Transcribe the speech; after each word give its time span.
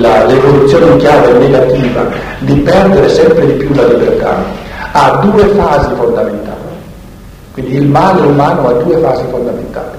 la, 0.00 0.24
l'evoluzione 0.24 0.92
in 0.92 0.96
chiave 0.96 1.32
negativa 1.32 2.08
di 2.40 2.54
perdere 2.54 3.08
sempre 3.08 3.46
di 3.46 3.52
più 3.52 3.72
la 3.74 3.86
libertà 3.86 4.42
ha 4.92 5.20
due 5.22 5.46
fasi 5.48 5.94
fondamentali. 5.94 6.58
Quindi 7.52 7.76
il 7.76 7.86
male 7.86 8.22
umano 8.22 8.68
ha 8.68 8.72
due 8.72 8.96
fasi 8.98 9.22
fondamentali. 9.30 9.98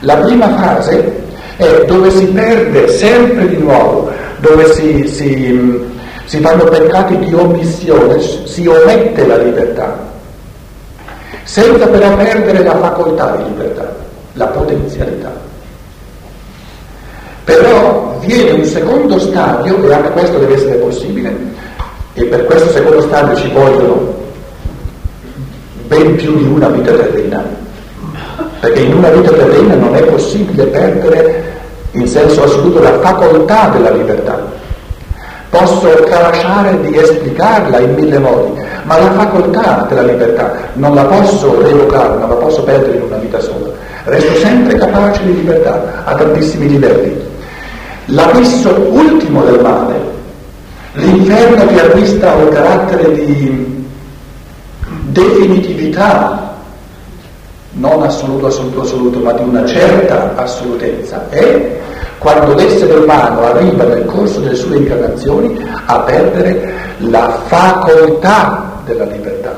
La 0.00 0.16
prima 0.16 0.48
fase 0.56 1.26
è 1.56 1.84
dove 1.86 2.10
si 2.10 2.26
perde 2.26 2.88
sempre 2.88 3.48
di 3.48 3.56
nuovo, 3.56 4.10
dove 4.38 4.72
si, 4.72 5.08
si, 5.08 5.90
si 6.24 6.40
fanno 6.40 6.64
peccati 6.64 7.18
di 7.18 7.34
omissione, 7.34 8.20
si 8.20 8.66
omette 8.66 9.26
la 9.26 9.38
libertà, 9.38 9.98
senza 11.42 11.86
però 11.86 12.14
perdere 12.14 12.62
la 12.62 12.76
facoltà 12.76 13.36
di 13.36 13.44
libertà, 13.44 13.92
la 14.34 14.46
potenzialità. 14.46 15.32
Però 17.44 18.07
viene 18.28 18.50
un 18.50 18.64
secondo 18.64 19.18
stadio, 19.18 19.82
e 19.88 19.94
anche 19.94 20.10
questo 20.10 20.38
deve 20.38 20.54
essere 20.54 20.74
possibile, 20.74 21.34
e 22.12 22.24
per 22.24 22.44
questo 22.44 22.70
secondo 22.70 23.00
stadio 23.00 23.34
ci 23.36 23.50
vogliono 23.50 24.14
ben 25.86 26.14
più 26.16 26.36
di 26.36 26.44
una 26.44 26.68
vita 26.68 26.92
terrena, 26.92 27.42
perché 28.60 28.80
in 28.80 28.94
una 28.94 29.08
vita 29.08 29.30
terrena 29.30 29.74
non 29.76 29.96
è 29.96 30.02
possibile 30.02 30.64
perdere 30.64 31.56
in 31.92 32.06
senso 32.06 32.44
assoluto 32.44 32.82
la 32.82 32.98
facoltà 32.98 33.70
della 33.72 33.90
libertà. 33.90 34.56
Posso 35.48 35.88
tralasciare 36.04 36.78
di 36.82 36.98
esplicarla 36.98 37.78
in 37.78 37.94
mille 37.94 38.18
modi, 38.18 38.60
ma 38.82 38.98
la 38.98 39.10
facoltà 39.12 39.86
della 39.88 40.02
libertà 40.02 40.52
non 40.74 40.94
la 40.94 41.04
posso 41.04 41.62
revocare, 41.62 42.18
non 42.18 42.28
la 42.28 42.34
posso 42.34 42.62
perdere 42.62 42.98
in 42.98 43.02
una 43.04 43.16
vita 43.16 43.40
sola. 43.40 43.70
Resto 44.04 44.34
sempre 44.34 44.76
capace 44.76 45.24
di 45.24 45.34
libertà 45.34 46.02
a 46.04 46.14
tantissimi 46.14 46.68
livelli. 46.68 47.17
L'abisso 48.10 48.70
ultimo 48.90 49.42
del 49.44 49.60
male, 49.60 50.00
l'inferno 50.92 51.66
che 51.66 51.78
acquista 51.78 52.32
un 52.36 52.48
carattere 52.48 53.12
di 53.12 53.86
definitività, 55.08 56.56
non 57.72 58.02
assoluto, 58.02 58.46
assoluto, 58.46 58.80
assoluto, 58.80 59.18
ma 59.18 59.32
di 59.32 59.42
una 59.42 59.66
certa 59.66 60.34
assolutezza, 60.36 61.28
è 61.28 61.80
quando 62.16 62.54
l'essere 62.54 62.94
umano 62.94 63.42
arriva 63.42 63.84
nel 63.84 64.06
corso 64.06 64.40
delle 64.40 64.54
sue 64.54 64.76
incarnazioni 64.78 65.62
a 65.84 66.00
perdere 66.00 66.72
la 67.00 67.38
facoltà 67.44 68.80
della 68.86 69.04
libertà, 69.04 69.54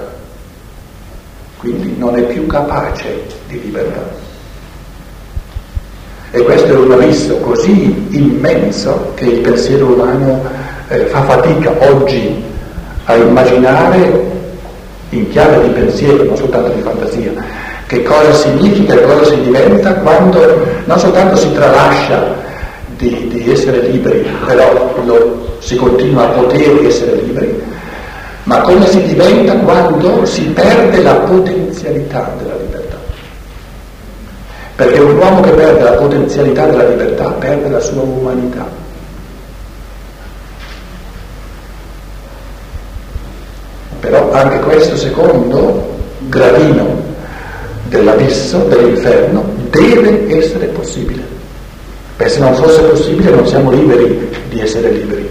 quindi 1.58 1.94
non 1.96 2.16
è 2.16 2.22
più 2.22 2.46
capace 2.46 3.26
di 3.46 3.60
libertà. 3.60 4.28
E 6.32 6.42
questo 6.42 6.72
è 6.72 6.76
un 6.76 6.92
abisso 6.92 7.36
così 7.38 8.06
immenso 8.10 9.12
che 9.16 9.24
il 9.24 9.40
pensiero 9.40 9.86
umano 9.86 10.44
eh, 10.88 11.06
fa 11.06 11.22
fatica 11.22 11.74
oggi 11.90 12.42
a 13.04 13.16
immaginare 13.16 14.28
in 15.08 15.28
chiave 15.30 15.62
di 15.66 15.68
pensiero, 15.70 16.22
non 16.22 16.36
soltanto 16.36 16.70
di 16.70 16.82
fantasia, 16.82 17.32
che 17.86 18.04
cosa 18.04 18.32
significa 18.32 18.94
e 18.94 19.02
cosa 19.02 19.24
si 19.24 19.40
diventa 19.40 19.94
quando 19.94 20.64
non 20.84 20.98
soltanto 21.00 21.34
si 21.34 21.52
tralascia 21.52 22.36
di, 22.96 23.26
di 23.28 23.50
essere 23.50 23.88
liberi, 23.88 24.24
però 24.46 24.94
lo, 25.04 25.56
si 25.58 25.74
continua 25.74 26.24
a 26.24 26.28
poter 26.28 26.86
essere 26.86 27.16
liberi, 27.22 27.60
ma 28.44 28.60
come 28.60 28.86
si 28.86 29.02
diventa 29.02 29.54
quando 29.54 30.24
si 30.24 30.42
perde 30.42 31.02
la 31.02 31.14
potenzialità 31.14 32.32
della. 32.38 32.49
Perché 34.80 34.98
un 34.98 35.18
uomo 35.18 35.42
che 35.42 35.50
perde 35.50 35.82
la 35.82 35.90
potenzialità 35.90 36.64
della 36.64 36.88
libertà 36.88 37.32
perde 37.32 37.68
la 37.68 37.80
sua 37.80 38.00
umanità. 38.00 38.66
Però 44.00 44.32
anche 44.32 44.58
questo 44.60 44.96
secondo 44.96 45.98
gradino 46.28 46.98
dell'abisso, 47.88 48.56
dell'inferno, 48.68 49.44
deve 49.68 50.34
essere 50.38 50.68
possibile. 50.68 51.24
Perché 52.16 52.32
se 52.32 52.40
non 52.40 52.54
fosse 52.54 52.80
possibile 52.80 53.32
non 53.32 53.46
siamo 53.46 53.70
liberi 53.72 54.30
di 54.48 54.60
essere 54.62 54.92
liberi. 54.92 55.30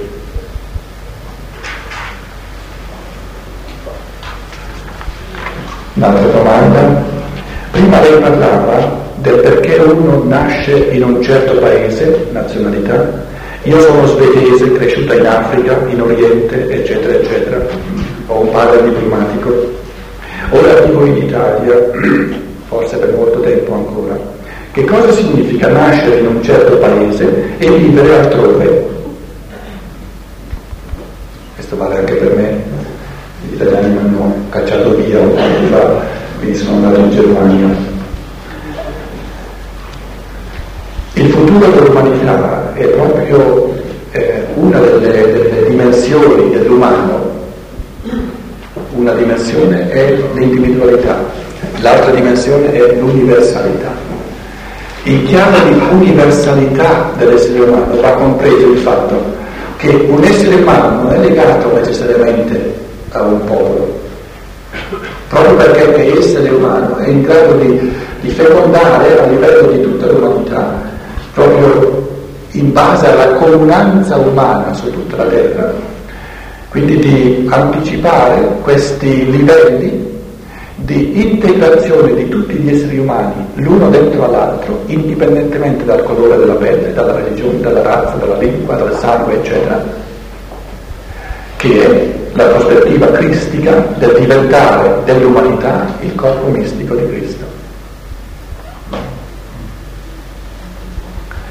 Un'altra 5.95 6.27
domanda. 6.27 7.03
Prima 7.71 7.99
lei 7.99 8.19
parlava 8.19 8.98
del 9.21 9.39
perché 9.39 9.75
uno 9.75 10.23
nasce 10.23 10.77
in 10.91 11.03
un 11.03 11.21
certo 11.21 11.59
paese, 11.59 12.27
nazionalità. 12.31 13.27
Io 13.63 13.79
sono 13.81 14.05
svedese, 14.07 14.71
cresciuta 14.71 15.15
in 15.15 15.25
Africa, 15.25 15.77
in 15.89 16.01
Oriente, 16.01 16.69
eccetera, 16.69 17.13
eccetera. 17.13 17.65
Ho 18.27 18.39
un 18.41 18.51
padre 18.51 18.83
diplomatico. 18.83 19.77
Ora 20.51 20.79
vivo 20.81 21.05
in 21.05 21.17
Italia, 21.17 21.75
forse 22.67 22.97
per 22.97 23.13
molto 23.13 23.41
tempo 23.41 23.73
ancora. 23.73 24.17
Che 24.71 24.83
cosa 24.85 25.11
significa 25.11 25.67
nascere 25.67 26.19
in 26.19 26.27
un 26.27 26.43
certo 26.43 26.77
paese 26.77 27.57
e 27.57 27.69
vivere 27.71 28.19
altrove? 28.19 28.87
Questo 31.55 31.75
vale 31.75 31.97
anche 31.97 32.13
per 32.13 32.35
me. 32.35 32.63
Gli 33.49 33.55
italiani 33.55 33.89
mi 33.89 33.97
hanno 33.97 34.35
cacciato 34.49 34.95
via 34.95 35.19
un 35.19 35.33
po' 35.33 35.59
di 35.59 35.65
fa, 35.67 36.01
quindi 36.37 36.57
sono 36.57 36.75
andato 36.75 36.99
in 36.99 37.11
Germania. 37.11 37.97
Il 41.19 41.29
futuro 41.31 41.67
dell'umanità 41.71 42.73
è 42.75 42.85
proprio 42.85 43.75
eh, 44.11 44.45
una 44.53 44.79
delle, 44.79 45.09
delle 45.09 45.65
dimensioni 45.67 46.49
dell'umano. 46.51 47.27
Una 48.95 49.11
dimensione 49.11 49.89
è 49.89 50.17
l'individualità, 50.35 51.21
l'altra 51.81 52.11
dimensione 52.11 52.71
è 52.71 52.93
l'universalità. 52.99 53.91
In 55.03 55.25
chiave 55.25 55.73
di 55.73 55.79
universalità 56.59 57.11
dell'essere 57.17 57.59
umano 57.59 58.01
va 58.01 58.11
compreso 58.11 58.71
il 58.71 58.77
fatto 58.79 59.37
che 59.77 60.07
un 60.09 60.23
essere 60.23 60.55
umano 60.55 61.03
non 61.03 61.13
è 61.13 61.17
legato 61.19 61.73
necessariamente 61.73 62.75
a 63.11 63.21
un 63.21 63.43
popolo, 63.45 63.97
proprio 65.29 65.55
perché 65.55 66.17
essere 66.17 66.49
umano 66.49 66.97
è 66.97 67.07
in 67.07 67.21
grado 67.21 67.53
di, 67.53 67.91
di 68.21 68.29
fecondare 68.29 69.19
a 69.19 69.25
livello 69.25 69.71
di 69.71 69.81
tutta 69.81 70.07
l'umanità 70.07 70.87
proprio 71.33 72.07
in 72.51 72.73
base 72.73 73.07
alla 73.07 73.35
comunanza 73.35 74.17
umana 74.17 74.73
su 74.73 74.91
tutta 74.91 75.17
la 75.17 75.25
terra, 75.25 75.73
quindi 76.69 76.97
di 76.97 77.47
anticipare 77.49 78.57
questi 78.61 79.29
livelli 79.31 80.08
di 80.89 81.21
integrazione 81.21 82.15
di 82.15 82.27
tutti 82.29 82.55
gli 82.55 82.73
esseri 82.73 82.97
umani 82.97 83.45
l'uno 83.55 83.91
dentro 83.91 84.25
all'altro, 84.25 84.81
indipendentemente 84.87 85.85
dal 85.85 86.01
colore 86.01 86.37
della 86.37 86.55
pelle, 86.55 86.91
dalla 86.93 87.13
religione, 87.13 87.59
dalla 87.59 87.83
razza, 87.83 88.15
dalla 88.15 88.37
lingua, 88.39 88.75
dal 88.75 88.97
sangue, 88.97 89.35
eccetera, 89.35 89.85
che 91.57 91.85
è 91.85 92.15
la 92.33 92.45
prospettiva 92.45 93.05
cristica 93.11 93.85
del 93.97 94.17
diventare 94.19 95.01
dell'umanità 95.05 95.85
il 95.99 96.15
corpo 96.15 96.47
mistico 96.47 96.95
di 96.95 97.07
Cristo. 97.07 97.45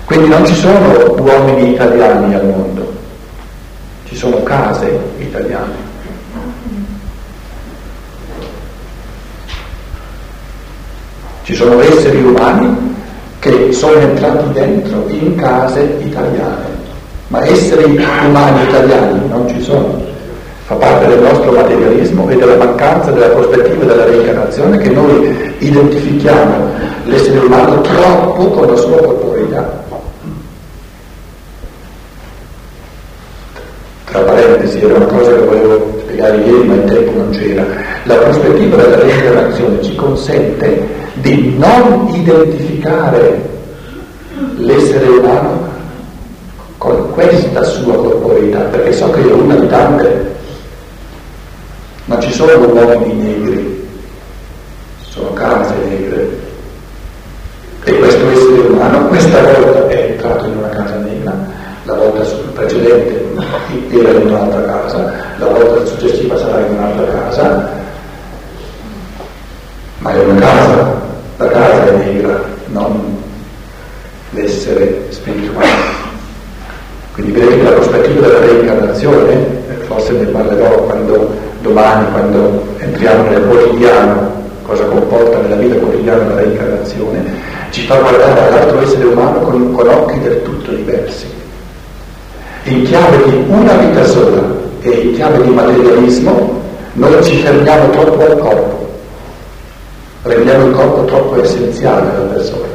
Quindi 0.07 0.29
non 0.29 0.45
ci 0.47 0.55
sono 0.55 1.15
uomini 1.17 1.75
italiani 1.75 2.35
al 2.35 2.45
mondo, 2.45 2.93
ci 4.07 4.17
sono 4.17 4.43
case 4.43 4.99
italiane. 5.19 5.88
Ci 11.49 11.55
sono 11.55 11.81
esseri 11.81 12.23
umani 12.23 12.95
che 13.39 13.73
sono 13.73 13.99
entrati 13.99 14.53
dentro 14.53 15.07
in 15.09 15.35
case 15.35 15.97
italiane, 16.05 16.67
ma 17.29 17.43
esseri 17.43 17.85
umani 17.85 18.65
italiani 18.69 19.27
non 19.31 19.49
ci 19.49 19.59
sono. 19.63 19.99
Fa 20.67 20.75
parte 20.75 21.07
del 21.07 21.21
nostro 21.21 21.51
materialismo 21.53 22.29
e 22.29 22.37
della 22.37 22.57
mancanza 22.57 23.13
della 23.13 23.29
prospettiva 23.29 23.85
della 23.87 24.05
reincarnazione 24.05 24.77
che 24.77 24.91
noi 24.91 25.55
identifichiamo 25.61 26.69
l'essere 27.05 27.39
umano 27.39 27.81
troppo 27.81 28.51
con 28.51 28.67
la 28.67 28.77
sua 28.77 28.99
corporeità. 28.99 29.87
Tra 34.11 34.21
parentesi, 34.21 34.81
era 34.81 34.95
una 34.95 35.07
cosa 35.07 35.31
che 35.31 35.41
volevo 35.41 35.99
spiegare 36.01 36.37
ieri 36.39 36.67
ma 36.67 36.75
il 36.75 36.85
tempo 36.85 37.13
non 37.13 37.31
c'era, 37.31 37.65
la 38.05 38.15
prospettiva 38.15 38.77
della 38.77 38.97
reincarnazione 38.97 39.83
ci 39.83 39.95
consente 39.95 40.87
di 41.15 41.55
non 41.59 42.09
identificare 42.13 43.57
l'essere 44.57 45.07
umano 45.07 45.67
con 46.79 47.13
questa 47.13 47.63
sua 47.65 47.95
corporeità, 47.95 48.61
perché 48.61 48.93
so 48.93 49.11
che 49.11 49.21
è 49.21 49.33
una 49.33 49.57
di 49.57 49.67
tante, 49.67 50.37
non 52.05 52.21
ci 52.23 52.33
sono 52.33 52.53
uomini 52.57 53.15
negri, 53.15 53.89
sono 55.01 55.33
case 55.33 55.75
negre. 55.87 56.47
E 57.85 57.99
questo 57.99 58.29
essere 58.31 58.69
umano 58.69 59.09
questa 59.09 59.41
volta 59.41 59.89
è 59.89 60.11
entrato 60.11 60.45
in 60.47 60.57
una 60.57 60.69
casa 60.69 60.97
negra, 60.97 61.35
la 61.85 61.95
volta 61.95 62.25
era 63.91 64.11
in 64.11 64.27
un'altra 64.27 64.63
casa, 64.63 65.13
la 65.39 65.47
volta 65.47 65.85
successiva 65.87 66.37
sarà 66.37 66.67
in 66.67 66.73
un'altra 66.75 67.07
casa, 67.07 67.71
ma 69.99 70.13
è 70.13 70.25
una 70.25 70.41
casa, 70.41 71.01
la 71.37 71.49
casa 71.49 71.87
è 71.87 71.97
negra, 71.97 72.41
non 72.67 73.17
l'essere 74.31 75.07
spirituale. 75.11 75.97
Quindi 77.13 77.33
vedete 77.33 77.57
che 77.57 77.63
la 77.63 77.71
prospettiva 77.71 78.27
della 78.27 78.47
reincarnazione, 78.47 79.47
forse 79.87 80.13
ne 80.13 80.27
parlerò 80.27 80.83
quando, 80.85 81.35
domani, 81.63 82.11
quando 82.13 82.65
entriamo 82.79 83.29
nel 83.29 83.43
quotidiano, 83.43 84.37
cosa 84.63 84.85
comporta 84.85 85.39
nella 85.39 85.57
vita 85.57 85.77
quotidiana 85.77 86.29
la 86.29 86.41
reincarnazione, 86.41 87.25
ci 87.71 87.87
fa 87.87 87.97
guardare 87.97 88.49
all'altro 88.49 88.83
essere 88.83 89.05
umano 89.05 89.41
con, 89.41 89.73
con 89.73 89.89
occhi 89.89 90.21
del 90.21 90.43
tutto 90.43 90.71
diversi. 90.71 91.38
In 92.69 92.83
chiave 92.83 93.25
di 93.25 93.45
una 93.49 93.73
vita 93.73 94.05
sola 94.05 94.43
e 94.83 94.91
in 94.91 95.15
chiave 95.15 95.43
di 95.43 95.49
materialismo, 95.49 96.61
noi 96.93 97.25
ci 97.25 97.37
fermiamo 97.37 97.89
troppo 97.91 98.23
al 98.23 98.39
corpo, 98.39 98.89
rendiamo 100.23 100.67
il 100.67 100.75
corpo 100.75 101.05
troppo 101.07 101.43
essenziale 101.43 102.11
della 102.11 102.33
persona. 102.35 102.67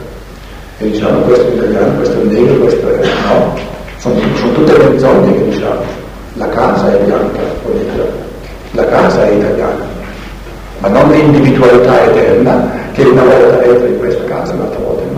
E 0.80 0.90
diciamo 0.90 1.20
questo 1.20 1.48
è 1.48 1.54
italiano, 1.54 1.96
questo 1.98 2.20
è 2.20 2.24
negro, 2.24 2.56
questo 2.56 2.90
è 2.90 3.06
no 3.06 3.54
sono, 3.98 4.16
sono 4.36 4.52
tutte 4.54 4.78
menzogne 4.78 5.34
che 5.34 5.44
diciamo. 5.50 5.82
La 6.34 6.50
casa 6.50 6.92
è 6.92 6.98
bianca, 7.04 7.40
la 8.72 8.86
casa 8.86 9.28
è 9.28 9.32
italiana, 9.32 9.86
ma 10.80 10.88
non 10.88 11.12
l'individualità 11.12 12.04
eterna 12.04 12.72
che 12.94 13.04
una 13.04 13.22
volta 13.22 13.64
entra 13.64 13.88
in 13.88 14.00
questa 14.00 14.24
casa 14.24 14.54
un'altra 14.54 14.80
volta 14.80 15.04
in. 15.04 15.13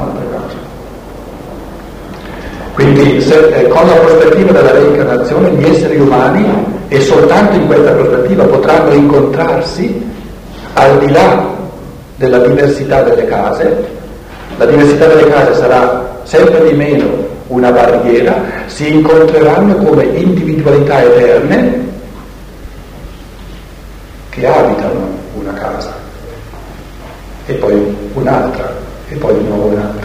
Quindi 2.75 3.21
se, 3.21 3.47
eh, 3.55 3.67
con 3.69 3.87
la 3.87 3.93
prospettiva 3.93 4.51
della 4.51 4.73
reincarnazione 4.73 5.49
gli 5.51 5.63
esseri 5.63 5.97
umani 5.97 6.45
e 6.89 6.99
soltanto 6.99 7.55
in 7.55 7.67
questa 7.67 7.91
prospettiva 7.91 8.43
potranno 8.43 8.91
incontrarsi 8.91 10.03
al 10.73 10.99
di 10.99 11.09
là 11.09 11.53
della 12.17 12.39
diversità 12.39 13.01
delle 13.01 13.25
case. 13.27 13.93
La 14.57 14.65
diversità 14.65 15.07
delle 15.07 15.29
case 15.29 15.53
sarà 15.55 16.19
sempre 16.23 16.67
di 16.67 16.75
meno 16.75 17.05
una 17.47 17.71
barriera, 17.71 18.43
si 18.65 18.93
incontreranno 18.93 19.75
come 19.75 20.03
individualità 20.03 21.01
eterne 21.01 21.79
che 24.31 24.47
abitano 24.47 25.07
una 25.35 25.53
casa 25.53 25.93
e 27.45 27.53
poi 27.53 27.95
un'altra 28.15 28.69
e 29.07 29.15
poi 29.15 29.37
di 29.37 29.47
nuovo 29.47 29.67
un'altra. 29.67 30.04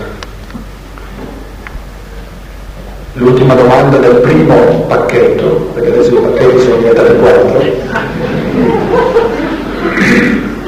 L'ultima 3.21 3.53
domanda 3.53 3.99
del 3.99 4.17
primo 4.21 4.55
pacchetto, 4.89 5.73
perché 5.75 5.93
adesso 5.93 6.15
i 6.15 6.23
pacchetti 6.23 6.59
sono 6.61 6.77
diventati 6.77 7.17
quattro. 7.19 7.63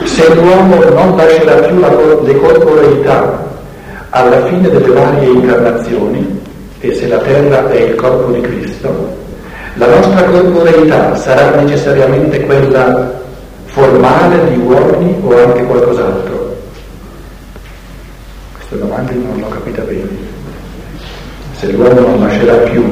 Se 0.05 0.35
l'uomo 0.35 0.85
non 0.85 1.17
lascerà 1.17 1.67
più 1.67 1.79
la, 1.79 1.89
le 2.23 2.37
corporeità 2.37 3.49
alla 4.11 4.45
fine 4.45 4.69
delle 4.69 4.89
varie 4.89 5.31
incarnazioni, 5.31 6.41
e 6.81 6.93
se 6.93 7.09
la 7.09 7.17
terra 7.21 7.71
è 7.71 7.85
il 7.85 7.95
corpo 7.95 8.33
di 8.33 8.43
Cristo, 8.43 9.17
la 9.77 9.87
nostra 9.87 10.23
corporeità 10.25 11.15
sarà 11.17 11.59
necessariamente 11.59 12.43
quella 12.43 13.13
formale 13.65 14.51
di 14.51 14.59
uomini 14.59 15.19
o 15.25 15.39
anche 15.39 15.65
qualcos'altro? 15.65 16.55
Questa 18.53 18.77
domanda 18.77 19.13
non 19.13 19.41
l'ho 19.41 19.49
capita 19.49 19.81
bene. 19.85 20.32
Se 21.63 21.71
l'uomo 21.71 22.01
non 22.01 22.19
lascerà 22.19 22.55
più 22.55 22.83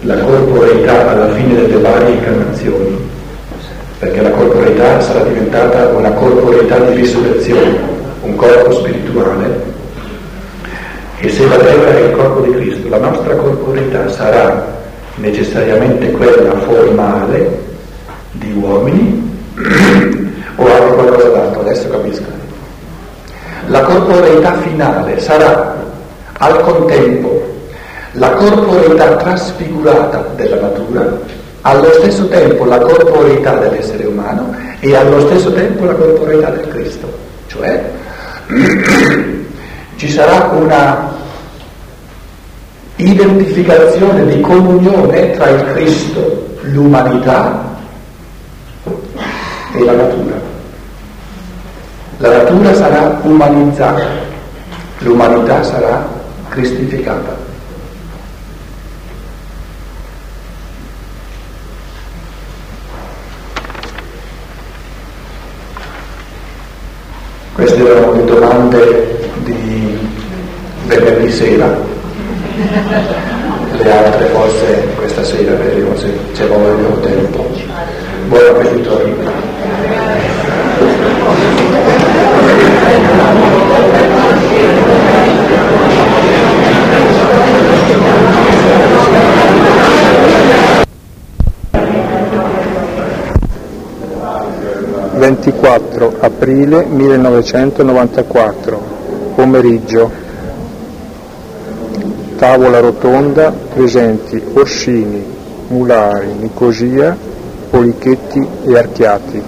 la 0.00 0.16
corporeità 0.16 1.08
alla 1.08 1.32
fine 1.34 1.54
delle 1.54 1.80
varie 1.80 2.14
incarnazioni, 2.14 2.98
perché 4.00 4.20
la 4.22 4.30
corporeità 4.30 5.00
sarà 5.00 5.22
diventata 5.22 5.90
una 5.90 6.10
corporeità 6.10 6.80
di 6.80 6.96
risurrezione, 6.96 7.78
un 8.22 8.34
corpo 8.34 8.72
spirituale, 8.72 9.62
e 11.20 11.28
se 11.28 11.46
la 11.46 11.58
terra 11.58 11.96
è 11.96 12.00
il 12.06 12.10
corpo 12.10 12.40
di 12.40 12.50
Cristo, 12.54 12.88
la 12.88 12.98
nostra 12.98 13.36
corporeità 13.36 14.08
sarà 14.08 14.66
necessariamente 15.14 16.10
quella 16.10 16.58
formale 16.58 17.56
di 18.32 18.52
uomini 18.52 19.38
o 20.56 20.66
anche 20.66 20.92
qualcosa 20.92 21.28
d'altro, 21.28 21.60
adesso 21.60 21.88
capisco. 21.88 22.26
La 23.68 23.82
corporeità 23.82 24.54
finale 24.54 25.20
sarà 25.20 25.76
al 26.32 26.60
contempo 26.62 27.47
la 28.18 28.30
corporeità 28.30 29.16
trasfigurata 29.16 30.26
della 30.34 30.60
natura, 30.60 31.18
allo 31.62 31.92
stesso 31.94 32.28
tempo 32.28 32.64
la 32.64 32.78
corporeità 32.78 33.56
dell'essere 33.56 34.06
umano 34.06 34.54
e 34.80 34.94
allo 34.94 35.20
stesso 35.26 35.52
tempo 35.52 35.84
la 35.84 35.94
corporeità 35.94 36.50
del 36.50 36.68
Cristo, 36.68 37.12
cioè 37.46 37.90
ci 39.96 40.08
sarà 40.10 40.50
una 40.52 41.16
identificazione 42.96 44.26
di 44.26 44.40
comunione 44.40 45.30
tra 45.32 45.48
il 45.50 45.64
Cristo, 45.72 46.56
l'umanità 46.62 47.76
e 49.72 49.84
la 49.84 49.92
natura. 49.92 50.46
La 52.18 52.36
natura 52.38 52.74
sarà 52.74 53.20
umanizzata, 53.22 54.02
l'umanità 54.98 55.62
sarà 55.62 56.04
cristificata. 56.48 57.47
Queste 67.58 67.84
erano 67.84 68.12
le 68.12 68.24
domande 68.24 69.18
di 69.42 69.98
venerdì 70.86 71.28
sera, 71.32 71.76
le 73.72 73.92
altre 73.92 74.26
forse 74.26 74.86
questa 74.94 75.24
sera 75.24 75.56
vedremo 75.56 75.96
se 75.96 76.06
c'è 76.34 76.46
voglia 76.46 76.86
o 76.86 77.00
tempo. 77.00 77.50
Buon 78.28 78.46
appetito 78.46 79.02
24 95.18 96.16
aprile 96.20 96.84
1994, 96.84 98.80
pomeriggio. 99.34 100.10
Tavola 102.38 102.78
rotonda, 102.78 103.50
presenti 103.50 104.40
Orsini, 104.54 105.24
Mulari, 105.68 106.32
Nicosia, 106.38 107.16
Polichetti 107.68 108.46
e 108.64 108.78
Archiati. 108.78 109.42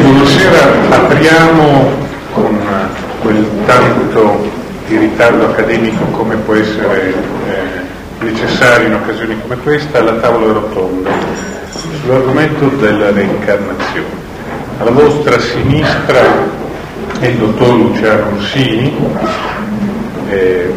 Buonasera, 0.00 0.62
apriamo 0.90 2.06
con 2.32 2.58
quel 3.20 3.44
tanto 3.66 4.38
di 4.86 4.96
ritardo 4.96 5.46
accademico 5.58 6.04
come 6.12 6.36
può 6.36 6.54
essere 6.54 7.12
eh, 7.12 8.24
necessario 8.24 8.86
in 8.86 8.94
occasioni 8.94 9.40
come 9.40 9.56
questa 9.56 10.00
la 10.00 10.12
tavola 10.12 10.52
rotonda 10.52 11.10
sull'argomento 11.70 12.68
della 12.76 13.10
reincarnazione. 13.10 14.26
Alla 14.78 14.92
vostra 14.92 15.36
sinistra 15.40 16.20
è 17.18 17.26
il 17.26 17.38
dottor 17.38 17.74
Luciano 17.74 18.36
Orsini 18.36 18.96
eh, 20.28 20.72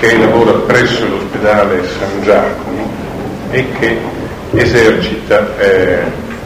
che 0.00 0.18
lavora 0.18 0.52
presso 0.52 1.06
l'ospedale 1.06 1.82
San 1.86 2.22
Giacomo 2.22 2.90
e 3.50 3.66
che 3.78 3.98
esercita 4.52 5.54
eh, 5.58 6.00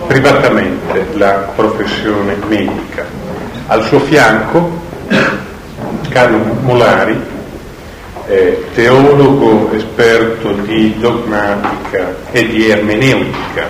privatamente 0.09 1.07
la 1.13 1.53
professione 1.55 2.37
medica. 2.49 3.05
Al 3.69 3.85
suo 3.85 4.01
fianco 4.01 4.83
Carlo 6.09 6.39
Molari, 6.63 7.35
eh, 8.29 8.65
teologo 8.75 9.71
esperto 9.73 10.53
di 10.53 10.99
dogmatica 10.99 12.17
e 12.33 12.47
di 12.49 12.69
ermeneutica, 12.69 13.69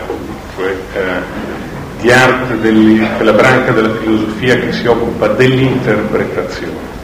cioè 0.57 0.75
eh, 0.95 1.01
di 2.01 2.11
arte 2.11 2.59
del, 2.61 3.07
quella 3.17 3.33
branca 3.33 3.73
della 3.73 3.95
filosofia 3.97 4.59
che 4.59 4.73
si 4.73 4.87
occupa 4.87 5.29
dell'interpretazione. 5.29 6.95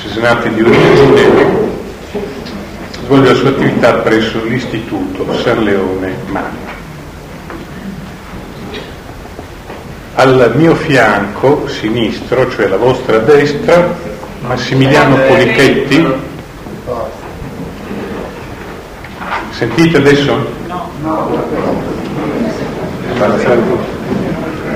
Cesenati 0.00 0.50
di 0.50 0.62
origine, 0.62 1.72
svolge 3.04 3.28
la 3.28 3.34
sua 3.34 3.48
attività 3.50 3.94
presso 3.94 4.42
l'Istituto 4.44 5.26
San 5.42 5.62
Leone 5.62 6.14
Magno. 6.26 6.72
al 10.16 10.52
mio 10.54 10.76
fianco 10.76 11.66
sinistro, 11.68 12.48
cioè 12.50 12.68
la 12.68 12.76
vostra 12.76 13.18
destra, 13.18 14.13
Massimiliano 14.46 15.16
Polichetti. 15.26 16.06
Sentite 19.50 19.96
adesso? 19.96 20.46
No. 20.66 20.90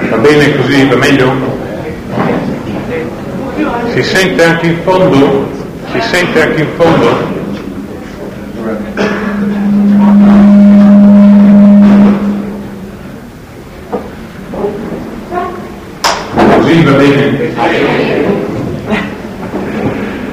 Va 0.09 0.17
bene 0.17 0.57
così, 0.57 0.89
va 0.89 0.97
meglio? 0.97 1.33
Si 3.93 4.03
sente 4.03 4.45
anche 4.45 4.67
in 4.67 4.79
fondo? 4.85 5.47
Si 5.93 6.01
sente 6.01 6.43
anche 6.43 6.61
in 6.63 6.69
fondo? 6.77 7.37
Così 16.57 16.83
va 16.85 16.93
bene? 16.93 17.47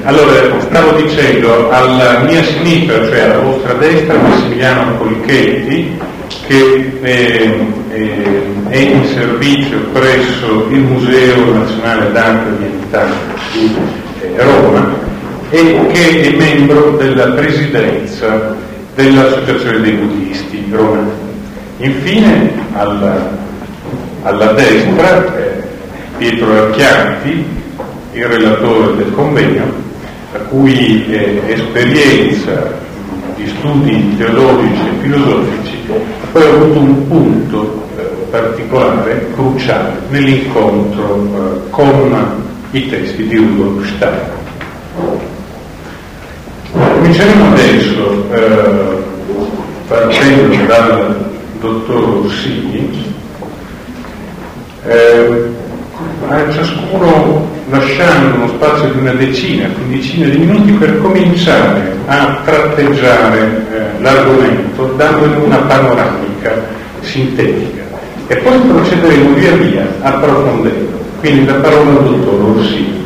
Allora, 0.04 0.60
stavo 0.60 0.95
dicendo, 1.06 1.70
alla 1.70 2.20
mia 2.20 2.42
sinistra, 2.42 3.06
cioè 3.06 3.20
alla 3.20 3.38
vostra 3.38 3.72
destra, 3.74 4.18
Massimiliano 4.18 4.96
Polichetti, 4.96 5.98
che 6.46 6.98
eh, 7.00 7.66
eh, 7.90 8.42
è 8.68 8.76
in 8.76 9.04
servizio 9.06 9.78
presso 9.92 10.66
il 10.70 10.80
Museo 10.80 11.52
Nazionale 11.52 12.12
d'Arte 12.12 12.48
Antichità 12.48 13.06
di 13.52 13.76
eh, 14.20 14.42
Roma 14.42 14.94
e 15.50 15.86
che 15.92 16.20
è 16.22 16.36
membro 16.36 16.96
della 16.98 17.28
presidenza 17.28 18.54
dell'Associazione 18.94 19.80
dei 19.80 19.92
Buddisti 19.92 20.64
romani. 20.70 21.10
Infine, 21.78 22.52
alla, 22.72 23.30
alla 24.22 24.52
destra, 24.52 25.24
Pietro 26.16 26.52
Archianti, 26.52 27.44
il 28.12 28.24
relatore 28.24 28.96
del 28.96 29.12
convegno, 29.12 29.85
la 30.36 30.44
cui 30.44 31.06
eh, 31.08 31.40
esperienza 31.46 32.74
di 33.34 33.46
studi 33.48 34.16
teologici 34.16 34.82
e 34.86 35.02
filosofici 35.02 35.78
poi 36.32 36.42
ha 36.42 36.48
avuto 36.48 36.78
un 36.78 37.08
punto 37.08 37.88
eh, 37.96 38.02
particolare, 38.30 39.30
cruciale, 39.32 39.92
nell'incontro 40.10 41.26
eh, 41.34 41.70
con 41.70 42.44
i 42.72 42.88
testi 42.88 43.26
di 43.26 43.36
Rudolf 43.36 43.86
Steiner. 43.94 44.34
Cominceremo 46.72 47.52
adesso 47.52 48.24
eh, 48.32 49.02
partendo 49.88 50.64
dal 50.66 51.30
dottor 51.60 52.24
Orsini, 52.24 53.14
eh, 54.84 55.50
a 56.28 56.50
ciascuno 56.50 57.55
lasciando 57.68 58.36
uno 58.36 58.48
spazio 58.48 58.88
di 58.90 58.98
una 58.98 59.12
decina, 59.12 59.68
quindicina 59.68 60.28
di 60.28 60.38
minuti 60.38 60.72
per 60.72 61.00
cominciare 61.00 61.96
a 62.06 62.40
tratteggiare 62.44 63.66
eh, 63.72 64.00
l'argomento 64.00 64.84
dandogli 64.96 65.44
una 65.44 65.58
panoramica 65.58 66.52
sintetica 67.00 67.82
e 68.28 68.36
poi 68.36 68.58
procederemo 68.58 69.34
via 69.34 69.52
via 69.52 69.86
approfondendo. 70.00 71.04
Quindi 71.20 71.46
la 71.46 71.54
parola 71.54 71.90
al 71.90 72.04
dottor 72.04 72.56
Orsini. 72.56 73.04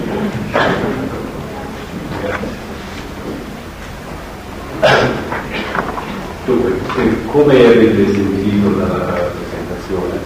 Dunque, 6.45 6.73
come 7.27 7.55
avete 7.55 8.13
sentito 8.13 8.69
dalla 8.71 9.31
presentazione? 9.37 10.19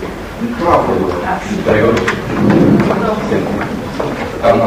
Come 4.44 4.60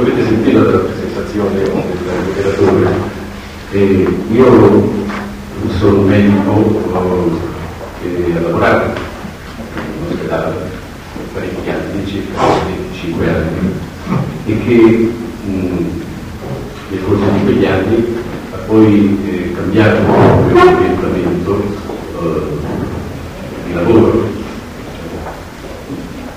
avete 0.00 0.24
sentito 0.24 0.62
dalla 0.62 0.78
presentazione 0.78 1.54
del 1.54 1.70
moderatore, 1.70 2.86
eh, 3.72 4.08
io 4.30 4.92
sono 5.78 5.98
un 5.98 6.06
medico 6.06 6.80
che 8.00 8.32
ha 8.34 8.40
lavorato 8.40 8.98
in 9.74 10.10
ospedale 10.10 10.54
per 10.54 11.24
parecchi 11.34 11.68
anni, 11.68 12.06
circa 12.06 12.40
25 12.64 13.28
anni, 13.28 13.72
e 14.46 14.64
che 14.64 15.12
mh, 15.44 15.86
nel 16.88 17.04
corso 17.04 17.24
di 17.32 17.44
quegli 17.44 17.66
anni 17.66 18.16
ha 18.50 18.56
poi 18.66 19.18
eh, 19.26 19.52
cambiato 19.54 19.98
il 19.98 20.04
proprio 20.52 20.76
orientamento 20.76 21.62
eh, 22.20 22.56
di 23.66 23.72
lavoro, 23.88 24.28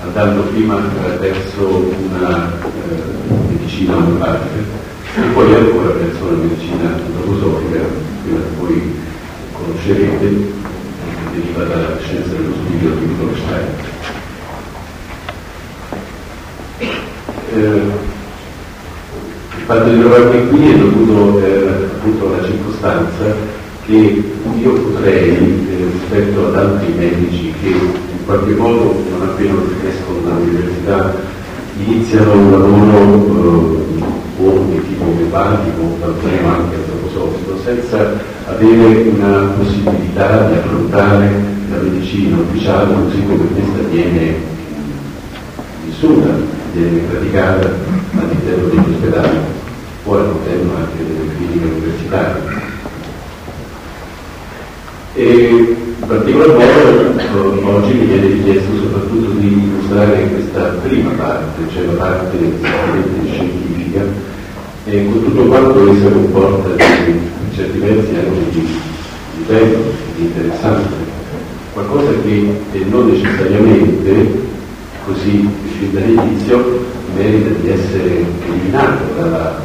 andando 0.04 0.42
prima 0.44 0.80
verso 1.20 1.94
una 2.10 2.54
eh, 2.90 3.34
medicina 3.50 3.98
omeopatica 3.98 4.80
e 5.16 5.22
poi 5.34 5.54
ancora 5.54 5.90
verso 5.90 6.26
la 6.30 6.38
medicina 6.38 6.94
antroposofica, 6.94 7.80
quella 8.24 8.40
che 8.40 8.56
voi 8.58 8.96
conoscerete, 9.52 10.20
che 10.20 10.54
deriva 11.34 11.64
dalla 11.64 11.98
scienza 12.02 12.30
dello 12.30 12.54
studio 12.54 12.90
di 12.92 13.06
Wittgenstein. 13.06 13.68
Eh, 17.54 18.10
il 19.58 19.64
fatto 19.66 19.90
di 19.90 20.00
trovarmi 20.00 20.48
qui 20.48 20.72
è 20.72 20.78
dovuto 20.78 21.46
eh, 21.46 21.68
appunto 21.68 22.34
alla 22.34 22.46
circostanza 22.46 23.60
che 23.86 24.24
io 24.60 24.74
potrei, 24.74 25.30
eh, 25.30 25.88
rispetto 25.92 26.48
ad 26.48 26.56
altri 26.56 26.94
medici 26.94 27.54
che 27.62 27.70
in 27.70 28.26
qualche 28.26 28.54
modo 28.54 29.04
non 29.10 29.28
appena 29.28 29.54
escono 29.88 30.20
dall'università 30.24 31.16
iniziano 31.78 32.34
un 32.34 32.52
lavoro 32.52 33.86
eh, 33.98 34.44
o 34.44 34.66
di 34.70 34.88
tipo 34.88 35.04
omeopatico, 35.04 35.98
talvolta 36.00 36.28
anche 36.28 36.76
antroposofico, 36.76 37.58
senza 37.64 38.20
avere 38.48 39.10
una 39.10 39.54
possibilità 39.58 40.48
di 40.48 40.54
affrontare 40.54 41.30
la 41.70 41.78
medicina 41.82 42.38
ufficiale 42.38 42.94
così 42.94 43.24
come 43.26 43.46
questa 43.54 43.88
viene 43.90 44.36
vissuta, 45.86 46.30
viene 46.74 47.00
praticata 47.10 47.70
all'interno 48.20 48.68
degli 48.68 48.94
ospedali 48.94 49.38
o 50.04 50.14
all'interno 50.18 50.72
anche 50.76 51.06
delle 51.06 51.36
cliniche 51.36 51.66
universitarie. 51.66 52.71
E 55.14 55.76
in 56.00 56.08
particolar 56.08 56.48
modo 56.48 57.20
eh, 57.20 57.66
oggi 57.66 57.94
mi 57.94 58.06
viene 58.06 58.28
richiesto 58.28 58.70
soprattutto 58.82 59.32
di 59.32 59.48
illustrare 59.48 60.30
questa 60.30 60.62
prima 60.84 61.12
parte, 61.12 61.62
cioè 61.74 61.86
la 61.86 61.92
parte 61.94 62.38
scientifica, 63.26 64.04
e 64.86 65.06
con 65.06 65.24
tutto 65.24 65.44
quanto 65.44 65.92
essa 65.92 66.10
comporta 66.10 66.70
di, 66.76 67.20
certi 67.54 67.78
versi 67.80 68.16
anche 68.16 68.52
di, 68.52 68.60
di 68.62 69.44
bello, 69.48 69.78
di 70.16 70.24
interessante, 70.24 70.90
qualcosa 71.74 72.12
che 72.24 72.86
non 72.90 73.10
necessariamente, 73.10 74.50
così 75.06 75.50
fin 75.78 75.92
dall'inizio, 75.92 76.86
merita 77.18 77.50
di 77.62 77.70
essere 77.70 78.26
eliminato 78.48 79.04
dalla 79.18 79.60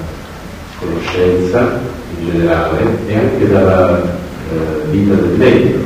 conoscenza 0.81 1.81
in 2.19 2.31
generale 2.31 2.99
e 3.07 3.15
anche 3.15 3.49
dalla 3.49 4.16
eh, 4.53 4.91
vita 4.91 5.15
del 5.15 5.37
medico, 5.37 5.79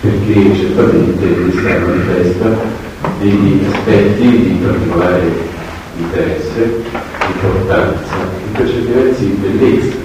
perché 0.00 0.56
certamente 0.56 1.26
questa 1.26 1.78
manifesta 1.78 2.48
degli 3.20 3.64
aspetti 3.70 4.28
di 4.28 4.58
particolare 4.62 5.22
interesse, 5.96 6.82
importanza. 7.26 8.14
E 8.14 8.56
per 8.56 8.68
certi 8.68 8.92
versi 8.92 9.24
bellezza, 9.40 9.96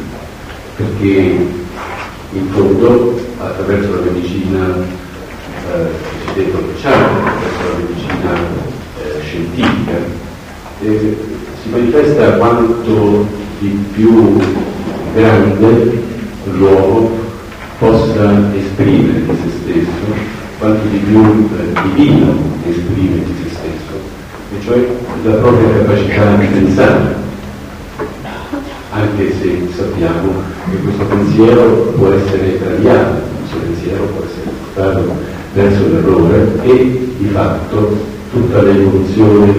perché 0.76 1.08
in 2.32 2.48
fondo 2.52 3.20
attraverso 3.40 3.96
la 3.96 4.12
medicina 4.12 4.76
eh, 4.78 5.88
cosiddetta 6.26 6.58
ufficiale, 6.58 7.06
attraverso 7.06 7.68
la 7.72 7.78
medicina 7.78 8.34
eh, 8.98 9.22
scientifica, 9.22 9.98
eh, 10.82 11.18
si 11.62 11.70
manifesta 11.70 12.38
quanto 12.38 13.28
di 13.60 13.78
più 13.94 14.40
grande 15.14 16.02
l'uomo 16.54 17.28
possa 17.80 18.52
esprimere 18.56 19.26
di 19.26 19.38
se 19.42 19.50
stesso, 19.62 20.14
quanto 20.60 20.86
di 20.90 20.98
più 20.98 21.50
eh, 21.58 21.96
divino 21.96 22.34
esprime 22.68 23.24
di 23.24 23.34
se 23.42 23.50
stesso, 23.50 23.96
e 24.52 24.62
cioè 24.64 24.86
la 25.24 25.36
propria 25.36 25.80
capacità 25.80 26.36
di 26.36 26.46
pensare, 26.48 27.16
anche 28.92 29.34
se 29.42 29.68
sappiamo 29.76 30.34
che 30.70 30.78
questo 30.78 31.04
pensiero 31.06 31.94
può 31.98 32.12
essere 32.12 32.60
traviato, 32.60 33.22
questo 33.40 33.58
pensiero 33.66 34.04
può 34.04 34.26
essere 34.26 34.52
portato 34.74 35.16
verso 35.54 35.88
l'errore 35.88 36.60
e 36.64 37.14
di 37.18 37.28
fatto 37.28 37.98
tutta 38.32 38.62
l'evoluzione 38.62 39.54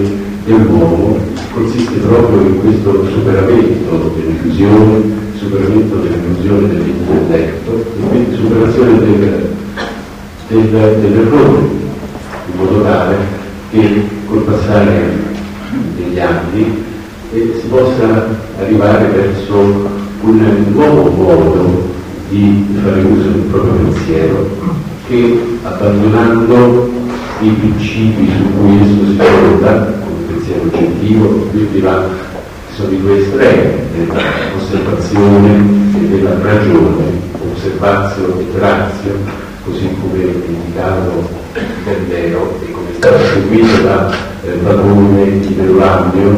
dell'uomo 0.45 1.17
consiste 1.53 1.97
proprio 1.99 2.41
in 2.41 2.61
questo 2.61 3.05
superamento 3.07 4.13
dell'illusione, 4.15 5.20
superamento 5.41 5.95
dell'illusione 5.95 6.67
dell'intelletto 6.67 7.75
e 7.75 8.07
quindi 8.07 8.35
superazione 8.35 8.99
del, 8.99 9.49
del, 10.47 10.97
dell'errore, 11.01 11.59
in 12.51 12.57
modo 12.57 12.83
tale 12.83 13.15
che 13.71 14.07
col 14.27 14.43
passare 14.43 15.17
degli 15.95 16.19
anni 16.19 16.83
eh, 17.33 17.57
si 17.59 17.67
possa 17.67 18.27
arrivare 18.59 19.07
verso 19.07 19.89
un 20.21 20.65
nuovo 20.73 21.09
modo 21.09 21.89
di 22.29 22.77
fare 22.83 23.01
uso 23.01 23.29
del 23.29 23.41
proprio 23.49 23.73
pensiero 23.73 24.49
che 25.07 25.41
abbandonando 25.63 26.89
i 27.39 27.49
principi 27.49 28.29
su 28.29 28.43
cui 28.53 28.79
esso 28.79 29.05
si 29.05 29.17
fonda, 29.17 29.93
come 30.03 30.25
pensiero 30.27 30.61
oggettivo, 30.65 31.27
quindi 31.51 31.79
va, 31.79 32.29
sono 32.81 32.93
i 32.93 33.01
due 33.01 33.19
estremi 33.19 33.79
dell'osservazione 33.93 35.49
e 35.95 36.07
della 36.07 36.35
ragione, 36.41 37.03
osservazio 37.53 38.39
e 38.39 38.59
razio, 38.59 39.11
così 39.63 39.87
come 40.01 40.23
indicavo 40.47 41.29
Berdero 41.83 42.59
e 42.65 42.71
come 42.71 42.89
è 42.89 42.93
stato 42.95 43.17
seguito 43.33 43.83
da 43.83 44.11
eh, 44.43 44.49
Padrone 44.63 45.39
di 45.39 45.53
Verulambio, 45.53 46.37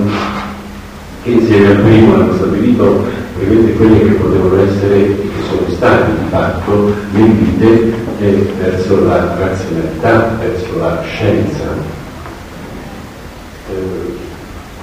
che 1.24 1.30
insieme 1.30 1.68
al 1.68 1.78
primo 1.78 2.16
hanno 2.16 2.34
stabilito 2.34 3.06
ovviamente 3.38 3.74
quelle 3.74 4.00
che 4.00 4.14
potevano 4.16 4.62
essere, 4.64 5.06
che 5.06 5.30
sono 5.48 5.70
state 5.70 6.12
di 6.12 6.30
fatto, 6.30 6.94
le 7.14 7.22
vite 7.22 7.94
eh, 8.20 8.54
verso 8.60 9.06
la 9.06 9.36
razionalità, 9.38 10.38
verso 10.40 10.78
la 10.78 11.02
scienza. 11.06 11.93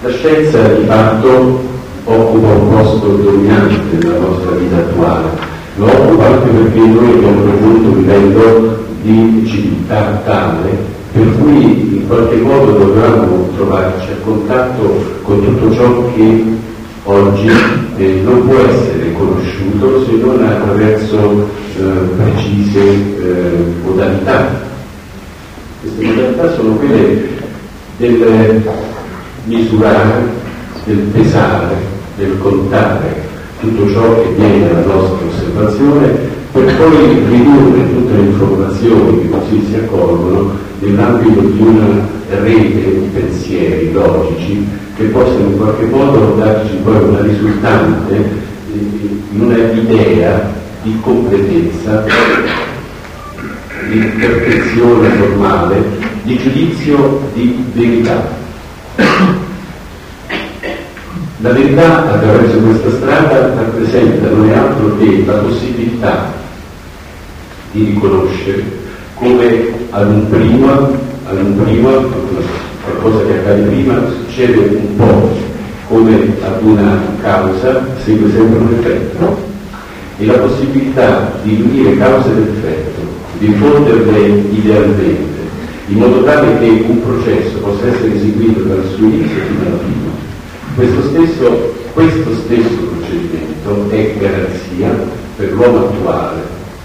La 0.03 0.11
scienza 0.13 0.63
di 0.63 0.87
fatto 0.87 1.61
occupa 2.05 2.49
un 2.49 2.71
posto 2.71 3.07
dominante 3.07 3.99
nella 3.99 4.19
nostra 4.19 4.53
vita 4.53 4.77
attuale, 4.77 5.29
lo 5.77 5.85
occupa 5.85 6.25
anche 6.25 6.49
perché 6.49 6.79
noi 6.79 7.13
abbiamo 7.13 7.45
raggiunto 7.45 7.89
un 7.91 7.97
livello 7.99 8.79
di 9.03 9.47
civiltà 9.47 10.23
tale 10.25 10.71
per 11.13 11.27
cui 11.39 11.97
in 11.97 12.07
qualche 12.07 12.37
modo 12.37 12.73
dobbiamo 12.79 13.49
trovarci 13.57 14.09
a 14.11 14.25
contatto 14.25 15.05
con 15.23 15.45
tutto 15.45 15.75
ciò 15.75 16.11
che 16.15 16.45
oggi 17.05 17.51
eh, 17.99 18.21
non 18.25 18.47
può 18.47 18.57
essere 18.57 19.13
conosciuto 19.13 20.07
se 20.07 20.13
non 20.13 20.43
attraverso 20.43 21.47
eh, 21.77 21.83
precise 22.17 22.81
eh, 22.81 23.65
modalità. 23.85 24.49
Queste 25.83 26.05
modalità 26.07 26.55
sono 26.55 26.73
quelle 26.77 27.29
del 27.99 28.63
misurare, 29.51 30.29
del 30.85 30.99
pesare, 31.13 31.75
del 32.17 32.39
contare 32.39 33.29
tutto 33.59 33.91
ciò 33.91 34.23
che 34.23 34.29
viene 34.37 34.69
dalla 34.69 34.87
nostra 34.87 35.27
osservazione 35.27 36.39
per 36.53 36.65
poi 36.77 37.25
ridurre 37.29 37.93
tutte 37.93 38.13
le 38.13 38.23
informazioni 38.23 39.21
che 39.21 39.29
così 39.29 39.67
si 39.69 39.75
accorgono 39.77 40.53
nell'ambito 40.79 41.41
di 41.41 41.61
una 41.61 42.09
rete 42.43 43.01
di 43.01 43.11
pensieri 43.13 43.93
logici 43.93 44.67
che 44.97 45.05
possono 45.05 45.47
in 45.47 45.57
qualche 45.59 45.85
modo 45.85 46.35
darci 46.39 46.75
poi 46.83 47.03
una 47.03 47.21
risultante 47.21 48.49
in 48.73 49.41
una 49.41 49.57
idea 49.57 50.51
di 50.83 50.97
completezza, 51.03 52.05
di 53.89 53.99
perfezione 53.99 55.09
formale, 55.09 55.83
di 56.23 56.39
giudizio 56.39 57.21
di 57.35 57.65
verità. 57.75 58.39
La 61.43 61.53
verità 61.53 62.13
attraverso 62.13 62.59
questa 62.59 62.91
strada 62.91 63.55
rappresenta 63.55 64.29
non 64.29 64.51
è 64.51 64.53
altro 64.53 64.99
che 64.99 65.25
la 65.25 65.39
possibilità 65.39 66.33
di 67.73 67.85
riconoscere 67.85 68.63
come 69.15 69.73
ad 69.89 70.07
un 70.07 70.29
prima, 70.29 70.73
ad 71.27 71.37
un 71.39 71.63
prima, 71.65 71.91
qualcosa 72.85 73.25
che 73.25 73.39
accade 73.39 73.63
prima, 73.63 74.03
succede 74.11 74.59
un 74.59 74.97
po' 74.97 75.31
come 75.89 76.37
ad 76.45 76.63
una 76.63 77.01
causa, 77.23 77.87
segue 78.05 78.31
sempre 78.31 78.59
un 78.59 78.75
effetto. 78.79 79.49
E 80.19 80.27
la 80.27 80.35
possibilità 80.35 81.33
di 81.43 81.59
unire 81.63 81.97
causa 81.97 82.29
ed 82.29 82.49
effetto, 82.49 83.01
di 83.39 83.51
fonderle 83.55 84.27
idealmente, 84.51 85.41
in 85.87 85.97
modo 85.97 86.23
tale 86.23 86.59
che 86.59 86.85
un 86.87 87.03
processo 87.03 87.57
possa 87.61 87.87
essere 87.87 88.15
eseguito 88.15 88.61
dal 88.65 88.85
suo 88.95 89.07
inizio 89.07 89.41
fino 89.49 89.61
alla 89.67 89.79
fine. 89.79 90.10
Questo 90.81 91.03
stesso, 91.11 91.75
questo 91.93 92.35
stesso 92.37 92.75
procedimento 92.75 93.91
è 93.91 94.15
garanzia 94.19 94.89
per 95.37 95.53
l'uomo 95.53 95.89
attuale 95.89 96.41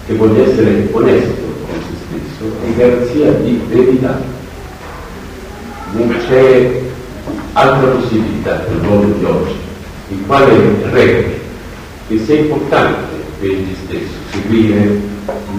che 0.06 0.16
voglia 0.16 0.44
essere 0.44 0.90
onesto 0.92 1.42
con 1.66 1.80
se 1.80 1.96
stesso, 2.04 2.52
è 2.66 2.78
garanzia 2.78 3.32
di 3.32 3.62
verità. 3.70 4.22
Non 5.94 6.14
c'è 6.28 6.82
altra 7.54 7.88
possibilità 7.88 8.56
per 8.56 8.76
l'uomo 8.86 9.14
di 9.18 9.24
oggi, 9.24 9.56
il 10.10 10.26
quale 10.28 10.58
reputi 10.92 11.40
che 12.10 12.20
sia 12.26 12.36
importante 12.36 13.16
per 13.40 13.50
egli 13.50 13.76
stesso 13.86 14.14
seguire 14.30 15.00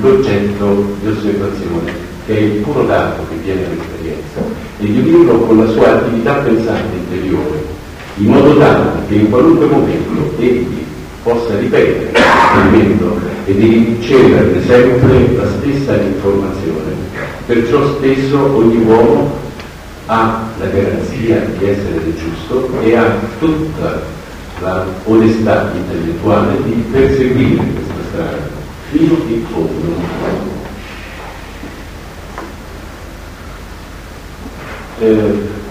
l'oggetto 0.02 0.94
di 1.00 1.08
osservazione, 1.08 1.90
che 2.26 2.36
è 2.36 2.40
il 2.40 2.60
puro 2.60 2.84
dato 2.84 3.22
che 3.30 3.36
viene 3.42 3.62
dall'esperienza, 3.62 4.40
e 4.78 4.84
di 4.84 4.98
unirlo 4.98 5.38
con 5.38 5.64
la 5.64 5.72
sua 5.72 5.94
attività 5.94 6.34
pensante 6.34 6.96
interiore, 6.96 7.84
in 8.16 8.26
modo 8.26 8.56
tale 8.56 9.06
che 9.08 9.14
in 9.14 9.30
qualunque 9.30 9.66
momento 9.66 10.32
egli 10.38 10.84
possa 11.22 11.58
ripetere 11.58 12.12
l'esperimento 12.12 13.18
e 13.46 13.54
di 13.54 13.96
ricevere 13.98 14.62
sempre 14.64 15.34
la 15.36 15.46
stessa 15.58 15.96
informazione. 15.96 16.94
Perciò 17.46 17.96
stesso 17.98 18.56
ogni 18.56 18.84
uomo 18.84 19.44
ha 20.06 20.48
la 20.58 20.66
garanzia 20.66 21.44
di 21.58 21.68
essere 21.68 22.14
giusto 22.16 22.70
e 22.80 22.96
ha 22.96 23.18
tutta 23.38 24.02
la 24.60 24.86
onestà 25.04 25.72
intellettuale 25.74 26.62
di 26.62 26.84
perseguire 26.90 27.62
questa 27.62 27.94
strada 28.08 28.48
fino 28.90 29.16
in 29.26 29.44
fondo. 29.46 30.14
Eh, 34.98 35.64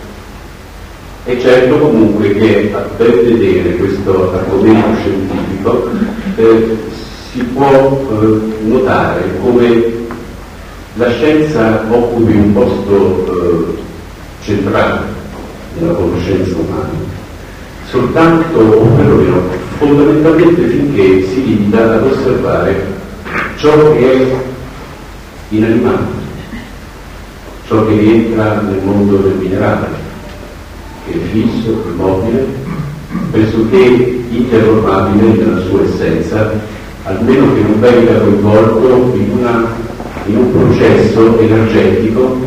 è 1.25 1.39
certo 1.39 1.79
comunque 1.79 2.33
che 2.35 2.71
per 2.97 3.23
vedere 3.23 3.77
questo 3.77 4.31
argomento 4.31 4.95
scientifico 4.99 5.89
eh, 6.35 6.77
si 7.31 7.41
può 7.45 7.67
eh, 7.67 8.65
notare 8.65 9.23
come 9.41 9.93
la 10.93 11.09
scienza 11.09 11.83
occupi 11.89 12.31
un 12.31 12.53
posto 12.53 13.25
eh, 13.25 13.77
centrale 14.43 14.99
nella 15.79 15.93
conoscenza 15.93 16.55
umana, 16.57 16.89
soltanto, 17.89 18.59
o 18.59 18.85
perlomeno 18.95 19.41
fondamentalmente 19.79 20.61
finché 20.67 21.25
si 21.25 21.43
limita 21.43 21.95
ad 21.95 22.03
osservare 22.03 22.85
ciò 23.57 23.93
che 23.93 24.11
è 24.11 24.35
inanimato, 25.49 26.03
ciò 27.67 27.83
che 27.87 27.93
rientra 27.95 28.61
nel 28.61 28.79
mondo 28.83 29.17
del 29.17 29.33
minerale 29.33 30.04
è 31.11 31.17
fisso, 31.31 31.83
immobile, 31.91 32.45
pressoché 33.31 34.23
interrogabile 34.29 35.43
nella 35.43 35.61
sua 35.61 35.83
essenza, 35.83 36.51
almeno 37.03 37.53
che 37.53 37.61
non 37.61 37.79
venga 37.79 38.19
coinvolto 38.19 39.15
in, 39.15 39.29
una, 39.37 39.67
in 40.25 40.37
un 40.37 40.51
processo 40.51 41.37
energetico, 41.39 42.37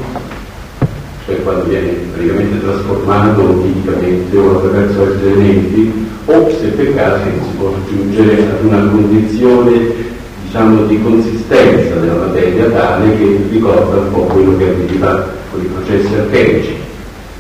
cioè 1.27 1.43
quando 1.43 1.65
viene 1.65 1.93
praticamente 2.13 2.61
trasformato 2.61 3.63
chimicamente 3.63 4.37
o 4.37 4.57
attraverso 4.57 5.03
altri 5.03 5.31
elementi, 5.31 6.07
o 6.27 6.51
se 6.61 6.69
per 6.69 6.95
caso 6.95 7.25
si 7.25 7.57
può 7.57 7.73
giungere 7.89 8.43
ad 8.43 8.65
una 8.65 8.89
condizione 8.91 10.07
diciamo, 10.45 10.85
di 10.87 11.03
consistenza 11.03 11.95
della 11.97 12.27
materia 12.27 12.67
tale 12.71 13.17
che 13.17 13.39
ricorda 13.51 13.97
un 13.97 14.13
po' 14.13 14.23
quello 14.23 14.57
che 14.57 14.65
avveniva 14.65 15.29
con 15.51 15.61
i 15.61 15.67
processi 15.67 16.15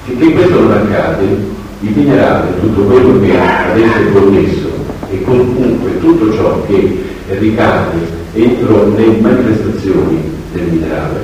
alchemici 0.08 0.16
Finché 0.16 0.32
questo 0.32 0.60
non 0.60 0.72
accade, 0.72 1.24
il 1.80 1.90
minerale, 1.94 2.60
tutto 2.60 2.82
quello 2.82 3.20
che 3.20 3.38
ad 3.38 3.78
esso 3.78 3.98
è 3.98 4.12
connesso 4.12 4.68
e 5.10 5.22
comunque 5.22 5.98
tutto 6.00 6.32
ciò 6.34 6.64
che 6.66 7.04
ricade 7.38 8.16
entro 8.32 8.92
le 8.96 9.06
manifestazioni 9.20 10.22
del 10.52 10.62
minerale, 10.64 11.20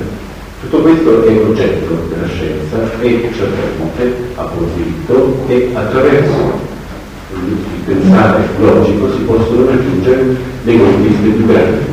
tutto 0.61 0.77
questo 0.83 1.23
è 1.25 1.39
oggetto 1.41 1.97
della 2.09 2.27
scienza 2.27 2.77
e 3.01 3.29
certamente 3.35 4.17
a 4.35 4.43
buon 4.43 4.69
diritto 4.75 5.37
e 5.47 5.71
attraverso 5.73 6.73
il 7.33 7.57
pensare 7.85 8.43
logico 8.59 9.11
si 9.13 9.21
possono 9.21 9.65
raggiungere 9.65 10.35
le 10.63 10.77
conquiste 10.77 11.27
più 11.29 11.45
grandi. 11.45 11.85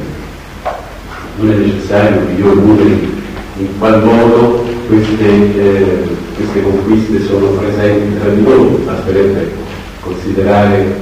Non 1.37 1.51
è 1.51 1.55
necessario 1.55 2.21
che 2.27 2.41
io 2.41 2.55
numeri 2.55 3.21
in 3.59 3.79
qual 3.79 4.05
modo 4.05 4.65
queste, 4.89 5.25
eh, 5.25 6.07
queste 6.43 6.63
conquiste 6.63 7.25
sono 7.25 7.47
presenti 7.51 8.19
tra 8.19 8.31
di 8.31 8.43
noi, 8.43 8.83
basterebbe 8.85 9.53
considerare 10.01 10.95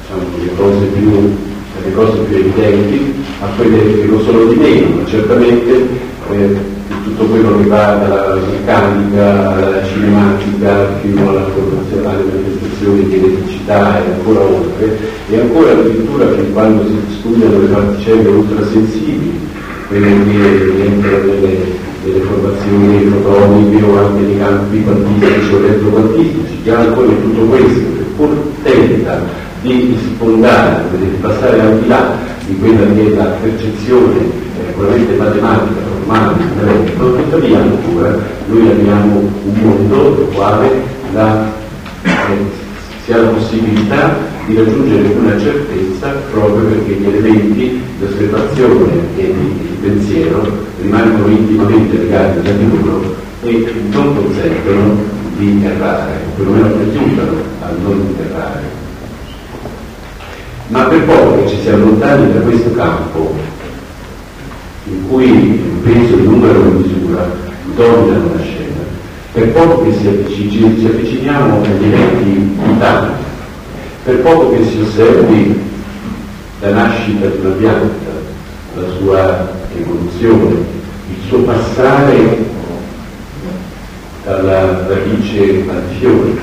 diciamo, 0.00 0.22
le, 0.38 0.54
cose 0.56 0.84
più, 0.86 1.36
le 1.84 1.92
cose 1.94 2.18
più 2.22 2.36
evidenti 2.36 3.14
a 3.40 3.46
quelle 3.56 4.00
che 4.00 4.06
lo 4.06 4.20
sono 4.22 4.44
di 4.46 4.56
meno, 4.56 4.96
ma 4.96 5.06
certamente 5.06 5.88
eh, 6.30 6.56
tutto 7.04 7.24
quello 7.26 7.58
che 7.58 7.68
va 7.68 7.94
dalla 7.94 8.34
meccanica 8.34 9.54
alla 9.54 9.84
cinematica 9.86 10.98
fino 11.00 11.28
alla 11.28 11.44
formazione 11.44 12.08
alle 12.08 12.24
manifestazioni 12.24 13.08
di 13.08 13.14
elettricità 13.14 14.04
e 14.04 14.10
ancora 14.10 14.40
oltre, 14.40 14.98
e 15.28 15.38
ancora 15.38 15.70
addirittura 15.70 16.32
fin 16.32 16.52
quando 16.52 16.84
si 16.88 16.96
studiano 17.20 17.60
le 17.60 17.66
particelle 17.68 18.28
ultrasensibili, 18.28 19.40
quelle 19.86 20.08
che 20.08 20.70
rientrano 20.74 21.24
nelle, 21.24 21.75
nelle 22.06 22.20
formazioni 22.20 23.04
fotoniche 23.06 23.82
o 23.84 23.98
anche 23.98 24.20
nei 24.20 24.38
campi 24.38 24.82
quantistici 24.82 25.54
o 25.54 25.58
elettroquantistici, 25.58 26.62
che 26.62 26.74
ancora 26.74 27.08
tutto 27.08 27.40
questo, 27.42 27.80
che 27.96 28.02
pur 28.16 28.36
tenta 28.62 29.20
di 29.62 29.98
sfondare, 29.98 30.84
di 30.98 31.06
passare 31.20 31.60
al 31.60 31.78
di 31.80 31.88
là 31.88 32.14
di 32.46 32.56
quella 32.58 32.94
che 32.94 33.06
è 33.06 33.16
la 33.16 33.24
percezione 33.24 34.18
eh, 34.18 34.72
puramente 34.74 35.14
matematica 35.16 35.86
umano, 36.04 36.36
intelletto, 36.38 37.16
tuttavia 37.16 37.58
ancora 37.58 38.16
noi 38.46 38.68
abbiamo 38.68 39.18
un 39.18 39.54
mondo 39.60 40.16
nel 40.16 40.28
quale 40.32 40.70
la, 41.12 41.50
eh, 42.02 42.10
si 43.04 43.12
ha 43.12 43.16
la 43.16 43.28
possibilità 43.30 44.16
di 44.46 44.54
raggiungere 44.54 45.08
una 45.18 45.36
certezza 45.38 46.08
proprio 46.30 46.66
perché 46.66 46.92
gli 46.92 47.06
elementi 47.06 47.82
di 47.98 48.04
osservazione 48.04 48.92
e 49.16 49.34
di, 49.34 49.64
pensiero 49.80 50.64
rimangono 50.80 51.28
intimamente 51.28 51.96
legati 51.96 52.42
tra 52.42 52.52
di 52.52 52.84
loro 52.84 53.14
e 53.42 53.72
non 53.90 54.14
consentono 54.14 54.96
di 55.36 55.64
errare, 55.64 56.12
perlomeno 56.36 56.66
aiutano 56.66 57.36
a 57.60 57.70
non 57.82 58.14
errare. 58.18 58.62
Ma 60.68 60.84
per 60.84 61.04
poco 61.04 61.42
che 61.42 61.48
ci 61.48 61.60
si 61.60 61.68
allontani 61.68 62.32
da 62.32 62.40
questo 62.40 62.72
campo 62.72 63.34
in 64.88 65.08
cui 65.08 65.24
il 65.24 66.22
numero 66.22 66.60
di 66.62 66.88
misura 66.88 67.28
dominano 67.74 68.30
la 68.34 68.42
scena, 68.42 68.80
per 69.32 69.48
poco 69.50 69.82
che 69.82 69.92
ci 70.28 70.86
avviciniamo 70.86 71.62
agli 71.62 71.84
eventi 71.84 72.56
vitali, 72.64 73.24
per 74.06 74.20
poco 74.20 74.50
che 74.50 74.64
si 74.64 74.80
osservi 74.80 75.60
la 76.60 76.70
nascita 76.70 77.26
di 77.26 77.38
una 77.40 77.54
pianta, 77.56 78.10
la 78.76 78.88
sua 78.98 79.52
evoluzione, 79.76 80.54
il 81.08 81.26
suo 81.26 81.38
passare 81.40 82.38
dalla 84.24 84.86
radice 84.86 85.64
al 85.68 85.82
fiore, 85.98 86.38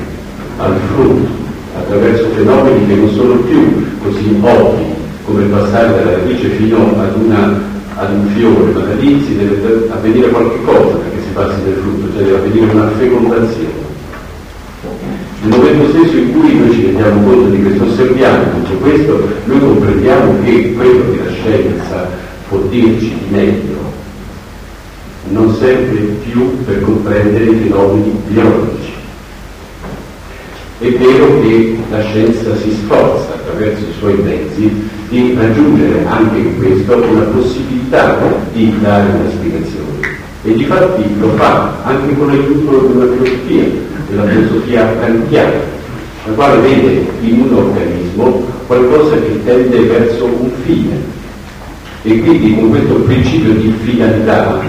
al 0.58 0.76
frutto, 0.93 1.32
attraverso 1.78 2.28
fenomeni 2.36 2.86
che 2.86 2.95
non 2.95 3.10
sono 3.12 3.36
più 3.36 3.86
così 4.04 4.38
ovvi 4.41 4.93
come 5.23 5.45
passare 5.45 5.88
dalla 5.88 6.17
radice 6.17 6.49
fino 6.49 6.99
ad 6.99 7.15
una 7.15 7.71
ad 7.95 8.12
un 8.12 8.28
fiore, 8.36 8.71
ma 8.73 8.80
da 8.82 8.93
lì 8.95 9.23
si 9.26 9.38
deve 9.38 9.88
avvenire 9.89 10.30
qualche 10.30 10.62
cosa 10.65 10.95
perché 10.95 11.21
si 11.21 11.32
passi 11.32 11.63
del 11.63 11.76
frutto, 11.76 12.12
cioè 12.13 12.23
deve 12.23 12.38
avvenire 12.38 12.73
una 12.73 12.89
fecondazione. 12.97 13.92
Nel 15.43 15.60
momento 15.60 15.89
stesso 15.89 16.17
in 16.17 16.32
cui 16.32 16.58
noi 16.58 16.71
ci 16.71 16.86
rendiamo 16.86 17.21
conto 17.21 17.49
di 17.49 17.62
questo, 17.62 17.84
osserviamo 17.84 18.43
tutto 18.53 18.77
questo, 18.77 19.27
noi 19.43 19.60
comprendiamo 19.60 20.41
che 20.41 20.73
quello 20.73 21.12
che 21.12 21.17
la 21.21 21.32
scienza 21.32 22.10
può 22.47 22.60
dirci 22.69 23.10
di 23.10 23.25
meglio 23.29 23.91
non 25.32 25.53
serve 25.60 25.99
più 26.23 26.63
per 26.63 26.82
comprendere 26.82 27.43
i 27.43 27.56
fenomeni 27.56 28.21
biologici. 28.27 28.91
È 30.79 30.89
vero 30.91 31.41
che 31.41 31.77
la 31.89 32.01
scienza 32.03 32.56
si 32.56 32.71
sforza 32.71 33.34
attraverso 33.34 33.84
i 33.84 33.93
suoi 33.99 34.15
mezzi 34.15 34.89
di 35.10 35.36
raggiungere 35.38 36.06
anche 36.06 36.38
in 36.38 36.58
questo 36.58 36.95
una 36.95 37.23
possibilità 37.23 38.17
di 38.53 38.73
dare 38.79 39.10
una 39.10 39.29
spiegazione. 39.29 39.91
E 40.45 40.53
di 40.53 40.63
fatti 40.65 41.03
lo 41.19 41.29
fa 41.36 41.84
anche 41.84 42.17
con 42.17 42.27
l'aiuto 42.27 42.91
una 42.93 43.13
filosofia, 43.13 43.63
della 44.13 44.30
filosofia 44.30 44.95
kantiana, 44.99 45.60
la 46.26 46.34
quale 46.34 46.62
vede 46.62 47.06
in 47.21 47.41
un 47.41 47.54
organismo 47.54 48.45
qualcosa 48.67 49.15
che 49.15 49.43
tende 49.43 49.80
verso 49.80 50.26
un 50.26 50.52
fine. 50.63 51.21
E 52.04 52.19
quindi 52.19 52.56
con 52.56 52.69
questo 52.69 52.93
principio 52.95 53.54
di 53.54 53.73
finalità 53.84 54.62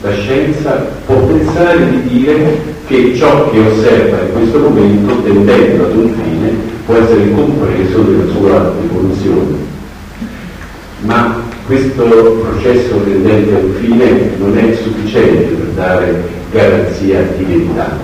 la 0.00 0.12
scienza 0.12 0.86
può 1.06 1.16
pensare 1.16 1.90
di 1.90 2.20
dire 2.20 2.76
che 2.86 3.14
ciò 3.16 3.50
che 3.50 3.58
osserva 3.58 4.20
in 4.22 4.32
questo 4.32 4.58
momento, 4.58 5.22
tendendo 5.22 5.84
ad 5.84 5.96
un 5.96 6.12
fine, 6.14 6.52
può 6.86 6.94
essere 6.94 7.30
compreso 7.32 8.02
nella 8.02 8.32
sua 8.32 8.72
evoluzione. 8.82 9.56
Ma 11.00 11.42
questo 11.66 12.02
processo 12.02 12.96
tendente 13.04 13.54
a 13.54 13.58
un 13.58 13.72
fine 13.80 14.30
non 14.38 14.56
è 14.56 14.74
sufficiente 14.74 15.54
per 15.54 15.66
dare 15.74 16.37
garanzia 16.50 17.22
di 17.36 17.44
verità, 17.44 17.96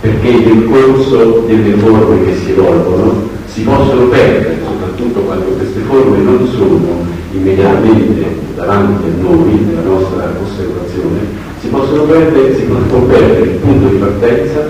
perché 0.00 0.30
nel 0.30 0.64
corso 0.64 1.44
delle 1.46 1.74
forme 1.74 2.24
che 2.24 2.36
si 2.36 2.50
evolvono 2.50 3.30
si 3.46 3.62
possono 3.62 4.06
perdere, 4.06 4.58
soprattutto 4.64 5.20
quando 5.20 5.44
queste 5.44 5.80
forme 5.80 6.18
non 6.18 6.48
sono 6.48 7.06
immediatamente 7.32 8.24
davanti 8.56 9.04
a 9.04 9.22
noi, 9.22 9.64
nella 9.66 9.82
nostra 9.82 10.32
osservazione, 10.42 11.18
si 11.60 11.68
possono 11.68 12.02
perdere, 12.04 12.56
si 12.56 12.62
può 12.62 12.98
perdere 13.00 13.40
il 13.40 13.56
punto 13.58 13.88
di 13.88 13.96
partenza 13.96 14.66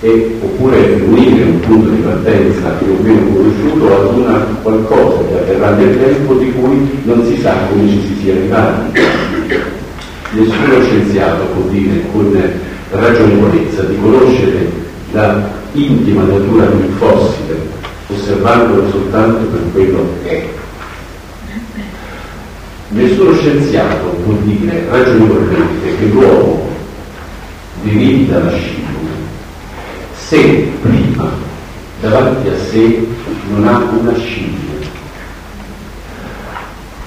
e, 0.00 0.36
oppure 0.40 1.00
unire 1.06 1.42
un 1.44 1.60
punto 1.60 1.90
di 1.90 2.00
partenza 2.00 2.68
più 2.78 2.94
o 2.98 3.02
meno 3.02 3.26
conosciuto 3.34 3.94
ad 3.94 4.18
una 4.18 4.46
qualcosa 4.62 5.24
che 5.28 5.38
avverrà 5.38 5.70
nel 5.70 5.98
tempo 5.98 6.34
di 6.34 6.52
cui 6.52 7.00
non 7.04 7.24
si 7.26 7.40
sa 7.40 7.54
come 7.68 7.88
ci 7.88 8.00
si 8.00 8.16
sia 8.22 8.34
arrivati. 8.34 9.00
Nessuno 10.36 10.82
scienziato 10.82 11.44
può 11.44 11.62
dire 11.70 12.02
con 12.12 12.30
ragionevolezza 12.90 13.82
di 13.84 13.96
conoscere 13.98 14.70
la 15.12 15.48
intima 15.72 16.24
natura 16.24 16.66
di 16.66 16.82
un 16.82 16.92
fossile, 16.98 17.58
osservandolo 18.08 18.90
soltanto 18.90 19.46
per 19.46 19.60
quello 19.72 20.06
che 20.22 20.30
è. 20.30 20.48
Nessuno 22.88 23.34
scienziato 23.34 24.08
può 24.24 24.34
dire 24.42 24.86
ragionevolmente 24.90 25.96
che 25.98 26.04
l'uomo 26.04 26.68
derivi 27.82 28.26
dalla 28.26 28.50
scienza 28.50 28.86
se 30.28 30.70
prima 30.82 31.30
davanti 32.00 32.48
a 32.48 32.58
sé 32.68 33.06
non 33.48 33.66
ha 33.66 33.78
una 33.78 34.14
scimmia. 34.18 34.74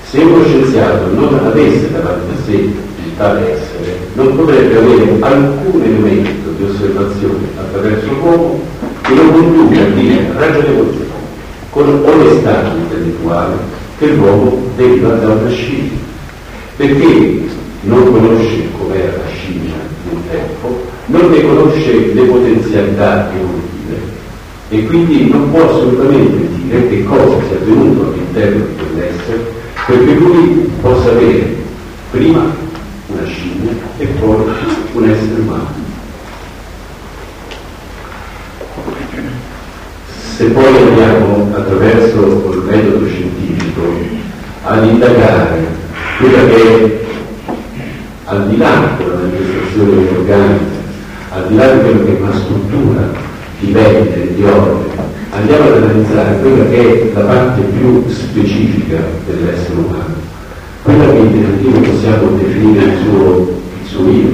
Se 0.09 0.17
uno 0.19 0.43
scienziato 0.45 1.13
non 1.13 1.37
avesse 1.45 1.91
davanti 1.91 2.33
a 2.33 2.43
sé 2.45 2.88
tale 3.19 3.51
essere, 3.51 3.97
non 4.13 4.33
potrebbe 4.37 4.77
avere 4.77 5.17
alcun 5.19 5.81
elemento 5.83 6.51
di 6.55 6.63
osservazione 6.63 7.49
attraverso 7.57 8.07
l'uomo 8.13 8.61
che 9.01 9.13
lo 9.13 9.29
conduca 9.29 9.81
a 9.81 9.89
dire 9.89 10.31
ragionevolmente, 10.37 11.17
con 11.69 12.01
onestà 12.05 12.73
intellettuale, 12.77 13.55
che 13.97 14.07
l'uomo 14.07 14.71
deriva 14.77 15.09
da 15.15 15.33
una 15.33 15.49
scimmia. 15.49 16.07
Perché 16.77 17.43
non 17.81 18.03
conosce 18.09 18.69
com'era 18.77 19.11
la 19.11 19.29
scimmia 19.29 19.75
di 20.03 20.15
un 20.15 20.21
tempo, 20.29 20.81
non 21.07 21.29
ne 21.29 21.41
conosce 21.41 22.13
le 22.13 22.21
potenzialità 22.21 23.29
evolutive 23.33 24.17
e 24.69 24.85
quindi 24.85 25.29
non 25.29 25.51
può 25.51 25.67
assolutamente 25.67 26.47
dire 26.63 26.87
che 26.87 27.03
cosa 27.03 27.35
sia 27.47 27.57
avvenuto 27.57 28.11
all'interno 28.11 28.65
di 28.65 28.75
quell'essere 28.75 29.57
perché 29.87 30.13
lui 30.13 30.71
possa 30.81 31.09
avere 31.09 31.55
prima 32.11 32.67
scimmia 33.29 33.71
e 33.97 34.05
poi 34.05 34.45
un 34.93 35.09
essere 35.09 35.41
umano. 35.41 35.87
Se 40.35 40.45
poi 40.45 40.77
andiamo 40.77 41.51
attraverso 41.53 42.51
il 42.53 42.63
metodo 42.65 43.07
scientifico 43.07 43.81
ad 44.63 44.85
indagare 44.85 45.67
quella 46.19 46.45
che 46.45 46.55
è 46.55 47.07
al 48.25 48.47
di 48.47 48.57
là 48.57 48.95
della 48.97 49.15
manifestazione 49.15 50.07
organica 50.09 50.79
al 51.31 51.47
di 51.47 51.55
là 51.55 51.73
di 51.73 51.79
quello 51.79 52.05
che 52.05 52.17
è 52.17 52.21
una 52.21 52.33
struttura 52.33 53.11
di 53.59 53.71
vente, 53.71 54.33
di 54.33 54.43
ordine, 54.43 54.93
andiamo 55.31 55.63
ad 55.65 55.83
analizzare 55.83 56.39
quella 56.39 56.65
che 56.69 57.11
è 57.11 57.13
la 57.13 57.21
parte 57.21 57.61
più 57.61 58.03
specifica 58.09 58.97
dell'essere 59.27 59.75
umano, 59.75 60.15
quella 60.89 61.13
che 61.13 61.29
definitivo 61.29 61.79
possiamo 61.81 62.31
definire 62.37 62.85
il 62.85 62.97
suo, 63.03 63.61
il 63.81 63.89
suo 63.89 64.09
io, 64.09 64.29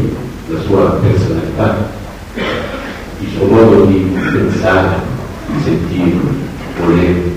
la 0.48 0.60
sua 0.62 1.00
personalità, 1.02 1.90
il 3.20 3.28
suo 3.36 3.46
modo 3.48 3.86
di 3.86 4.16
pensare, 4.32 4.96
di 5.48 5.64
sentire, 5.64 6.16
volere. 6.80 7.34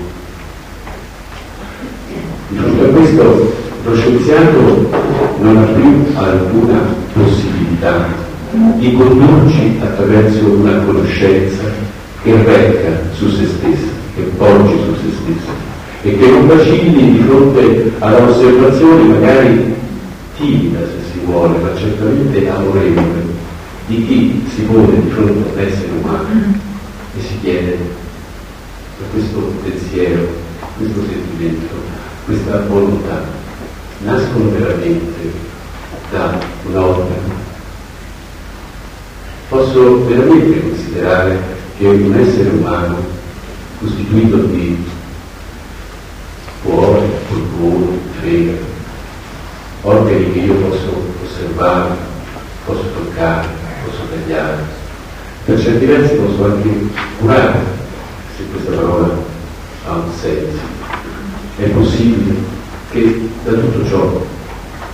Di 2.47 2.57
fronte 2.57 2.85
a 2.85 2.87
questo 2.87 3.53
lo 3.83 3.95
scienziato 3.95 4.89
non 5.41 5.57
ha 5.57 5.63
più 5.63 6.05
alcuna 6.15 6.79
possibilità 7.13 8.07
di 8.77 8.93
condurci 8.93 9.79
attraverso 9.81 10.45
una 10.45 10.79
conoscenza 10.85 11.63
che 12.23 12.31
recca 12.43 13.01
su 13.15 13.29
se 13.29 13.45
stessa, 13.45 13.91
che 14.15 14.21
poggi 14.37 14.77
su 14.85 14.93
se 14.95 15.11
stesso 15.11 15.68
e 16.01 16.17
che 16.17 16.27
non 16.27 16.47
vacilli 16.47 17.11
di 17.11 17.19
fronte 17.19 17.91
alla 17.99 18.29
osservazione 18.29 19.03
magari 19.03 19.75
timida 20.37 20.79
se 20.79 21.11
si 21.11 21.19
vuole, 21.25 21.57
ma 21.57 21.75
certamente 21.75 22.47
amorevole 22.47 23.37
di 23.87 24.05
chi 24.05 24.45
si 24.53 24.61
pone 24.61 25.01
di 25.01 25.09
fronte 25.09 25.49
all'essere 25.49 25.91
umano 26.01 26.53
e 27.17 27.21
si 27.21 27.39
chiede 27.41 27.77
per 28.97 29.07
questo 29.11 29.39
pensiero, 29.63 30.27
questo 30.77 31.01
sentimento, 31.09 31.75
questa 32.25 32.63
volontà 32.67 33.23
nascono 34.03 34.51
veramente 34.51 35.31
da 36.11 36.39
un'opera. 36.65 37.47
Posso 39.49 40.05
veramente 40.05 40.61
considerare 40.61 41.39
che 41.77 41.87
un 41.87 42.13
essere 42.13 42.49
umano 42.49 42.97
costituito 43.79 44.37
di 44.37 44.77
cuore, 46.63 47.01
polmone, 47.27 47.97
fegato, 48.21 48.65
organi 49.81 50.31
che 50.31 50.39
io 50.39 50.55
posso 50.55 51.03
osservare, 51.23 51.95
posso 52.65 52.83
toccare, 52.93 53.47
posso 53.85 54.01
tagliare, 54.09 54.63
per 55.45 55.59
certi 55.59 55.85
versi 55.85 56.15
posso 56.15 56.45
anche 56.45 56.69
curare, 57.19 57.59
se 58.35 58.43
questa 58.51 58.71
parola 58.71 59.17
ha 59.87 59.93
un 59.93 60.11
senso. 60.19 60.77
È 61.57 61.63
possibile 61.69 62.35
che 62.91 63.29
da 63.43 63.51
tutto 63.51 63.87
ciò 63.87 64.25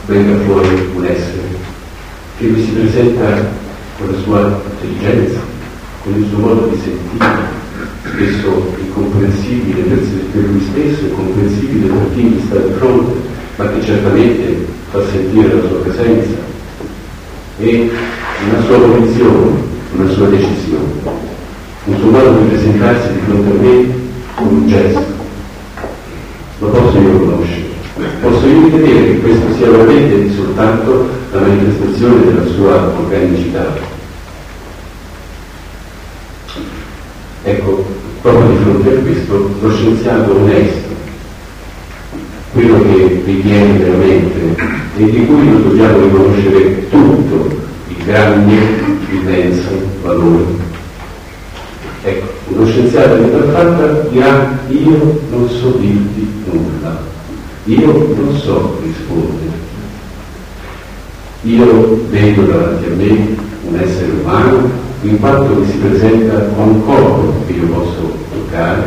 venga 0.05 0.43
fuori 0.45 0.91
un 0.95 1.05
essere 1.05 1.43
che 2.37 2.45
mi 2.45 2.63
si 2.63 2.71
presenta 2.71 3.23
con 3.97 4.11
la 4.11 4.17
sua 4.23 4.61
intelligenza, 4.71 5.39
con 6.03 6.15
il 6.15 6.27
suo 6.27 6.37
modo 6.39 6.67
di 6.67 6.81
sentire, 6.81 7.63
spesso 8.09 8.73
incomprensibile 8.79 9.81
per 9.81 10.43
lui 10.43 10.61
stesso, 10.71 11.05
incomprensibile 11.05 11.87
per 11.87 12.13
chi 12.13 12.21
mi 12.21 12.41
sta 12.45 12.57
di 12.57 12.73
fronte, 12.77 13.13
ma 13.55 13.69
che 13.69 13.83
certamente 13.83 14.65
fa 14.89 15.01
sentire 15.11 15.53
la 15.53 15.67
sua 15.67 15.77
presenza 15.79 16.35
e 17.59 17.89
una 18.49 18.63
sua 18.63 18.79
posizione, 18.79 19.51
una 19.95 20.09
sua 20.09 20.27
decisione, 20.27 20.93
un 21.85 21.97
suo 21.97 22.09
modo 22.09 22.31
di 22.39 22.47
presentarsi 22.49 23.13
di 23.13 23.19
fronte 23.25 23.49
a 23.49 23.61
me 23.61 23.93
con 24.35 24.47
un 24.47 24.67
gesto. 24.67 25.13
Lo 26.59 26.67
posso 26.67 26.97
io 26.97 27.19
conoscere, 27.19 27.63
posso 28.21 28.47
io 28.47 28.63
ritenere 28.65 29.05
che 29.05 29.19
questo 29.19 29.53
sia 29.57 29.69
veramente 29.69 30.33
soltanto 30.33 31.09
la 31.31 31.39
manifestazione 31.41 32.25
della 32.25 32.45
sua 32.51 32.93
organicità. 32.97 33.93
Ecco, 37.43 37.85
proprio 38.25 38.49
di 38.49 38.63
fronte 38.63 38.89
a 38.89 39.01
questo, 39.01 39.55
lo 39.61 39.71
scienziato 39.71 40.35
onesto, 40.35 40.93
quello 42.53 42.81
che 42.81 43.21
ritiene 43.23 43.77
veramente 43.77 44.63
e 44.97 45.03
di 45.11 45.25
cui 45.27 45.47
noi 45.47 45.61
dobbiamo 45.61 45.99
riconoscere 45.99 46.89
tutto 46.89 47.55
il 47.87 48.03
grande, 48.03 48.55
immenso 49.11 49.69
valore. 50.01 50.43
Ecco, 52.01 52.33
uno 52.47 52.65
scienziato 52.65 53.15
di 53.15 53.29
tal 53.29 53.49
fatta 53.51 54.07
dirà 54.09 54.59
io 54.69 55.21
non 55.29 55.47
so 55.47 55.69
dirti 55.79 56.27
nulla, 56.51 57.03
io 57.65 58.15
non 58.15 58.39
so 58.39 58.81
rispondere. 58.83 59.53
Io 61.43 62.05
vedo 62.09 62.41
davanti 62.41 62.85
a 62.85 62.95
me 62.95 63.35
un 63.67 63.79
essere 63.79 64.11
umano 64.19 64.84
in 65.07 65.19
quanto 65.19 65.53
mi 65.53 65.69
si 65.69 65.77
presenta 65.77 66.49
un 66.57 66.83
corpo 66.83 67.33
che 67.45 67.53
io 67.53 67.67
posso 67.67 68.17
toccare, 68.31 68.83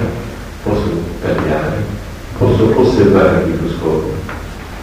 posso 0.65 0.91
tagliare, 1.23 1.85
posso 2.37 2.73
osservare 2.77 3.29
al 3.29 3.49
microscopio. 3.49 4.15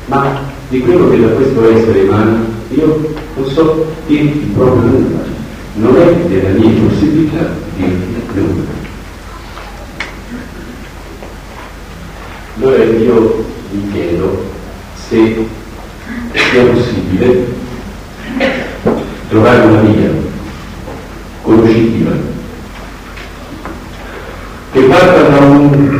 Ma 0.05 0.39
di 0.69 0.79
quello 0.79 1.09
che 1.09 1.19
da 1.19 1.27
questo 1.27 1.69
essere 1.69 2.03
emana 2.03 2.39
io 2.69 3.13
non 3.35 3.49
so 3.49 3.85
dirti 4.07 4.51
proprio 4.55 4.89
nulla, 4.89 5.23
non 5.73 5.95
è 5.97 6.13
della 6.27 6.49
mia 6.57 6.81
possibilità 6.87 7.49
dirti 7.75 8.23
nulla. 8.33 8.83
Allora 12.57 12.83
io 12.83 13.45
mi 13.71 13.91
chiedo 13.91 14.45
se 14.95 15.45
sia 16.33 16.63
possibile 16.63 17.53
trovare 19.27 19.65
una 19.65 19.81
via 19.81 20.24
conoscitiva, 21.45 22.11
che 24.71 24.81
parta 24.81 25.29
da 25.29 25.45
un, 25.45 25.99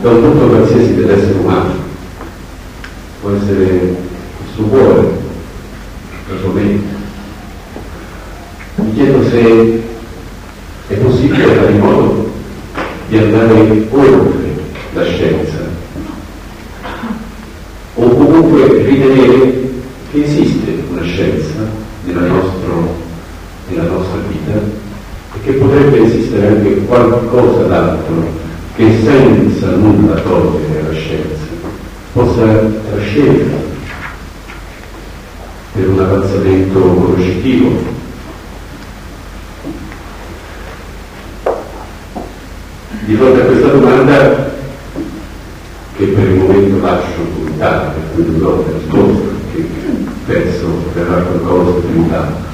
da 0.00 0.10
un 0.10 0.20
punto 0.20 0.46
qualsiasi 0.46 0.94
dell'essere 0.94 1.38
umano, 1.38 1.74
può 3.20 3.32
essere 3.32 3.62
il 3.64 3.96
suo 4.54 4.64
cuore, 4.64 5.08
la 6.28 6.38
sua 6.40 6.52
mente. 6.52 7.00
Mi 8.76 8.94
chiedo 8.94 9.28
se 9.28 9.82
è 10.86 10.94
possibile 10.94 11.44
fare 11.44 11.72
in 11.72 11.78
modo 11.78 12.32
di 13.08 13.18
andare 13.18 13.86
oltre 13.90 14.50
la 14.94 15.04
scienza 15.04 15.58
o 17.94 18.08
comunque 18.08 18.82
ritenere 18.84 19.70
che 20.10 20.24
esiste 20.24 20.82
una 20.90 21.02
scienza 21.02 21.68
nella 22.04 22.26
nostra 22.26 22.91
nella 23.74 23.90
nostra 23.90 24.20
vita 24.28 24.58
e 25.34 25.40
che 25.44 25.52
potrebbe 25.52 26.02
esistere 26.02 26.48
anche 26.48 26.84
qualcosa 26.84 27.62
d'altro 27.64 28.40
che 28.76 28.86
senza 29.02 29.70
nulla 29.70 30.14
togliere 30.20 30.80
alla 30.80 30.92
scienza 30.92 31.50
possa 32.12 32.44
trascendere 32.90 33.70
per 35.72 35.88
un 35.88 35.98
avanzamento 36.00 36.78
conoscitivo. 36.80 38.00
Di 43.04 43.14
fronte 43.14 43.40
a 43.40 43.44
questa 43.44 43.68
domanda, 43.68 44.52
che 45.96 46.04
per 46.04 46.24
il 46.24 46.34
momento 46.36 46.84
lascio 46.84 47.20
puntare, 47.34 47.92
per 47.94 48.02
cui 48.14 48.24
non 48.24 48.38
do 48.38 48.64
risposta, 48.70 49.28
perché 49.52 49.68
penso 50.26 50.66
verrà 50.94 51.22
qualcosa 51.22 51.80
più 51.80 51.96
in 51.96 52.10
tanto, 52.10 52.51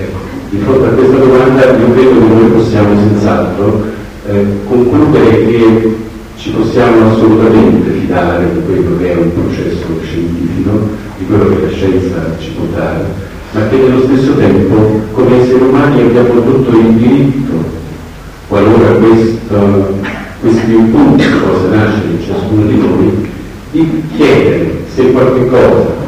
Ecco, 0.00 0.16
di 0.48 0.58
fronte 0.60 0.86
a 0.86 0.90
questa 0.92 1.16
domanda 1.18 1.64
io 1.76 1.92
credo 1.92 2.10
che 2.10 2.34
noi 2.34 2.50
possiamo 2.52 2.98
senz'altro 2.98 3.84
eh, 4.30 4.46
concludere 4.66 5.44
che 5.44 5.96
ci 6.36 6.50
possiamo 6.52 7.10
assolutamente 7.10 7.90
fidare 7.90 8.50
di 8.50 8.60
quello 8.64 8.96
che 8.96 9.12
è 9.12 9.16
un 9.16 9.30
processo 9.34 9.84
scientifico, 10.02 10.88
di 11.18 11.26
quello 11.26 11.48
che 11.50 11.62
la 11.66 11.70
scienza 11.70 12.34
ci 12.38 12.48
può 12.52 12.64
dare, 12.74 13.04
ma 13.52 13.68
che 13.68 13.76
nello 13.76 14.00
stesso 14.06 14.36
tempo 14.36 15.02
come 15.12 15.42
esseri 15.42 15.62
umani 15.64 16.00
abbiamo 16.00 16.44
tutto 16.44 16.78
il 16.78 16.94
diritto, 16.94 17.52
qualora 18.48 18.92
questo, 18.92 19.98
questi 20.40 20.72
impulsi 20.72 21.28
possa 21.28 21.76
nascere 21.76 22.08
in 22.08 22.22
ciascuno 22.24 22.64
di 22.64 22.76
noi, 22.78 23.28
di 23.72 24.02
chiedere 24.16 24.82
se 24.94 25.12
qualche 25.12 25.46
cosa 25.46 25.98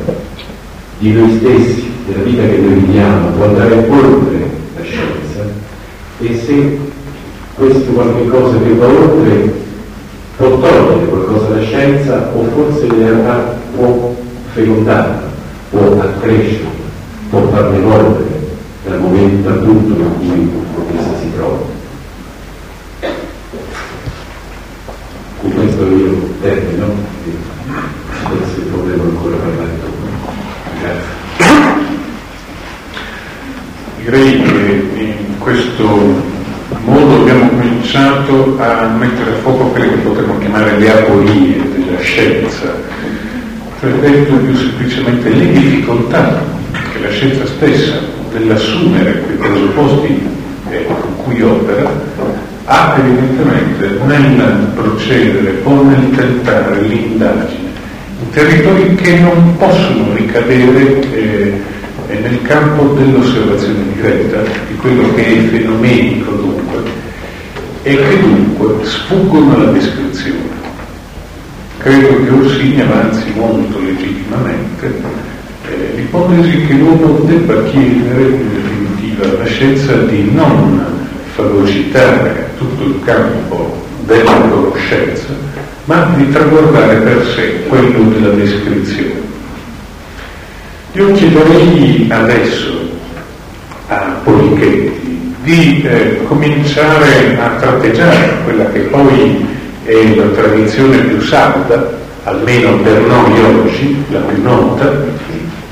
di 0.99 1.13
noi 1.13 1.37
stessi 1.39 1.92
della 2.13 2.25
vita 2.25 2.43
che 2.43 2.59
noi 2.59 2.75
viviamo 2.75 3.29
può 3.31 3.45
andare 3.47 3.75
oltre 3.75 4.51
la 4.77 4.83
scienza 4.83 5.45
e 6.21 6.37
se 6.45 6.79
questo 7.55 7.91
qualche 7.93 8.29
cosa 8.29 8.59
che 8.59 8.75
va 8.75 8.87
oltre 8.87 9.55
può 10.37 10.49
togliere 10.59 11.07
qualcosa 11.07 11.47
alla 11.47 11.63
scienza 11.63 12.31
o 12.35 12.45
forse 12.45 12.87
in 12.87 12.99
realtà 12.99 13.57
può 13.75 14.15
fecondarla, 14.53 15.23
può 15.71 16.01
accrescere, 16.01 16.67
può 17.31 17.41
farla 17.49 17.77
evolvere 17.77 18.41
dal 18.85 19.01
momento 19.01 19.49
appunto 19.49 20.01
in 20.21 20.51
cui 20.55 20.99
essa 20.99 21.19
si 21.21 21.33
trova. 21.35 21.71
Con 25.41 25.53
questo 25.53 25.87
io 25.87 26.29
termino 26.41 26.87
e 27.25 27.31
forse 28.29 28.61
potremo 28.71 29.03
ancora 29.03 29.37
parlare 29.37 29.71
dopo. 29.81 30.31
Grazie. 30.81 31.23
Direi 34.05 34.43
che 34.43 34.85
in 34.97 35.39
questo 35.39 35.85
modo 36.85 37.21
abbiamo 37.21 37.49
cominciato 37.51 38.57
a 38.59 38.89
mettere 38.89 39.31
a 39.31 39.35
fuoco 39.35 39.67
quelle 39.67 39.91
che 39.91 39.97
potremmo 39.97 40.39
chiamare 40.39 40.77
le 40.79 40.91
aporie 40.91 41.61
della 41.77 42.01
scienza, 42.01 42.75
cioè 43.79 43.91
detto 43.93 44.35
più 44.35 44.57
semplicemente 44.57 45.29
le 45.29 45.53
difficoltà 45.53 46.43
che 46.93 47.01
la 47.01 47.11
scienza 47.11 47.47
stessa, 47.47 48.01
nell'assumere 48.33 49.21
quei 49.21 49.37
presupposti 49.37 50.21
con 50.87 51.17
cui 51.25 51.43
opera, 51.43 51.91
ha 52.65 52.97
evidentemente 52.99 53.89
nel 54.05 54.73
procedere 54.75 55.61
o 55.63 55.83
nel 55.83 56.11
tentare 56.11 56.81
l'indagine 56.81 57.71
in 58.23 58.31
territori 58.31 58.95
che 58.95 59.19
non 59.19 59.57
possono 59.57 60.15
ricadere 60.15 61.01
eh, 61.13 61.61
è 62.13 62.21
nel 62.21 62.43
campo 62.43 62.93
dell'osservazione 62.93 63.85
diretta, 63.95 64.43
di 64.69 64.77
quello 64.77 65.15
che 65.15 65.25
è 65.25 65.49
fenomenico 65.49 66.33
dunque, 66.33 66.83
e 67.83 67.97
che 67.97 68.21
dunque 68.21 68.85
sfuggono 68.85 69.55
alla 69.57 69.73
descrizione. 69.73 70.61
Credo 71.79 72.23
che 72.23 72.31
Orsini 72.31 72.81
avanzi 72.83 73.33
molto 73.35 73.81
legittimamente 73.81 74.87
eh, 75.69 75.97
l'ipotesi 75.97 76.67
che 76.67 76.75
l'uomo 76.75 77.21
debba 77.25 77.65
chiedere 77.65 78.23
in 78.23 78.49
definitiva 78.53 79.39
la 79.39 79.47
scienza 79.47 79.97
di 79.97 80.31
non 80.33 80.85
fagocitare 81.35 82.51
tutto 82.59 82.85
il 82.85 83.01
campo 83.05 83.83
della 84.05 84.35
conoscenza, 84.35 85.29
ma 85.87 86.15
di 86.17 86.31
traguardare 86.31 86.97
per 86.97 87.27
sé 87.35 87.65
quello 87.69 88.11
della 88.11 88.35
descrizione. 88.35 89.22
Io 90.95 91.11
chiederei 91.13 92.07
adesso 92.11 92.71
a 93.89 94.21
Polichetti 94.25 95.35
di 95.43 95.83
eh, 95.83 96.23
cominciare 96.29 97.39
a 97.41 97.49
tratteggiare 97.59 98.37
quella 98.45 98.67
che 98.67 98.81
poi 98.81 99.43
è 99.85 100.15
la 100.15 100.27
tradizione 100.35 100.99
più 100.99 101.19
salda, 101.23 101.99
almeno 102.25 102.77
per 102.81 103.01
noi 103.01 103.41
oggi, 103.41 104.05
la 104.11 104.19
più 104.19 104.43
nota, 104.43 104.93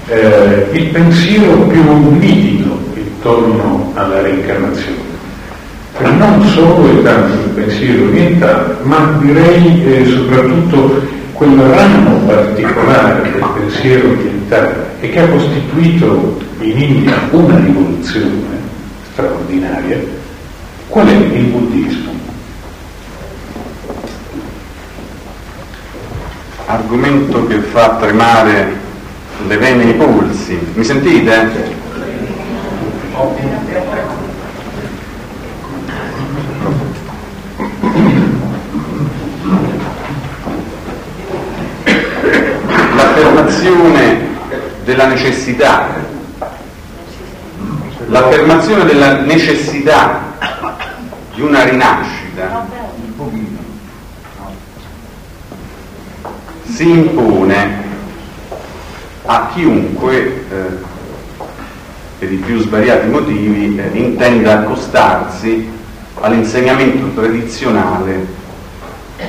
eh, 0.08 0.66
il 0.72 0.86
pensiero 0.86 1.54
più 1.64 1.82
nitido 2.18 2.78
intorno 2.94 3.92
alla 3.96 4.22
reincarnazione. 4.22 5.08
Non 5.98 6.42
solo 6.46 6.98
e 6.98 7.02
tanto 7.02 7.34
il 7.34 7.50
pensiero 7.62 8.04
orientale, 8.04 8.76
ma 8.84 9.18
direi 9.20 9.84
eh, 9.84 10.06
soprattutto 10.06 11.02
quel 11.34 11.58
ramo 11.58 12.20
particolare 12.20 13.20
del 13.20 13.44
pensiero 13.54 14.38
orientale 14.50 14.96
e 15.00 15.10
che 15.10 15.20
ha 15.20 15.28
costituito 15.28 16.38
in 16.60 16.78
India 16.78 17.28
una 17.30 17.58
rivoluzione 17.58 18.58
straordinaria, 19.12 19.98
qual 20.88 21.06
è 21.06 21.12
il 21.12 21.44
buddismo? 21.44 22.18
Argomento 26.66 27.46
che 27.46 27.58
fa 27.60 27.96
tremare 27.96 28.78
le 29.46 29.56
vene 29.56 29.84
e 29.84 29.88
i 29.88 29.94
polsi. 29.94 30.58
Mi 30.74 30.84
sentite? 30.84 31.78
L'affermazione 42.94 44.30
della 44.90 45.06
necessità, 45.20 45.86
l'affermazione 48.06 48.84
della 48.86 49.20
necessità 49.20 50.32
di 51.34 51.42
una 51.42 51.62
rinascita 51.64 52.66
si 56.64 56.88
impone 56.88 57.88
a 59.26 59.50
chiunque 59.52 60.16
eh, 60.24 60.88
per 62.18 62.32
i 62.32 62.36
più 62.36 62.58
svariati 62.60 63.08
motivi 63.08 63.78
eh, 63.78 63.90
intenda 63.92 64.60
accostarsi 64.60 65.68
all'insegnamento 66.20 67.20
tradizionale 67.20 68.26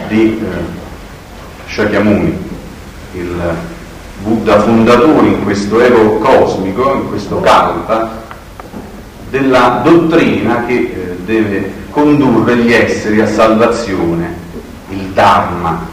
di 0.08 0.40
eh, 0.42 1.70
Shakyamuni, 1.70 2.50
il 3.14 3.70
Buddha 4.24 4.60
fondatore 4.62 5.28
in 5.28 5.44
questo 5.44 5.80
ego 5.80 6.18
cosmico, 6.20 6.94
in 6.94 7.10
questo 7.10 7.40
kalpa, 7.40 8.22
della 9.32 9.82
dottrina 9.84 10.66
che 10.66 10.74
eh, 10.74 11.18
deve 11.26 11.72
condurre 11.90 12.56
gli 12.58 12.72
esseri 12.72 13.20
a 13.20 13.28
salvazione, 13.28 14.36
il 14.90 15.08
Dharma. 15.14 15.88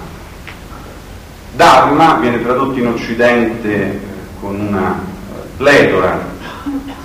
Dharma 1.55 2.15
viene 2.21 2.43
tradotto 2.43 2.79
in 2.79 2.89
Occidente 2.89 3.75
eh, 3.75 3.99
con 4.41 4.61
una 4.61 5.01
pletora 5.57 6.27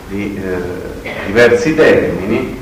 di 0.09 0.35
eh, 0.35 1.11
diversi 1.25 1.73
termini. 1.73 2.59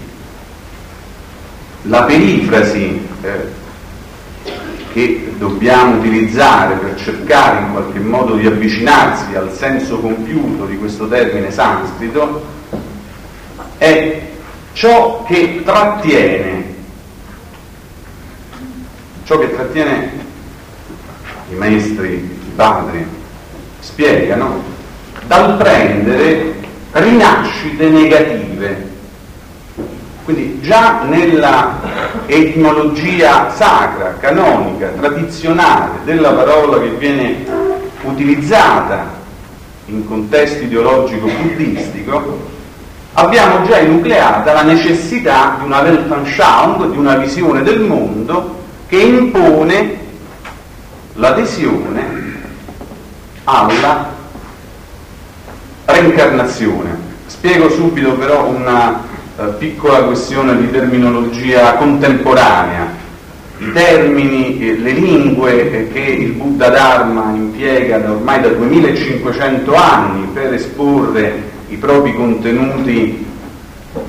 La 1.83 2.03
perifrasi 2.03 3.07
eh, 3.21 3.59
che 4.91 5.33
dobbiamo 5.37 5.97
utilizzare 5.97 6.75
per 6.75 6.95
cercare 7.01 7.61
in 7.61 7.71
qualche 7.71 7.99
modo 7.99 8.35
di 8.35 8.45
avvicinarsi 8.45 9.35
al 9.35 9.51
senso 9.53 9.99
compiuto 9.99 10.65
di 10.65 10.77
questo 10.77 11.07
termine 11.07 11.51
sanscrito 11.51 12.45
è 13.77 14.21
ciò 14.73 15.23
che 15.23 15.61
trattiene, 15.63 16.75
ciò 19.23 19.39
che 19.39 19.53
trattiene 19.53 20.11
i 21.49 21.55
maestri, 21.55 22.13
i 22.13 22.51
padri, 22.55 23.05
spiegano, 23.79 24.61
dal 25.25 25.57
prendere 25.57 26.53
rinascite 26.91 27.89
negative 27.89 28.90
quindi 30.33 30.61
già 30.61 31.01
nella 31.03 31.79
etimologia 32.25 33.51
sacra, 33.51 34.15
canonica, 34.17 34.87
tradizionale 34.87 35.99
della 36.05 36.31
parola 36.31 36.79
che 36.79 36.89
viene 36.91 37.45
utilizzata 38.03 39.19
in 39.87 40.07
contesto 40.07 40.63
ideologico 40.63 41.27
buddistico, 41.27 42.49
abbiamo 43.13 43.65
già 43.65 43.79
enucleata 43.79 44.53
la 44.53 44.63
necessità 44.63 45.57
di 45.59 45.65
una 45.65 45.81
Weltanschauung, 45.81 46.91
di 46.91 46.97
una 46.97 47.15
visione 47.15 47.61
del 47.61 47.81
mondo 47.81 48.59
che 48.87 48.97
impone 48.97 49.97
l'adesione 51.15 52.19
alla 53.43 54.09
reincarnazione. 55.85 57.09
Spiego 57.25 57.69
subito 57.69 58.13
però 58.13 58.45
una 58.45 59.09
eh, 59.37 59.45
piccola 59.57 60.03
questione 60.03 60.57
di 60.57 60.69
terminologia 60.69 61.75
contemporanea. 61.75 62.99
I 63.59 63.71
termini, 63.71 64.59
eh, 64.59 64.77
le 64.77 64.91
lingue 64.91 65.71
eh, 65.71 65.91
che 65.91 65.99
il 65.99 66.31
Buddha 66.33 66.69
Dharma 66.69 67.31
impiega 67.31 67.99
da 67.99 68.11
ormai 68.11 68.41
da 68.41 68.49
2500 68.49 69.73
anni 69.73 70.27
per 70.33 70.53
esporre 70.53 71.49
i 71.69 71.77
propri 71.77 72.13
contenuti, 72.13 73.25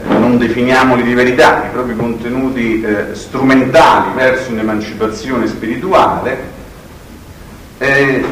non 0.09 0.39
definiamoli 0.39 1.05
di 1.05 1.15
verità, 1.15 1.67
i 1.67 1.71
propri 1.73 1.95
contenuti 1.95 2.83
eh, 2.83 3.15
strumentali 3.15 4.11
verso 4.17 4.51
un'emancipazione 4.51 5.47
spirituale, 5.47 6.51
eh, 7.79 8.25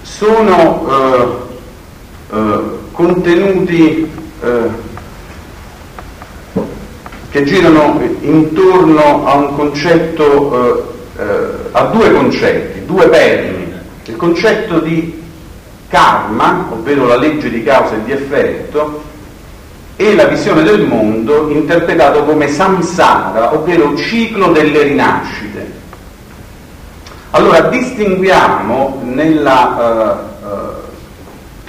sono 0.00 1.46
eh, 2.30 2.62
contenuti 2.92 4.22
che 7.34 7.42
girano 7.42 8.00
intorno 8.20 9.26
a 9.26 9.34
un 9.34 9.56
concetto, 9.56 10.86
eh, 11.18 11.20
eh, 11.20 11.46
a 11.72 11.82
due 11.86 12.12
concetti, 12.12 12.86
due 12.86 13.08
perni. 13.08 13.72
Il 14.04 14.14
concetto 14.14 14.78
di 14.78 15.20
karma, 15.88 16.68
ovvero 16.70 17.08
la 17.08 17.16
legge 17.16 17.50
di 17.50 17.64
causa 17.64 17.96
e 17.96 18.04
di 18.04 18.12
effetto, 18.12 19.02
e 19.96 20.14
la 20.14 20.26
visione 20.26 20.62
del 20.62 20.86
mondo 20.86 21.50
interpretato 21.50 22.22
come 22.22 22.46
samsara, 22.46 23.52
ovvero 23.52 23.96
ciclo 23.96 24.52
delle 24.52 24.84
rinascite. 24.84 25.72
Allora 27.30 27.62
distinguiamo 27.62 29.02
nella 29.06 30.30
eh, 30.40 30.46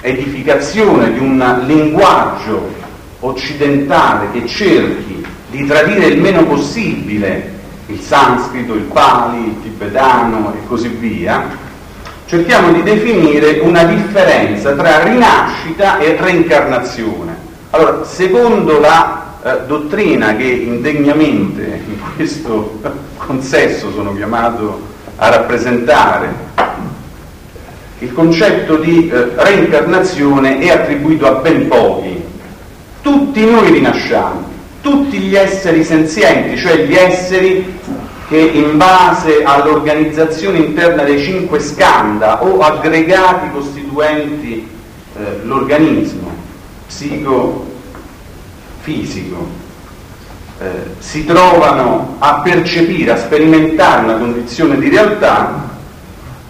eh 0.02 0.10
edificazione 0.12 1.12
di 1.12 1.18
un 1.18 1.62
linguaggio 1.66 2.72
occidentale 3.18 4.30
che 4.30 4.46
cerchi 4.46 5.15
di 5.56 5.66
tradire 5.66 6.06
il 6.06 6.20
meno 6.20 6.44
possibile 6.44 7.54
il 7.86 8.00
sanscrito, 8.00 8.74
il 8.74 8.82
pali, 8.82 9.46
il 9.46 9.62
tibetano 9.62 10.52
e 10.54 10.66
così 10.66 10.88
via, 10.88 11.44
cerchiamo 12.26 12.72
di 12.72 12.82
definire 12.82 13.60
una 13.60 13.84
differenza 13.84 14.74
tra 14.74 15.04
rinascita 15.04 15.98
e 15.98 16.16
reincarnazione. 16.20 17.44
Allora, 17.70 18.04
secondo 18.04 18.80
la 18.80 19.34
eh, 19.42 19.60
dottrina 19.66 20.34
che 20.34 20.44
indegnamente 20.44 21.82
in 21.86 21.96
questo 22.16 22.80
consesso 23.24 23.92
sono 23.92 24.14
chiamato 24.14 24.80
a 25.16 25.28
rappresentare, 25.28 26.34
il 28.00 28.12
concetto 28.12 28.76
di 28.76 29.08
eh, 29.08 29.30
reincarnazione 29.36 30.58
è 30.58 30.70
attribuito 30.70 31.26
a 31.26 31.40
ben 31.40 31.68
pochi. 31.68 32.22
Tutti 33.00 33.48
noi 33.48 33.70
rinasciamo, 33.70 34.55
tutti 34.80 35.18
gli 35.18 35.34
esseri 35.34 35.84
senzienti, 35.84 36.56
cioè 36.58 36.84
gli 36.84 36.94
esseri 36.94 37.74
che 38.28 38.38
in 38.38 38.76
base 38.76 39.42
all'organizzazione 39.44 40.58
interna 40.58 41.04
dei 41.04 41.22
cinque 41.22 41.60
skanda 41.60 42.42
o 42.42 42.58
aggregati 42.58 43.50
costituenti 43.50 44.68
eh, 45.16 45.40
l'organismo 45.44 46.34
psicofisico, 46.86 47.64
eh, 50.58 50.64
si 50.98 51.24
trovano 51.24 52.16
a 52.18 52.40
percepire, 52.40 53.12
a 53.12 53.16
sperimentare 53.16 54.04
una 54.04 54.16
condizione 54.16 54.78
di 54.78 54.88
realtà, 54.88 55.68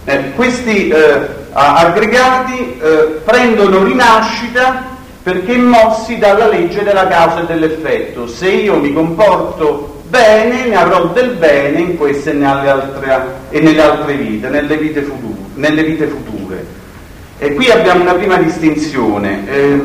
eh, 0.05 0.33
questi 0.35 0.89
eh, 0.89 1.29
aggregati 1.53 2.79
eh, 2.79 3.20
prendono 3.24 3.83
rinascita 3.83 4.95
perché 5.27 5.57
mossi 5.57 6.18
dalla 6.18 6.47
legge 6.47 6.85
della 6.85 7.09
causa 7.09 7.41
e 7.41 7.47
dell'effetto. 7.47 8.29
Se 8.29 8.49
io 8.49 8.79
mi 8.79 8.93
comporto 8.93 10.03
bene, 10.09 10.66
ne 10.66 10.77
avrò 10.77 11.07
del 11.07 11.31
bene 11.31 11.81
in 11.81 11.97
queste 11.97 12.31
e 12.31 12.35
nelle 12.35 12.68
altre, 12.68 13.27
e 13.51 13.59
nelle 13.59 13.83
altre 13.83 14.14
vite, 14.14 14.49
nelle 14.49 14.77
vite, 14.77 15.03
future, 15.03 15.35
nelle 15.55 15.83
vite 15.83 16.07
future. 16.07 16.64
E 17.39 17.55
qui 17.55 17.68
abbiamo 17.72 18.03
una 18.03 18.14
prima 18.14 18.37
distinzione. 18.37 19.49
Eh, 19.51 19.83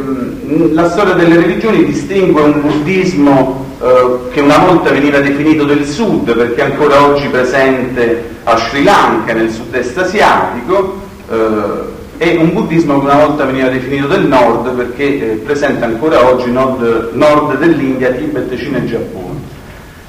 la 0.73 0.87
storia 0.91 1.15
delle 1.15 1.37
religioni 1.37 1.85
distingue 1.85 2.43
un 2.43 2.61
buddismo 2.61 3.65
eh, 3.81 4.17
che 4.31 4.41
una 4.41 4.59
volta 4.59 4.91
veniva 4.91 5.21
definito 5.21 5.63
del 5.63 5.87
sud 5.87 6.35
perché 6.35 6.61
è 6.61 6.65
ancora 6.65 7.03
oggi 7.03 7.27
presente 7.29 8.25
a 8.43 8.57
Sri 8.57 8.83
Lanka, 8.83 9.33
nel 9.33 9.49
sud-est 9.49 9.97
asiatico, 9.97 10.99
eh, 11.31 11.99
e 12.23 12.37
un 12.37 12.53
buddismo 12.53 12.99
che 12.99 13.05
una 13.05 13.25
volta 13.25 13.45
veniva 13.45 13.67
definito 13.69 14.05
del 14.05 14.27
nord 14.27 14.75
perché 14.75 15.19
è 15.19 15.35
presente 15.37 15.83
ancora 15.83 16.23
oggi 16.23 16.51
nord, 16.51 17.13
nord 17.13 17.57
dell'India, 17.57 18.11
Tibet, 18.11 18.55
Cina 18.57 18.77
e 18.77 18.85
Giappone. 18.85 19.39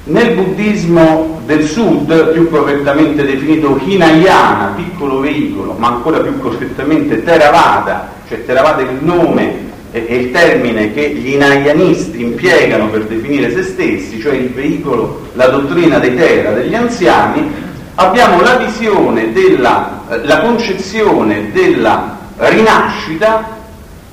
Nel 0.03 0.35
buddismo 0.35 1.41
del 1.47 1.63
sud, 1.65 2.33
più 2.33 2.51
correttamente 2.51 3.25
definito 3.25 3.79
Hinayana, 3.83 4.73
piccolo 4.75 5.21
veicolo, 5.21 5.73
ma 5.75 5.87
ancora 5.87 6.19
più 6.19 6.37
correttamente 6.37 7.23
Theravada, 7.23 8.11
cioè 8.27 8.45
Theravada 8.45 8.83
è 8.83 8.91
il 8.91 8.99
nome 9.01 9.71
e 9.91 10.15
il 10.15 10.29
termine 10.29 10.93
che 10.93 11.09
gli 11.15 11.33
inayanisti 11.33 12.21
impiegano 12.21 12.89
per 12.89 13.05
definire 13.05 13.51
se 13.51 13.63
stessi, 13.63 14.19
cioè 14.19 14.35
il 14.35 14.49
veicolo, 14.49 15.29
la 15.33 15.47
dottrina 15.47 15.97
dei 15.97 16.15
Tera, 16.15 16.51
degli 16.51 16.75
anziani, 16.75 17.71
abbiamo 17.95 18.41
la 18.41 18.55
visione 18.55 19.31
della, 19.31 20.01
la 20.23 20.41
concezione 20.41 21.51
della 21.51 22.17
rinascita, 22.37 23.61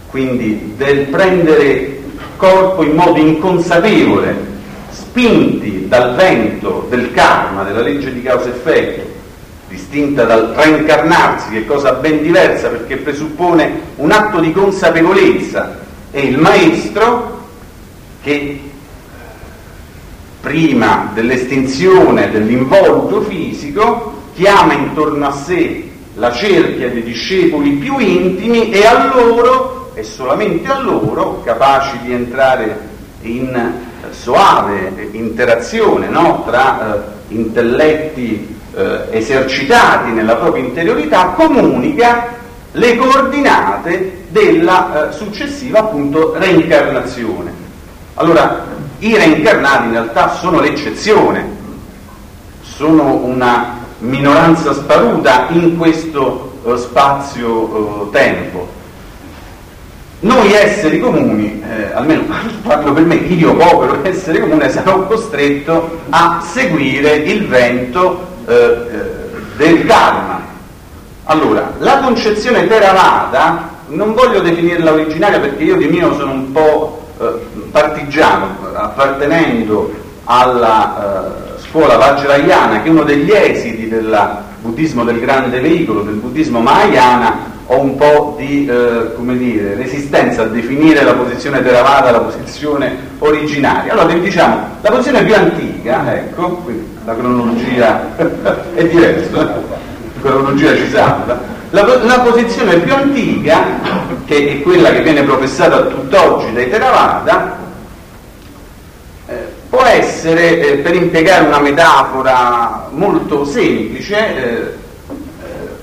quindi 0.09 0.75
del 0.77 1.07
prendere 1.07 2.03
corpo 2.37 2.83
in 2.83 2.95
modo 2.95 3.19
inconsapevole, 3.19 4.49
spinti 4.91 5.87
dal 5.89 6.15
vento 6.15 6.87
del 6.89 7.13
karma, 7.13 7.63
della 7.63 7.81
legge 7.81 8.13
di 8.13 8.23
causa-effetto, 8.23 9.09
distinta 9.69 10.25
dal 10.25 10.53
reincarnarsi, 10.57 11.51
che 11.51 11.59
è 11.59 11.67
cosa 11.67 11.93
ben 11.93 12.23
diversa 12.23 12.69
perché 12.69 12.97
presuppone 12.97 13.81
un 13.97 14.11
atto 14.11 14.41
di 14.41 14.53
consapevolezza, 14.53 15.79
e 16.11 16.23
il 16.23 16.39
maestro 16.39 17.39
che 18.23 18.70
prima 20.41 21.11
dell'estinzione 21.13 22.31
dell'involuto 22.31 23.21
fisico 23.23 24.19
chiama 24.35 24.73
intorno 24.73 25.27
a 25.27 25.33
sé 25.33 25.89
la 26.15 26.33
cerchia 26.33 26.91
dei 26.91 27.03
discepoli 27.03 27.73
più 27.73 27.99
intimi 27.99 28.71
e 28.71 28.85
a 28.85 29.13
loro, 29.15 29.91
e 29.95 30.03
solamente 30.03 30.71
a 30.71 30.81
loro, 30.81 31.43
capaci 31.45 31.99
di 32.03 32.13
entrare 32.13 32.89
in 33.23 33.73
soave 34.11 35.09
interazione 35.13 36.09
no? 36.09 36.43
tra 36.47 36.95
eh, 36.95 37.35
intelletti 37.35 38.57
eh, 38.75 39.01
esercitati 39.11 40.11
nella 40.11 40.37
propria 40.37 40.65
interiorità, 40.65 41.27
comunica 41.37 42.39
le 42.73 42.97
coordinate 42.97 44.25
della 44.29 45.11
eh, 45.11 45.13
successiva 45.13 45.81
appunto 45.81 46.35
reincarnazione. 46.37 47.53
Allora, 48.15 48.65
i 49.01 49.17
reincarnati 49.17 49.87
in 49.87 49.93
realtà 49.93 50.35
sono 50.35 50.61
l'eccezione, 50.61 51.59
sono 52.63 53.15
una 53.15 53.79
minoranza 53.99 54.73
sparuta 54.73 55.47
in 55.51 55.77
questo 55.77 56.53
eh, 56.65 56.77
spazio-tempo. 56.77 58.79
Noi 60.21 60.53
esseri 60.53 61.01
comuni, 61.01 61.63
eh, 61.63 61.93
almeno 61.95 62.25
parlo 62.63 62.93
per 62.93 63.05
me, 63.05 63.15
io 63.15 63.57
povero 63.57 63.99
essere 64.05 64.41
comune, 64.41 64.71
sarò 64.71 65.07
costretto 65.07 66.01
a 66.11 66.43
seguire 66.47 67.17
il 67.17 67.47
vento 67.47 68.27
eh, 68.47 68.55
eh, 68.55 69.57
del 69.57 69.87
karma. 69.87 70.49
Allora, 71.25 71.73
la 71.79 72.01
concezione 72.01 72.67
Theravada, 72.67 73.79
non 73.87 74.15
voglio 74.15 74.41
definirla 74.41 74.93
originaria 74.93 75.41
perché 75.41 75.65
io 75.65 75.77
di 75.77 75.87
mio 75.87 76.15
sono 76.15 76.33
un 76.33 76.53
po' 76.53 77.01
eh, 77.21 77.69
partigiano, 77.71 78.57
appartenendo 79.01 79.91
alla 80.25 81.57
eh, 81.57 81.61
scuola 81.61 81.97
Vajrayana, 81.97 82.83
che 82.83 82.89
è 82.89 82.91
uno 82.91 83.03
degli 83.03 83.31
esiti 83.31 83.89
del 83.89 84.39
buddismo 84.61 85.05
del 85.05 85.19
grande 85.19 85.61
veicolo, 85.61 86.03
del 86.03 86.17
buddismo 86.17 86.61
Mahayana, 86.61 87.49
ho 87.67 87.81
un 87.81 87.97
po' 87.97 88.35
di 88.37 88.67
eh, 88.67 89.37
dire, 89.37 89.75
resistenza 89.77 90.43
a 90.43 90.47
definire 90.47 91.03
la 91.03 91.15
posizione 91.15 91.63
Theravada 91.63 92.11
la 92.11 92.21
posizione 92.21 92.97
originaria. 93.19 93.93
Allora 93.93 94.13
diciamo, 94.13 94.59
la 94.81 94.91
posizione 94.91 95.25
più 95.25 95.35
antica, 95.35 96.15
ecco, 96.15 96.63
la 97.05 97.15
cronologia 97.15 98.17
è 98.75 98.85
diversa, 98.85 99.41
la 99.41 100.21
cronologia 100.21 100.75
ci 100.75 100.89
salva, 100.91 101.41
la, 101.71 101.83
la, 102.03 102.21
posizione 102.21 102.79
più 102.79 102.93
antica, 102.93 103.63
che 104.27 104.49
è 104.49 104.63
quella 104.63 104.91
che 104.91 105.03
viene 105.03 105.23
professata 105.23 105.83
tutt'oggi 105.83 106.53
dai 106.53 106.69
Theravada, 106.69 107.69
può 109.71 109.85
essere, 109.85 110.61
eh, 110.61 110.77
per 110.79 110.97
impiegare 110.97 111.47
una 111.47 111.61
metafora 111.61 112.89
molto 112.91 113.45
semplice, 113.45 114.37
eh, 114.37 114.79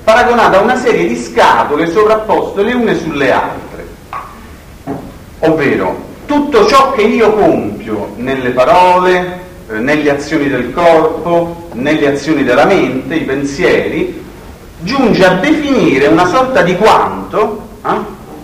paragonata 0.04 0.60
a 0.60 0.62
una 0.62 0.76
serie 0.76 1.08
di 1.08 1.16
scatole 1.16 1.90
sovrapposte 1.90 2.64
le 2.64 2.74
une 2.74 3.00
sulle 3.00 3.32
altre. 3.32 3.88
Ovvero, 5.40 6.04
tutto 6.26 6.68
ciò 6.68 6.92
che 6.92 7.04
io 7.04 7.32
compio 7.32 8.12
nelle 8.18 8.50
parole, 8.50 9.40
eh, 9.70 9.80
nelle 9.80 10.10
azioni 10.12 10.50
del 10.50 10.74
corpo, 10.74 11.70
nelle 11.72 12.08
azioni 12.08 12.44
della 12.44 12.66
mente, 12.66 13.16
i 13.16 13.24
pensieri, 13.24 14.26
giunge 14.80 15.26
a 15.26 15.36
definire 15.36 16.08
una 16.08 16.26
sorta 16.26 16.62
di 16.62 16.76
quanto 16.76 17.68
eh, 17.86 17.90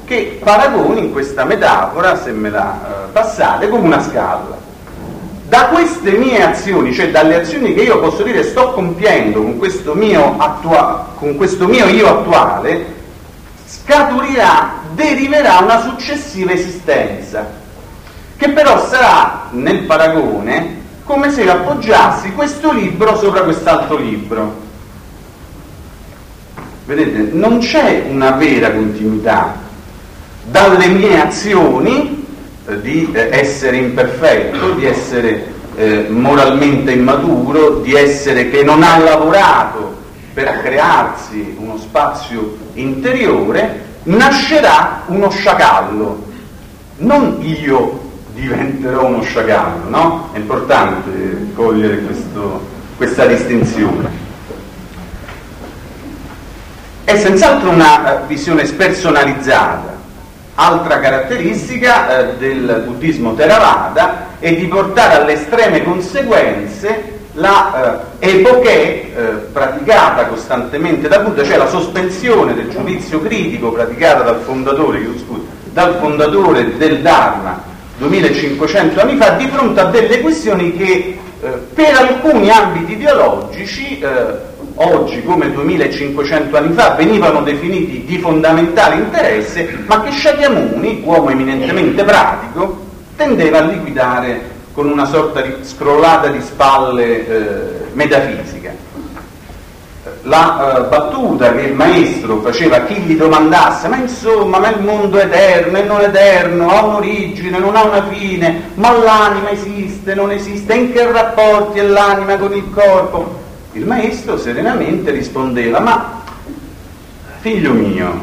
che 0.06 0.39
paragoni 0.41 1.00
in 1.00 1.12
questa 1.12 1.44
metafora, 1.44 2.16
se 2.16 2.32
me 2.32 2.50
la 2.50 2.80
eh, 2.80 3.12
passate, 3.12 3.68
come 3.68 3.88
una 3.88 4.02
scala 4.02 4.62
da 5.54 5.66
queste 5.66 6.14
mie 6.14 6.41
azioni, 6.41 6.91
cioè 6.91 7.12
dalle 7.12 7.36
azioni 7.36 7.76
che 7.76 7.82
io 7.82 7.99
posso 7.99 8.24
dire 8.24 8.41
sto 8.41 8.72
compiendo 8.72 9.39
con 9.43 9.60
questo 9.60 9.93
mio, 9.93 10.34
attua- 10.39 11.10
con 11.14 11.36
questo 11.36 11.68
mio 11.68 11.86
io 11.86 12.08
attuale, 12.08 12.84
scaturirà, 13.64 14.80
deriverà 14.95 15.60
una 15.60 15.80
successiva 15.80 16.54
esistenza, 16.54 17.47
che 18.36 18.49
però 18.49 18.84
sarà 18.88 19.49
nel 19.51 19.82
paragone 19.82 20.82
come 21.04 21.30
se 21.30 21.47
appoggiassi 21.47 22.32
questo 22.32 22.72
libro 22.72 23.16
sopra 23.20 23.43
quest'altro 23.43 23.97
libro. 23.97 24.56
Vedete, 26.86 27.30
non 27.32 27.60
c'è 27.60 28.06
una 28.10 28.32
vera 28.32 28.72
continuità 28.72 29.54
dalle 30.45 30.88
mie 30.88 31.22
azioni 31.22 32.12
di 32.82 33.11
eh, 33.11 33.30
essere 33.32 33.78
imperfetto, 33.78 34.72
di 34.72 34.86
essere 34.86 35.51
eh, 35.76 36.05
moralmente 36.09 36.91
immaturo, 36.91 37.80
di 37.80 37.93
essere 37.93 38.49
che 38.49 38.64
non 38.64 38.84
ha 38.84 38.97
lavorato 38.97 40.01
per 40.34 40.61
crearsi 40.61 41.55
uno 41.59 41.78
spazio 41.78 42.57
interiore, 42.74 43.86
nascerà 44.03 45.03
uno 45.07 45.30
sciacallo. 45.30 46.32
Non 46.97 47.38
io 47.41 48.01
diventerò 48.34 49.05
uno 49.05 49.22
sciacallo, 49.22 49.89
no? 49.89 50.30
È 50.32 50.38
importante 50.38 51.51
cogliere 51.53 51.97
questo, 51.97 52.66
questa 52.95 53.26
distinzione. 53.26 54.22
È 57.03 57.18
senz'altro 57.18 57.70
una 57.70 58.24
visione 58.28 58.66
spersonalizzata 58.66 59.93
Altra 60.56 60.99
caratteristica 60.99 62.20
eh, 62.30 62.38
del 62.38 62.84
buddismo 62.86 63.34
Theravada 63.34 64.28
è 64.38 64.54
di 64.54 64.68
portare 64.68 65.16
alle 65.16 65.34
estreme 65.34 65.84
conseguenze 65.84 67.22
la 67.34 68.06
eh, 68.20 68.32
epoché 68.36 69.16
eh, 69.16 69.22
praticata 69.51 70.28
costantemente 70.28 71.08
da 71.08 71.20
Buddha, 71.20 71.43
cioè 71.43 71.58
la 71.58 71.68
sospensione 71.68 72.54
del 72.54 72.70
giudizio 72.70 73.20
critico 73.20 73.72
praticata 73.72 74.22
dal 74.22 74.41
fondatore, 74.41 75.04
dal 75.72 75.95
fondatore 75.99 76.78
del 76.78 77.01
Dharma 77.01 77.64
2500 77.97 79.01
anni 79.01 79.16
fa 79.16 79.32
di 79.32 79.47
fronte 79.47 79.80
a 79.80 79.86
delle 79.86 80.22
questioni 80.22 80.78
che 80.78 81.18
eh, 81.41 81.47
per 81.74 81.95
alcuni 81.95 82.51
ambiti 82.51 82.93
ideologici 82.93 83.97
eh, 83.99 84.08
oggi 84.76 85.24
come 85.24 85.51
2500 85.51 86.57
anni 86.57 86.74
fa 86.74 86.95
venivano 86.95 87.41
definiti 87.41 88.03
di 88.05 88.17
fondamentale 88.17 88.95
interesse, 88.95 89.84
ma 89.86 90.01
che 90.01 90.11
Shakyamuni, 90.11 91.01
uomo 91.03 91.30
eminentemente 91.30 92.03
pratico, 92.03 92.82
tendeva 93.15 93.59
a 93.59 93.63
liquidare 93.63 94.51
con 94.74 94.89
una 94.89 95.05
sorta 95.05 95.41
di 95.41 95.53
scrollata 95.61 96.28
di 96.28 96.41
spalle 96.41 97.28
eh, 97.28 97.86
metafisica. 97.93 98.71
La 100.24 100.78
eh, 100.78 100.82
battuta 100.88 101.53
che 101.53 101.61
il 101.61 101.74
maestro 101.74 102.39
faceva 102.41 102.78
a 102.78 102.86
chi 102.86 102.95
gli 102.95 103.15
domandasse, 103.15 103.88
ma 103.88 103.97
insomma, 103.97 104.57
ma 104.57 104.69
il 104.69 104.82
mondo 104.82 105.17
è 105.17 105.26
eterno 105.26 105.78
e 105.78 105.84
non 105.84 106.01
eterno, 106.01 106.69
ha 106.69 106.86
un'origine, 106.86 107.59
non 107.59 107.76
ha 107.76 107.84
una 107.84 108.07
fine, 108.07 108.71
ma 108.76 108.91
l'anima 108.91 109.51
esiste, 109.51 110.15
non 110.15 110.32
esiste, 110.32 110.74
in 110.74 110.91
che 110.91 111.09
rapporti 111.11 111.80
è 111.80 111.84
l'anima 111.84 112.38
con 112.38 112.53
il 112.53 112.69
corpo? 112.71 113.43
Il 113.76 113.88
maestro 113.88 114.38
serenamente 114.38 115.09
rispondeva, 115.09 115.80
ma 115.80 116.21
figlio 117.39 117.74
mio, 117.74 118.21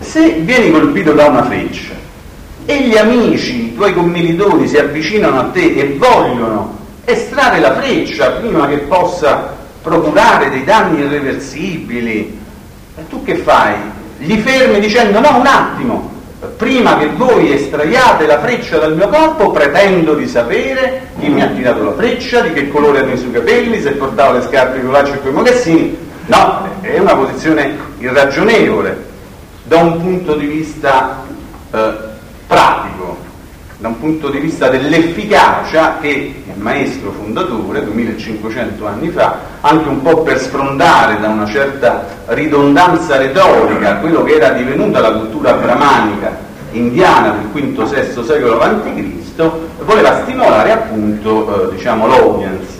se 0.00 0.32
vieni 0.40 0.72
colpito 0.72 1.12
da 1.12 1.26
una 1.26 1.44
freccia 1.44 1.94
e 2.64 2.82
gli 2.82 2.96
amici, 2.96 3.66
i 3.66 3.74
tuoi 3.74 3.94
commilitoni 3.94 4.66
si 4.66 4.76
avvicinano 4.76 5.38
a 5.38 5.44
te 5.44 5.74
e 5.74 5.96
vogliono 5.96 6.76
estrarre 7.04 7.60
la 7.60 7.80
freccia 7.80 8.32
prima 8.32 8.66
che 8.66 8.78
possa 8.78 9.56
procurare 9.80 10.50
dei 10.50 10.64
danni 10.64 11.02
irreversibili, 11.02 12.38
e 12.96 13.08
tu 13.08 13.22
che 13.22 13.36
fai? 13.36 13.74
Gli 14.18 14.36
fermi 14.38 14.80
dicendo 14.80 15.20
no 15.20 15.38
un 15.38 15.46
attimo, 15.46 16.17
prima 16.56 16.98
che 16.98 17.08
voi 17.16 17.52
estraiate 17.52 18.26
la 18.26 18.40
freccia 18.40 18.78
dal 18.78 18.94
mio 18.94 19.08
corpo 19.08 19.50
pretendo 19.50 20.14
di 20.14 20.28
sapere 20.28 21.08
chi 21.18 21.28
mi 21.28 21.42
ha 21.42 21.48
tirato 21.48 21.82
la 21.82 21.94
freccia, 21.94 22.40
di 22.40 22.52
che 22.52 22.68
colore 22.68 23.00
hanno 23.00 23.12
i 23.12 23.18
suoi 23.18 23.32
capelli, 23.32 23.80
se 23.80 23.92
portava 23.92 24.38
le 24.38 24.46
scarpe 24.46 24.80
con 24.80 24.92
laccio 24.92 25.14
e 25.14 25.20
con 25.20 25.30
i 25.30 25.34
mocassini. 25.34 25.98
No, 26.26 26.68
è 26.80 26.98
una 26.98 27.16
posizione 27.16 27.76
irragionevole 27.98 29.06
da 29.64 29.78
un 29.78 30.00
punto 30.00 30.34
di 30.34 30.46
vista 30.46 31.24
eh, 31.72 31.92
pratico, 32.46 32.87
da 33.78 33.88
un 33.88 34.00
punto 34.00 34.28
di 34.28 34.38
vista 34.38 34.68
dell'efficacia 34.68 35.98
che 36.00 36.42
il 36.44 36.60
maestro 36.60 37.12
fondatore, 37.12 37.84
2500 37.84 38.86
anni 38.86 39.08
fa, 39.10 39.38
anche 39.60 39.88
un 39.88 40.02
po' 40.02 40.22
per 40.22 40.40
sfrondare 40.40 41.20
da 41.20 41.28
una 41.28 41.46
certa 41.46 42.04
ridondanza 42.26 43.16
retorica 43.18 43.98
quello 43.98 44.24
che 44.24 44.34
era 44.34 44.50
divenuta 44.50 44.98
la 44.98 45.12
cultura 45.12 45.52
brahmanica 45.52 46.46
indiana 46.72 47.30
del 47.30 47.46
V-VI 47.52 48.24
secolo 48.24 48.60
a.C., 48.60 49.50
voleva 49.84 50.22
stimolare 50.22 50.72
appunto 50.72 51.70
eh, 51.70 51.74
diciamo, 51.76 52.08
l'audience. 52.08 52.76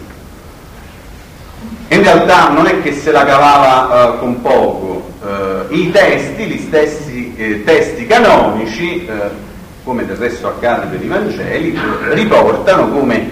In 1.90 2.02
realtà 2.02 2.48
non 2.48 2.66
è 2.66 2.82
che 2.82 2.92
se 2.92 3.12
la 3.12 3.24
cavava 3.24 4.14
eh, 4.14 4.18
con 4.18 4.42
poco, 4.42 5.10
eh, 5.24 5.74
i 5.74 5.90
testi, 5.92 6.44
gli 6.44 6.58
stessi 6.58 7.34
eh, 7.36 7.62
testi 7.62 8.04
canonici, 8.06 9.06
eh, 9.06 9.46
come 9.88 10.04
del 10.04 10.16
resto 10.16 10.48
accade 10.48 10.84
per 10.88 11.02
i 11.02 11.08
Vangeli, 11.08 11.78
riportano 12.10 12.90
come 12.90 13.30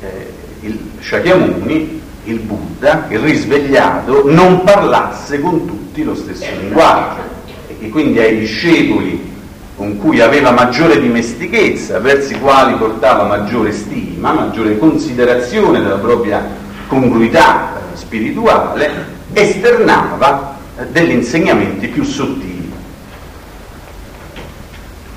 eh, 0.00 0.32
il 0.60 0.78
Shakyamuni, 1.00 2.00
il 2.26 2.38
Buddha, 2.38 3.06
il 3.08 3.18
risvegliato, 3.18 4.22
non 4.30 4.62
parlasse 4.62 5.40
con 5.40 5.66
tutti 5.66 6.04
lo 6.04 6.14
stesso 6.14 6.46
linguaggio. 6.60 7.22
E 7.66 7.76
che 7.80 7.88
quindi 7.88 8.20
ai 8.20 8.38
discepoli 8.38 9.34
con 9.74 9.98
cui 9.98 10.20
aveva 10.20 10.52
maggiore 10.52 11.00
dimestichezza, 11.00 11.98
verso 11.98 12.34
i 12.34 12.38
quali 12.38 12.76
portava 12.76 13.24
maggiore 13.24 13.72
stima, 13.72 14.32
maggiore 14.32 14.78
considerazione 14.78 15.82
della 15.82 15.98
propria 15.98 16.40
congruità 16.86 17.80
spirituale, 17.94 18.90
esternava 19.32 20.56
eh, 20.78 20.86
degli 20.86 21.10
insegnamenti 21.10 21.88
più 21.88 22.04
sottili 22.04 22.55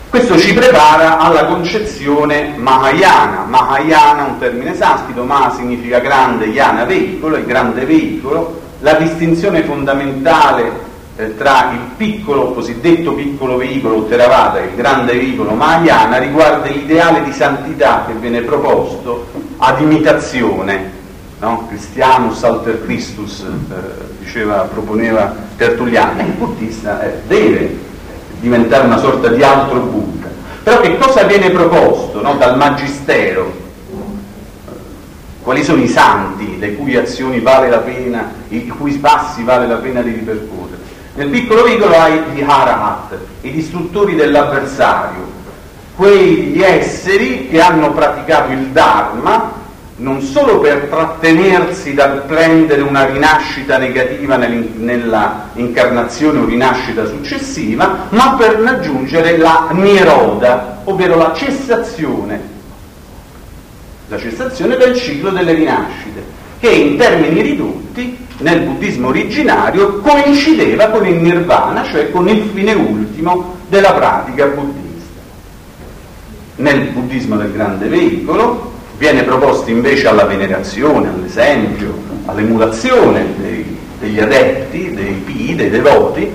questo 0.10 0.40
ci 0.40 0.54
prepara 0.54 1.20
alla 1.20 1.46
concezione 1.46 2.54
Mahayana. 2.58 3.46
Mahayana 3.48 4.26
è 4.26 4.30
un 4.30 4.40
termine 4.40 4.76
sanscrito, 4.76 5.24
Ma 5.24 5.54
significa 5.56 6.00
grande, 6.00 6.48
Yana 6.48 6.84
veicolo, 6.86 7.38
il 7.38 7.46
grande 7.46 7.86
veicolo. 7.86 8.60
La 8.80 8.94
distinzione 8.94 9.62
fondamentale 9.64 10.88
eh, 11.16 11.38
tra 11.38 11.70
il 11.74 11.80
piccolo, 11.96 12.54
cosiddetto 12.54 13.14
piccolo 13.14 13.58
veicolo 13.58 14.06
Theravada 14.06 14.60
e 14.60 14.66
il 14.68 14.76
grande 14.76 15.14
veicolo 15.14 15.52
Mahayana 15.52 16.18
riguarda 16.18 16.70
l'ideale 16.70 17.24
di 17.24 17.32
santità 17.32 18.06
che 18.08 18.14
viene 18.14 18.42
proposto 18.42 19.28
ad 19.58 19.80
imitazione. 19.80 20.98
No? 21.40 21.68
Christianus 21.68 22.44
alter 22.44 22.84
Christus, 22.84 23.42
eh, 23.42 24.24
diceva, 24.24 24.62
proponeva 24.62 25.36
Tertulliano, 25.56 26.22
il 26.22 26.32
buddista 26.32 27.02
eh, 27.04 27.22
deve 27.28 27.88
diventare 28.40 28.86
una 28.86 28.98
sorta 28.98 29.30
di 29.30 29.44
altro 29.44 29.80
Buddha. 29.80 30.28
Però 30.64 30.80
che 30.82 30.98
cosa 30.98 31.24
viene 31.24 31.50
proposto 31.50 32.22
no, 32.22 32.36
dal 32.36 32.58
Magistero? 32.58 33.68
Quali 35.42 35.64
sono 35.64 35.82
i 35.82 35.88
santi 35.88 36.60
le 36.60 36.76
cui 36.76 36.96
azioni 36.96 37.40
vale 37.40 37.70
la 37.70 37.80
pena, 37.80 38.32
i 38.50 38.68
cui 38.68 38.94
passi 38.98 39.44
vale 39.44 39.68
la 39.68 39.78
pena 39.78 40.02
di 40.02 40.12
ripercorrere? 40.12 40.78
Nel 41.16 41.30
piccolo 41.30 41.64
vicolo 41.64 41.98
hai 41.98 42.22
gli 42.34 42.42
Harahat, 42.42 43.18
i 43.42 43.52
distruttori 43.52 44.16
dell'avversario, 44.16 45.38
quegli 45.96 46.62
esseri 46.62 47.48
che 47.50 47.60
hanno 47.60 47.92
praticato 47.92 48.52
il 48.52 48.68
Dharma 48.68 49.59
non 50.00 50.22
solo 50.22 50.60
per 50.60 50.88
trattenersi 50.90 51.94
dal 51.94 52.24
prendere 52.26 52.82
una 52.82 53.06
rinascita 53.06 53.78
negativa 53.78 54.38
nella 54.38 55.50
incarnazione 55.54 56.40
o 56.40 56.46
rinascita 56.46 57.06
successiva, 57.06 58.08
ma 58.10 58.36
per 58.36 58.60
raggiungere 58.60 59.38
la 59.38 59.68
niroda, 59.72 60.82
ovvero 60.86 61.18
la 61.18 61.34
cessazione, 61.34 62.42
la 64.08 64.18
cessazione 64.18 64.78
del 64.78 64.96
ciclo 64.96 65.32
delle 65.32 65.54
rinascite, 65.54 66.24
che 66.60 66.70
in 66.70 66.98
termini 66.98 67.42
ridotti 67.42 68.26
nel 68.38 68.62
buddismo 68.62 69.10
originario 69.10 70.00
coincideva 70.00 70.88
con 70.88 71.06
il 71.06 71.16
nirvana, 71.16 71.84
cioè 71.84 72.10
con 72.10 72.30
il 72.30 72.50
fine 72.54 72.74
ultimo 72.74 73.58
della 73.68 73.92
pratica 73.94 74.46
buddista. 74.46 74.88
Nel 76.56 76.90
buddismo 76.92 77.36
del 77.36 77.52
grande 77.52 77.88
veicolo 77.88 78.69
viene 79.00 79.24
proposto 79.24 79.70
invece 79.70 80.10
alla 80.10 80.26
venerazione, 80.26 81.08
all'esempio, 81.08 81.94
all'emulazione 82.26 83.34
dei, 83.38 83.78
degli 83.98 84.20
adepti, 84.20 84.94
dei 84.94 85.14
pi, 85.14 85.56
dei 85.56 85.70
devoti, 85.70 86.30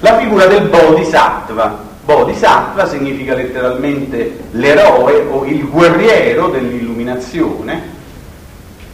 la 0.00 0.18
figura 0.18 0.46
del 0.46 0.68
bodhisattva. 0.68 1.90
Bodhisattva 2.04 2.86
significa 2.86 3.34
letteralmente 3.34 4.40
l'eroe 4.50 5.24
o 5.30 5.44
il 5.46 5.66
guerriero 5.68 6.48
dell'illuminazione 6.48 8.00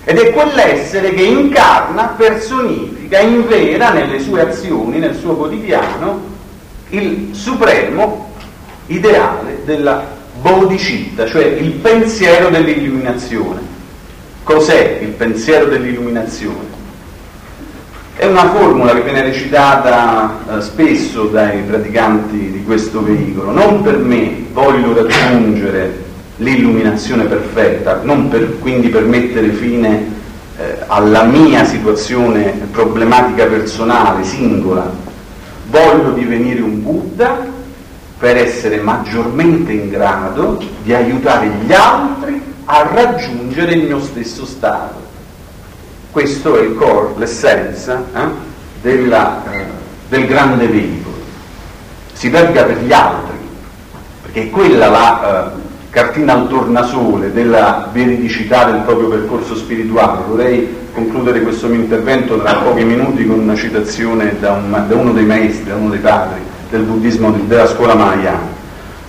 ed 0.04 0.18
è 0.18 0.30
quell'essere 0.30 1.12
che 1.12 1.22
incarna, 1.22 2.14
personifica, 2.16 3.18
invera 3.18 3.90
nelle 3.90 4.20
sue 4.20 4.42
azioni, 4.42 4.98
nel 4.98 5.16
suo 5.16 5.34
quotidiano, 5.34 6.20
il 6.90 7.30
supremo 7.32 8.30
ideale 8.86 9.62
della 9.64 10.16
bodhicitta, 10.40 11.26
cioè 11.26 11.44
il 11.44 11.72
pensiero 11.72 12.48
dell'illuminazione. 12.48 13.60
Cos'è 14.42 14.98
il 15.02 15.08
pensiero 15.08 15.66
dell'illuminazione? 15.66 16.76
È 18.16 18.26
una 18.26 18.50
formula 18.50 18.94
che 18.94 19.02
viene 19.02 19.22
recitata 19.22 20.38
eh, 20.56 20.60
spesso 20.60 21.24
dai 21.24 21.62
praticanti 21.62 22.50
di 22.50 22.64
questo 22.64 23.02
veicolo. 23.02 23.52
Non 23.52 23.82
per 23.82 23.98
me 23.98 24.46
voglio 24.52 24.94
raggiungere 24.94 26.06
l'illuminazione 26.36 27.24
perfetta, 27.24 28.00
non 28.02 28.28
per, 28.28 28.58
quindi 28.58 28.88
per 28.88 29.04
mettere 29.04 29.50
fine 29.50 30.06
eh, 30.56 30.78
alla 30.86 31.24
mia 31.24 31.64
situazione 31.64 32.58
problematica 32.72 33.44
personale, 33.46 34.24
singola. 34.24 34.90
Voglio 35.70 36.12
divenire 36.12 36.60
un 36.60 36.82
Buddha 36.82 37.56
per 38.18 38.36
essere 38.36 38.80
maggiormente 38.80 39.72
in 39.72 39.88
grado 39.88 40.60
di 40.82 40.92
aiutare 40.92 41.48
gli 41.64 41.72
altri 41.72 42.42
a 42.64 42.82
raggiungere 42.92 43.72
il 43.72 43.84
mio 43.84 44.00
stesso 44.00 44.44
stato. 44.44 45.06
Questo 46.10 46.58
è 46.58 46.62
il 46.62 46.74
core, 46.74 47.12
l'essenza 47.16 48.04
eh, 48.12 48.20
della, 48.82 49.44
eh, 49.52 49.64
del 50.08 50.26
grande 50.26 50.66
veicolo. 50.66 51.16
Si 52.12 52.28
verga 52.28 52.64
per 52.64 52.82
gli 52.82 52.92
altri, 52.92 53.36
perché 54.22 54.42
è 54.42 54.50
quella 54.50 54.88
la 54.88 55.52
eh, 55.52 55.60
cartina 55.90 56.32
al 56.32 56.48
tornasole 56.48 57.32
della 57.32 57.88
veridicità 57.92 58.64
del 58.64 58.80
proprio 58.80 59.08
percorso 59.08 59.54
spirituale. 59.54 60.24
Vorrei 60.26 60.76
concludere 60.92 61.40
questo 61.42 61.68
mio 61.68 61.78
intervento 61.78 62.40
tra 62.40 62.56
pochi 62.56 62.82
minuti 62.82 63.24
con 63.24 63.38
una 63.38 63.54
citazione 63.54 64.36
da, 64.40 64.52
un, 64.52 64.84
da 64.88 64.94
uno 64.96 65.12
dei 65.12 65.24
maestri, 65.24 65.68
da 65.68 65.76
uno 65.76 65.90
dei 65.90 66.00
padri 66.00 66.56
del 66.70 66.82
buddismo 66.82 67.30
della 67.30 67.66
scuola 67.66 67.94
mahayana. 67.94 68.56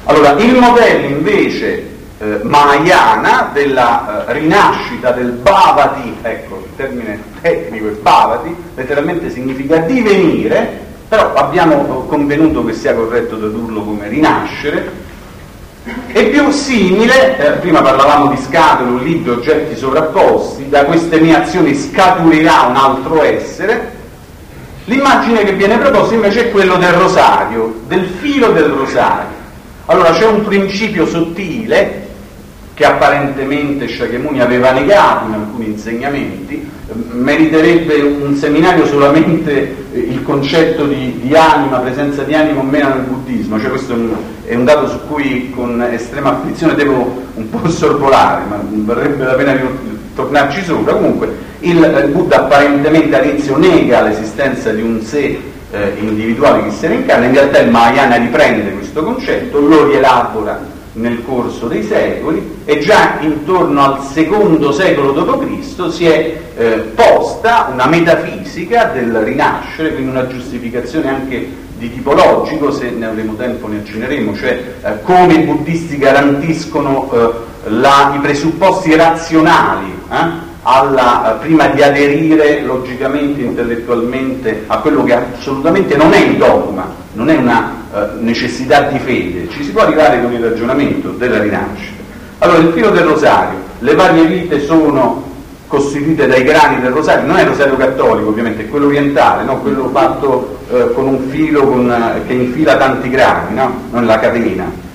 Allora, 0.06 0.32
il 0.32 0.56
modello 0.56 1.08
invece 1.08 1.88
eh, 2.20 2.40
mahayana 2.44 3.52
della 3.54 4.26
eh, 4.28 4.34
rinascita 4.34 5.12
del 5.12 5.32
bhavati, 5.32 6.18
ecco 6.22 6.64
il 6.66 6.76
termine 6.76 7.20
tecnico 7.42 7.88
è 7.88 7.92
bhavati, 7.92 8.56
letteralmente 8.76 9.30
significa 9.30 9.78
divenire, 9.78 10.88
però 11.08 11.34
abbiamo 11.34 12.06
convenuto 12.08 12.64
che 12.66 12.74
sia 12.74 12.94
corretto 12.94 13.38
tradurlo 13.38 13.82
come 13.84 14.08
rinascere, 14.08 15.08
è 16.08 16.26
più 16.28 16.52
simile, 16.52 17.38
eh, 17.38 17.52
prima 17.60 17.82
parlavamo 17.82 18.30
di 18.30 18.38
scatole, 18.38 18.90
un 18.90 19.04
libro, 19.04 19.34
oggetti 19.34 19.76
sovrapposti, 19.76 20.68
da 20.70 20.86
queste 20.86 21.20
mie 21.20 21.36
azioni 21.36 21.74
scaturirà 21.74 22.68
un 22.68 22.76
altro 22.76 23.24
essere, 23.24 23.98
l'immagine 24.90 25.44
che 25.44 25.54
viene 25.54 25.78
proposta 25.78 26.16
invece 26.16 26.48
è 26.48 26.52
quello 26.52 26.76
del 26.76 26.94
rosario, 26.94 27.82
del 27.88 28.06
filo 28.06 28.52
del 28.52 28.66
rosario. 28.66 29.38
Allora 29.86 30.12
c'è 30.12 30.26
un 30.26 30.44
principio 30.44 31.06
sottile 31.06 32.08
che 32.74 32.86
apparentemente 32.86 33.88
Shakyamuni 33.88 34.42
aveva 34.42 34.72
negato 34.72 35.28
in 35.28 35.34
alcuni 35.34 35.66
insegnamenti, 35.68 36.68
meriterebbe 37.12 38.02
un 38.02 38.36
seminario 38.36 38.86
solamente 38.88 39.76
eh, 39.94 40.00
il 40.00 40.24
concetto 40.24 40.86
di, 40.86 41.20
di, 41.22 41.36
anima, 41.36 41.80
presenza 41.80 42.24
di 42.24 42.34
anima 42.34 42.62
o 42.62 42.64
meno 42.64 42.90
nel 42.90 43.04
buddismo, 43.04 43.60
cioè 43.60 43.70
questo 43.70 43.96
è 44.46 44.56
un 44.56 44.64
dato 44.64 44.88
su 44.88 45.00
cui 45.08 45.52
con 45.54 45.82
estrema 45.92 46.32
afflizione 46.32 46.74
devo 46.74 47.26
un 47.34 47.50
po' 47.50 47.70
sorvolare, 47.70 48.44
ma 48.48 48.60
varrebbe 48.64 49.26
la 49.26 49.34
pena 49.34 49.60
tornarci 50.16 50.64
sopra. 50.64 50.94
Comunque 50.94 51.49
il 51.62 52.10
Buddha 52.12 52.44
apparentemente 52.44 53.20
all'inizio 53.20 53.58
nega 53.58 54.02
l'esistenza 54.02 54.72
di 54.72 54.82
un 54.82 55.02
sé 55.02 55.40
eh, 55.72 55.94
individuale 56.00 56.64
che 56.64 56.72
si 56.72 56.88
reincarna, 56.88 57.26
in 57.26 57.34
realtà 57.34 57.60
il 57.60 57.70
Mahayana 57.70 58.16
riprende 58.16 58.72
questo 58.72 59.04
concetto, 59.04 59.60
lo 59.60 59.88
rielabora 59.88 60.78
nel 60.94 61.24
corso 61.24 61.68
dei 61.68 61.84
secoli 61.84 62.62
e 62.66 62.80
già 62.80 63.18
intorno 63.22 63.84
al 63.84 64.04
secondo 64.04 64.72
secolo 64.72 65.12
d.C. 65.12 65.92
si 65.92 66.06
è 66.06 66.38
eh, 66.58 66.66
posta 66.96 67.70
una 67.72 67.86
metafisica 67.86 68.86
del 68.86 69.16
rinascere, 69.18 69.94
quindi 69.94 70.10
una 70.10 70.28
giustificazione 70.28 71.10
anche 71.10 71.68
di 71.78 71.94
tipo 71.94 72.14
logico, 72.14 72.72
se 72.72 72.90
ne 72.90 73.06
avremo 73.06 73.36
tempo 73.36 73.68
ne 73.68 73.78
accenneremo, 73.78 74.36
cioè 74.36 74.62
eh, 74.84 75.02
come 75.04 75.34
i 75.36 75.44
buddisti 75.44 75.98
garantiscono 75.98 77.10
eh, 77.14 77.70
la, 77.70 78.14
i 78.16 78.20
presupposti 78.20 78.96
razionali 78.96 79.94
eh, 80.12 80.48
alla, 80.70 81.34
eh, 81.34 81.40
prima 81.40 81.68
di 81.68 81.82
aderire 81.82 82.62
logicamente, 82.62 83.42
intellettualmente 83.42 84.66
a 84.68 84.78
quello 84.78 85.04
che 85.04 85.16
assolutamente 85.16 85.96
non 85.98 86.14
è 86.14 86.20
il 86.20 86.38
dogma, 86.38 86.86
non 87.14 87.30
è 87.30 87.36
una 87.36 87.74
eh, 87.92 88.08
necessità 88.20 88.84
di 88.84 89.00
fede, 89.00 89.50
ci 89.50 89.64
si 89.64 89.72
può 89.72 89.82
arrivare 89.82 90.22
con 90.22 90.32
il 90.32 90.44
ragionamento 90.44 91.10
della 91.10 91.40
rinascita. 91.40 91.98
Allora 92.40 92.60
il 92.60 92.72
filo 92.74 92.92
del 92.92 93.04
rosario, 93.04 93.58
le 93.80 93.96
varie 93.96 94.26
vite 94.26 94.62
sono 94.62 95.26
costituite 95.66 96.28
dai 96.28 96.44
grani 96.44 96.80
del 96.82 96.92
rosario, 96.92 97.26
non 97.26 97.38
è 97.38 97.42
il 97.42 97.48
rosario 97.48 97.76
cattolico 97.76 98.30
ovviamente, 98.30 98.64
è 98.64 98.70
quello 98.70 98.86
orientale, 98.86 99.44
no? 99.44 99.58
quello 99.62 99.90
fatto 99.90 100.60
eh, 100.72 100.94
con 100.94 101.08
un 101.08 101.30
filo 101.30 101.68
con, 101.68 101.92
eh, 101.92 102.28
che 102.28 102.34
infila 102.34 102.78
tanti 102.78 103.10
grani, 103.10 103.56
no? 103.56 103.74
non 103.90 104.06
la 104.06 104.20
catena. 104.20 104.88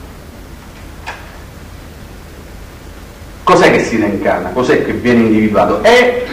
Cos'è 3.44 3.70
che 3.70 3.84
si 3.84 4.00
reincarna? 4.00 4.48
Cos'è 4.48 4.84
che 4.86 4.92
viene 4.92 5.20
individuato? 5.20 5.82
È 5.82 6.24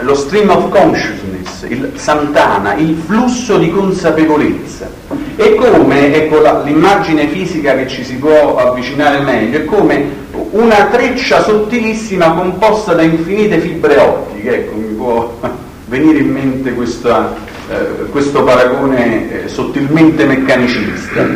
lo 0.00 0.14
stream 0.14 0.48
of 0.48 0.70
consciousness, 0.70 1.66
il 1.68 1.92
Santana, 1.96 2.74
il 2.74 2.96
flusso 2.96 3.58
di 3.58 3.70
consapevolezza. 3.70 4.88
E 5.36 5.54
come, 5.54 6.14
ecco 6.14 6.40
la, 6.40 6.62
l'immagine 6.62 7.28
fisica 7.28 7.74
che 7.76 7.86
ci 7.88 8.04
si 8.04 8.14
può 8.14 8.56
avvicinare 8.56 9.20
meglio, 9.20 9.58
è 9.58 9.64
come 9.66 10.24
una 10.52 10.86
treccia 10.86 11.42
sottilissima 11.42 12.32
composta 12.32 12.94
da 12.94 13.02
infinite 13.02 13.58
fibre 13.58 13.98
ottiche, 13.98 14.54
ecco 14.54 14.76
mi 14.76 14.94
può 14.94 15.38
venire 15.88 16.18
in 16.18 16.32
mente 16.32 16.72
questa, 16.72 17.34
eh, 17.68 18.06
questo 18.10 18.42
paragone 18.44 19.44
eh, 19.44 19.48
sottilmente 19.48 20.24
meccanicista, 20.24 21.26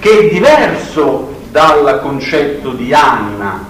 che 0.00 0.18
è 0.18 0.32
diverso 0.32 1.36
dal 1.52 2.00
concetto 2.02 2.72
di 2.72 2.92
anima, 2.92 3.69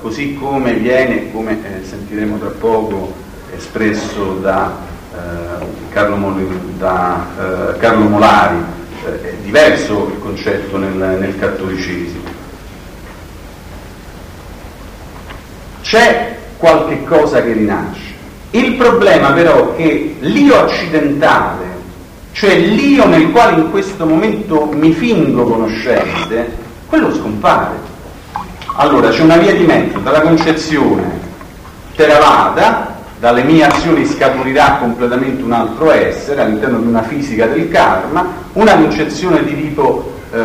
così 0.00 0.34
come 0.34 0.74
viene, 0.74 1.30
come 1.32 1.58
eh, 1.62 1.84
sentiremo 1.84 2.38
tra 2.38 2.48
poco, 2.50 3.14
espresso 3.54 4.34
da, 4.40 4.76
eh, 5.12 5.64
Carlo, 5.90 6.34
da 6.78 7.26
eh, 7.38 7.78
Carlo, 7.78 8.08
Molari, 8.08 8.58
eh, 9.04 9.22
è 9.22 9.34
diverso 9.42 10.10
il 10.12 10.18
concetto 10.20 10.76
nel, 10.76 10.92
nel 10.92 11.38
cattolicesimo. 11.38 12.36
C'è 15.82 16.36
qualche 16.58 17.04
cosa 17.04 17.42
che 17.42 17.52
rinasce. 17.52 18.16
Il 18.50 18.74
problema 18.74 19.32
però 19.32 19.72
è 19.72 19.76
che 19.76 20.16
l'io 20.20 20.64
accidentale, 20.64 21.64
cioè 22.32 22.56
l'io 22.58 23.06
nel 23.06 23.30
quale 23.30 23.60
in 23.60 23.70
questo 23.70 24.06
momento 24.06 24.70
mi 24.72 24.92
fingo 24.92 25.44
conoscente, 25.44 26.50
quello 26.86 27.14
scompare. 27.14 27.87
Allora 28.80 29.08
c'è 29.08 29.22
una 29.22 29.38
via 29.38 29.52
di 29.54 29.64
mezzo 29.64 29.98
dalla 29.98 30.20
concezione 30.20 31.02
Theravada 31.96 32.94
dalle 33.18 33.42
mie 33.42 33.64
azioni 33.64 34.06
scaturirà 34.06 34.76
completamente 34.78 35.42
un 35.42 35.50
altro 35.50 35.90
essere 35.90 36.42
all'interno 36.42 36.78
di 36.78 36.86
una 36.86 37.02
fisica 37.02 37.46
del 37.46 37.68
karma, 37.68 38.24
una 38.52 38.76
concezione 38.76 39.42
di 39.42 39.60
tipo 39.60 40.12
eh, 40.32 40.38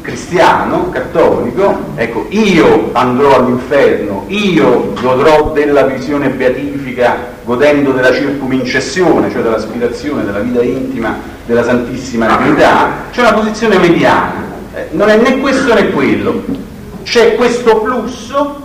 cristiano, 0.00 0.88
cattolico, 0.88 1.78
ecco, 1.96 2.24
io 2.30 2.88
andrò 2.92 3.36
all'inferno, 3.36 4.24
io 4.28 4.94
godrò 4.98 5.52
della 5.52 5.82
visione 5.82 6.30
beatifica 6.30 7.34
godendo 7.44 7.90
della 7.90 8.14
circumincessione, 8.14 9.30
cioè 9.30 9.42
dell'aspirazione 9.42 10.24
della 10.24 10.38
vita 10.38 10.62
intima 10.62 11.18
della 11.44 11.62
Santissima 11.62 12.36
Trinità, 12.36 12.88
c'è 13.10 13.20
una 13.20 13.34
posizione 13.34 13.76
mediana, 13.76 14.44
eh, 14.72 14.86
non 14.92 15.10
è 15.10 15.16
né 15.18 15.40
questo 15.40 15.74
né 15.74 15.90
quello, 15.90 16.64
c'è 17.06 17.36
questo 17.36 17.82
flusso 17.82 18.64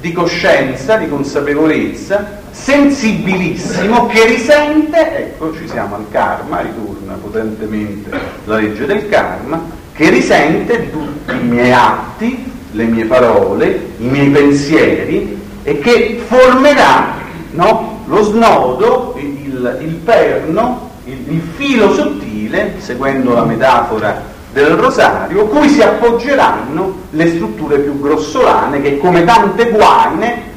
di 0.00 0.12
coscienza, 0.12 0.96
di 0.96 1.08
consapevolezza, 1.08 2.40
sensibilissimo 2.50 4.08
che 4.08 4.26
risente, 4.26 5.16
ecco 5.16 5.54
ci 5.54 5.68
siamo 5.68 5.94
al 5.94 6.06
karma, 6.10 6.60
ritorna 6.60 7.14
potentemente 7.14 8.10
la 8.44 8.56
legge 8.56 8.84
del 8.84 9.08
karma, 9.08 9.64
che 9.92 10.10
risente 10.10 10.90
tutti 10.90 11.32
i 11.32 11.44
miei 11.44 11.72
atti, 11.72 12.50
le 12.72 12.84
mie 12.84 13.04
parole, 13.04 13.92
i 13.98 14.08
miei 14.08 14.28
pensieri 14.30 15.40
e 15.62 15.78
che 15.78 16.20
formerà 16.26 17.14
no, 17.52 18.02
lo 18.06 18.22
snodo, 18.24 19.14
il, 19.18 19.78
il 19.82 19.94
perno, 19.94 20.90
il, 21.04 21.32
il 21.32 21.42
filo 21.54 21.94
sottile, 21.94 22.74
seguendo 22.78 23.34
la 23.34 23.44
metafora 23.44 24.36
del 24.62 24.76
rosario, 24.76 25.46
cui 25.46 25.68
si 25.68 25.82
appoggeranno 25.82 27.06
le 27.10 27.28
strutture 27.30 27.78
più 27.78 28.00
grossolane 28.00 28.80
che 28.80 28.98
come 28.98 29.24
tante 29.24 29.70
guaine 29.70 30.48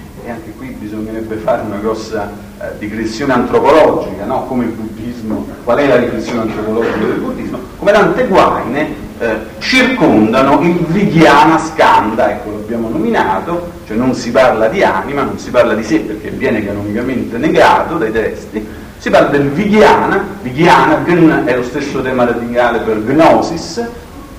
bisognerebbe 0.92 1.36
fare 1.38 1.62
una 1.66 1.78
grossa 1.78 2.32
eh, 2.60 2.78
digressione 2.78 3.34
antropologica, 3.34 4.26
no? 4.26 4.44
come 4.46 4.66
il 4.66 4.72
buddismo, 4.72 5.48
qual 5.64 5.78
è 5.78 5.88
la 5.88 5.96
riflessione 5.96 6.42
antropologica 6.42 7.06
del 7.06 7.20
buddismo, 7.20 7.60
come 7.78 7.92
tante 7.94 8.28
guaine 8.28 8.88
eh, 9.20 9.38
circondano 9.60 10.60
il 10.62 10.86
Vigyana 10.88 11.58
Skanda, 11.58 12.32
ecco 12.32 12.52
l'abbiamo 12.52 12.90
nominato, 12.90 13.72
cioè 13.88 13.96
non 13.96 14.14
si 14.14 14.32
parla 14.32 14.68
di 14.68 14.84
anima, 14.84 15.24
non 15.24 15.38
si 15.38 15.50
parla 15.50 15.74
di 15.74 15.84
sé 15.84 16.00
perché 16.00 16.30
viene 16.30 16.66
canonicamente 16.66 17.38
negato 17.38 17.98
dai 17.98 18.12
testi, 18.12 18.68
si 19.02 19.10
parla 19.10 19.30
del 19.30 19.50
Vigyana, 19.50 20.24
Vigyana 20.44 20.98
Gn 21.04 21.46
è 21.46 21.56
lo 21.56 21.64
stesso 21.64 22.04
tema 22.04 22.24
radicale 22.24 22.82
per 22.82 22.98
Gnosis, 22.98 23.84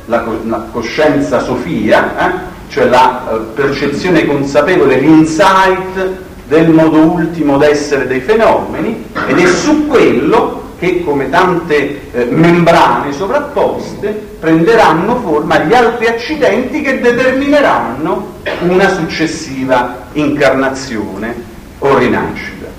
la, 0.05 0.25
la 0.45 0.67
coscienza 0.71 1.41
Sofia, 1.41 2.29
eh? 2.29 2.33
cioè 2.69 2.85
la 2.85 3.29
eh, 3.29 3.39
percezione 3.55 4.25
consapevole, 4.25 5.01
l'insight 5.01 6.11
del 6.47 6.71
modo 6.71 6.97
ultimo 6.99 7.59
d'essere 7.59 8.07
dei 8.07 8.21
fenomeni 8.21 9.05
ed 9.27 9.37
è 9.37 9.47
su 9.47 9.89
quello 9.89 10.75
che 10.79 11.03
come 11.03 11.29
tante 11.29 12.13
eh, 12.13 12.25
membrane 12.27 13.13
sovrapposte 13.13 14.11
prenderanno 14.39 15.17
forma 15.17 15.59
gli 15.65 15.75
altri 15.75 16.07
accidenti 16.07 16.83
che 16.83 17.01
determineranno 17.01 18.35
una 18.61 18.89
successiva 18.91 20.07
incarnazione 20.13 21.35
o 21.81 21.99
rinascita. 21.99 22.72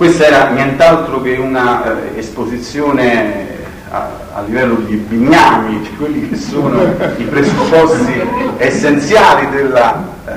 Questa 0.00 0.24
era 0.24 0.48
nient'altro 0.48 1.20
che 1.20 1.36
una 1.36 1.84
eh, 1.84 2.18
esposizione 2.18 3.48
a, 3.90 4.08
a, 4.32 4.40
livello 4.40 4.76
di 4.76 4.96
bignami, 4.96 5.78
di 5.78 5.94
quelli 5.94 6.26
che 6.26 6.36
sono 6.36 6.82
i 7.18 7.24
presupposti 7.24 8.18
essenziali 8.56 9.50
della 9.50 10.02
eh, 10.26 10.30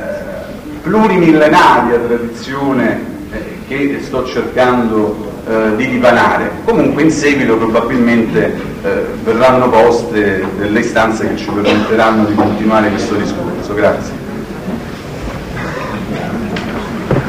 plurimillenaria 0.81 1.97
tradizione 1.97 2.99
eh, 3.31 3.59
che 3.65 3.99
sto 4.03 4.25
cercando 4.25 5.31
eh, 5.47 5.77
di 5.77 5.87
dipanare. 5.91 6.51
Comunque 6.65 7.03
in 7.03 7.11
seguito 7.11 7.55
probabilmente 7.55 8.59
eh, 8.83 9.05
verranno 9.23 9.69
poste 9.69 10.45
delle 10.57 10.81
istanze 10.81 11.25
che 11.29 11.37
ci 11.37 11.45
permetteranno 11.45 12.25
di 12.25 12.35
continuare 12.35 12.89
questo 12.89 13.15
discorso. 13.15 13.73
Grazie. 13.73 14.22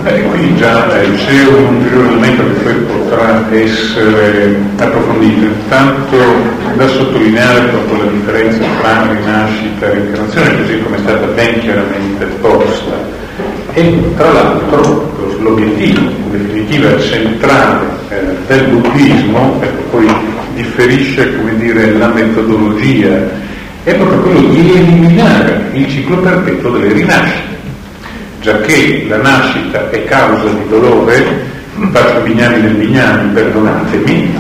Beh, 0.05 0.21
qui 0.25 0.55
già 0.57 0.87
c'è 0.87 1.47
un 1.47 1.77
ulteriore 1.77 2.09
elemento 2.09 2.43
che 2.45 2.61
poi 2.61 2.75
potrà 2.75 3.43
essere 3.53 4.55
approfondito. 4.77 5.47
Intanto 5.47 6.17
da 6.77 6.87
sottolineare 6.89 7.69
proprio 7.69 8.05
la 8.05 8.11
differenza 8.11 8.59
tra 8.83 9.11
rinascita 9.11 9.87
e 9.87 9.95
reincarnazione, 9.95 10.59
così 10.59 10.83
come 10.83 10.97
è 10.97 10.99
stata 10.99 11.27
ben 11.29 11.59
chiaramente 11.61 12.25
posta. 12.43 12.93
E 13.73 14.15
tra 14.15 14.31
l'altro 14.31 15.11
l'obiettivo, 15.39 16.01
in 16.01 16.31
definitiva, 16.33 17.01
centrale 17.01 17.87
eh, 18.11 18.17
del 18.47 18.65
buddismo, 18.67 19.59
ecco, 19.63 19.83
poi 19.91 20.07
differisce 20.55 21.35
come 21.35 21.57
dire, 21.57 21.95
la 21.95 22.09
metodologia, 22.09 23.23
è 23.85 23.95
proprio 23.95 24.19
quello 24.21 24.49
di 24.51 24.71
eliminare 24.71 25.71
il 25.73 25.89
ciclo 25.89 26.19
perpetuo 26.19 26.73
delle 26.73 26.93
rinascite 26.93 27.54
già 28.45 28.61
che 28.61 29.07
la 29.09 29.17
nascita 29.17 29.89
è 29.89 30.05
causa 30.05 30.51
di 30.51 30.69
dolore, 30.69 31.25
faccio 31.91 32.21
bignami 32.21 32.61
del 32.61 32.75
bignami, 32.75 33.33
perdonatemi, 33.33 34.35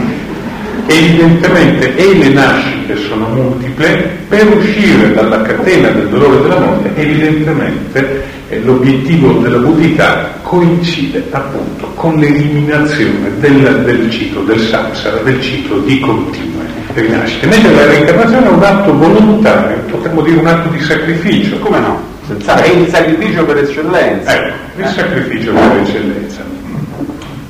evidentemente 0.86 1.96
e 1.96 2.14
le 2.14 2.28
nascite 2.28 2.96
sono 2.98 3.28
multiple, 3.28 4.11
per 4.28 4.46
uscire 4.59 5.14
dalla 5.14 5.40
catena 5.40 5.88
del 5.88 6.09
dolore 6.09 6.42
della 6.42 6.59
morte, 6.59 6.90
evidentemente 6.96 8.24
eh, 8.50 8.61
l'obiettivo 8.61 9.32
della 9.40 9.57
buddhità 9.57 10.34
coincide 10.42 11.24
appunto 11.30 11.86
con 11.94 12.16
l'eliminazione 12.16 13.30
del, 13.38 13.84
del 13.86 14.11
ciclo 14.11 14.42
del 14.42 14.61
samsara, 14.61 15.16
del 15.22 15.40
ciclo 15.40 15.78
di 15.78 15.98
continue 16.00 16.66
rinascite. 16.92 17.46
Mentre 17.46 17.74
la 17.74 17.86
reincarnazione 17.86 18.46
è 18.48 18.50
un 18.50 18.62
atto 18.62 18.94
volontario, 18.94 19.78
potremmo 19.90 20.20
dire 20.20 20.36
un 20.36 20.46
atto 20.46 20.68
di 20.68 20.80
sacrificio. 20.80 21.59
Come 21.59 21.78
no? 21.78 22.13
Senz'altro, 22.27 22.64
è 22.64 22.75
il 22.75 22.89
sacrificio 22.89 23.45
per 23.45 23.59
eccellenza. 23.59 24.35
Ecco, 24.35 24.55
il 24.77 24.87
sacrificio 24.87 25.53
per 25.53 25.77
eccellenza. 25.83 26.43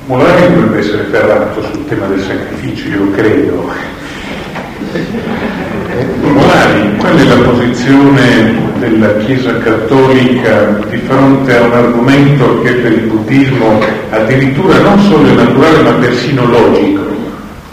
Molari 0.07 0.53
dovrebbe 0.53 0.79
essere 0.79 1.05
ferrato 1.05 1.63
sul 1.63 1.87
tema 1.87 2.07
del 2.07 2.21
sacrificio, 2.21 2.89
io 2.89 3.11
credo. 3.13 3.73
Molari, 6.23 6.97
qual 6.99 7.17
è 7.17 7.25
la 7.25 7.49
posizione 7.49 8.55
della 8.81 9.17
Chiesa 9.19 9.57
cattolica 9.59 10.79
di 10.91 10.99
fronte 10.99 11.57
a 11.57 11.63
un 11.63 11.73
argomento 11.73 12.61
che 12.63 12.73
per 12.73 12.93
il 12.93 13.07
buddismo 13.07 13.81
addirittura 14.11 14.79
non 14.79 14.99
solo 15.01 15.29
è 15.29 15.33
naturale 15.33 15.83
ma 15.83 15.93
persino 15.93 16.47
logico? 16.47 17.14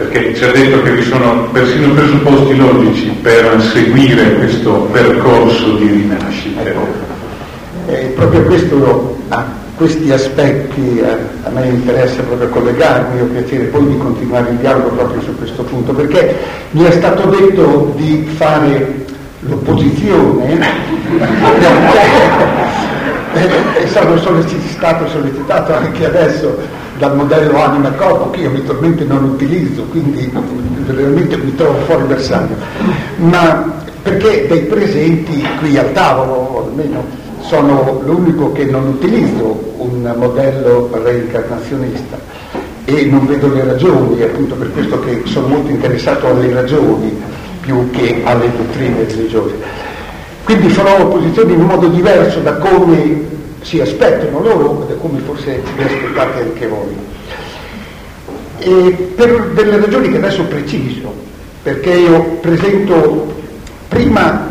Perché 0.01 0.33
ci 0.33 0.43
ha 0.43 0.51
detto 0.51 0.81
che 0.81 0.93
vi 0.93 1.03
sono 1.03 1.47
persino 1.51 1.93
presupposti 1.93 2.55
logici 2.55 3.09
per 3.21 3.61
seguire 3.61 4.33
questo 4.35 4.89
percorso 4.91 5.75
di 5.75 5.87
rinascita. 5.87 6.61
Ecco, 6.61 6.87
eh, 7.87 8.05
proprio 8.15 8.41
questo, 8.43 9.17
a 9.29 9.45
questi 9.75 10.11
aspetti 10.11 10.99
eh, 10.99 11.17
a 11.43 11.49
me 11.49 11.67
interessa 11.67 12.23
proprio 12.23 12.49
collegarmi, 12.49 13.21
ho 13.21 13.25
piacere 13.25 13.65
poi 13.65 13.87
di 13.87 13.97
continuare 13.97 14.49
il 14.49 14.57
dialogo 14.57 14.89
proprio 14.89 15.21
su 15.21 15.37
questo 15.37 15.61
punto, 15.63 15.93
perché 15.93 16.35
mi 16.71 16.83
è 16.83 16.91
stato 16.91 17.29
detto 17.29 17.93
di 17.95 18.27
fare 18.35 19.05
l'opposizione, 19.41 20.59
e 23.33 23.87
sono 23.87 24.17
sollecitato, 24.17 25.07
sollecitato 25.07 25.75
anche 25.75 26.05
adesso 26.05 26.57
dal 27.01 27.15
modello 27.15 27.59
anima 27.59 27.89
corpo 27.93 28.29
che 28.29 28.41
io 28.41 28.49
abitualmente 28.49 29.03
non 29.05 29.23
utilizzo, 29.23 29.81
quindi 29.89 30.31
veramente 30.85 31.35
mi 31.35 31.55
trovo 31.55 31.79
fuori 31.79 32.03
bersaglio, 32.03 32.53
ma 33.15 33.73
perché 34.03 34.45
dei 34.47 34.61
presenti 34.65 35.43
qui 35.57 35.79
al 35.79 35.93
tavolo, 35.93 36.67
almeno 36.67 37.03
sono 37.39 38.03
l'unico 38.05 38.51
che 38.51 38.65
non 38.65 38.85
utilizzo 38.85 39.73
un 39.77 40.13
modello 40.15 40.91
reincarnazionista 40.91 42.19
e 42.85 43.05
non 43.05 43.25
vedo 43.25 43.51
le 43.51 43.63
ragioni, 43.63 44.21
appunto 44.21 44.53
per 44.53 44.71
questo 44.71 44.99
che 44.99 45.23
sono 45.25 45.47
molto 45.47 45.71
interessato 45.71 46.27
alle 46.27 46.53
ragioni 46.53 47.19
più 47.61 47.89
che 47.89 48.21
alle 48.23 48.47
dottrine 48.55 49.05
religiose. 49.07 49.55
Quindi 50.43 50.69
farò 50.69 51.01
opposizione 51.01 51.53
in 51.53 51.61
un 51.61 51.65
modo 51.65 51.87
diverso 51.87 52.41
da 52.41 52.53
come 52.57 53.39
si 53.61 53.79
aspettano 53.79 54.41
loro, 54.41 54.87
come 54.99 55.19
forse 55.19 55.61
vi 55.75 55.83
aspettate 55.83 56.41
anche 56.41 56.67
voi. 56.67 56.95
E 58.59 59.13
per 59.15 59.51
delle 59.53 59.79
ragioni 59.79 60.09
che 60.09 60.17
adesso 60.17 60.43
preciso, 60.43 61.13
perché 61.63 61.91
io 61.91 62.21
presento 62.41 63.33
prima 63.87 64.49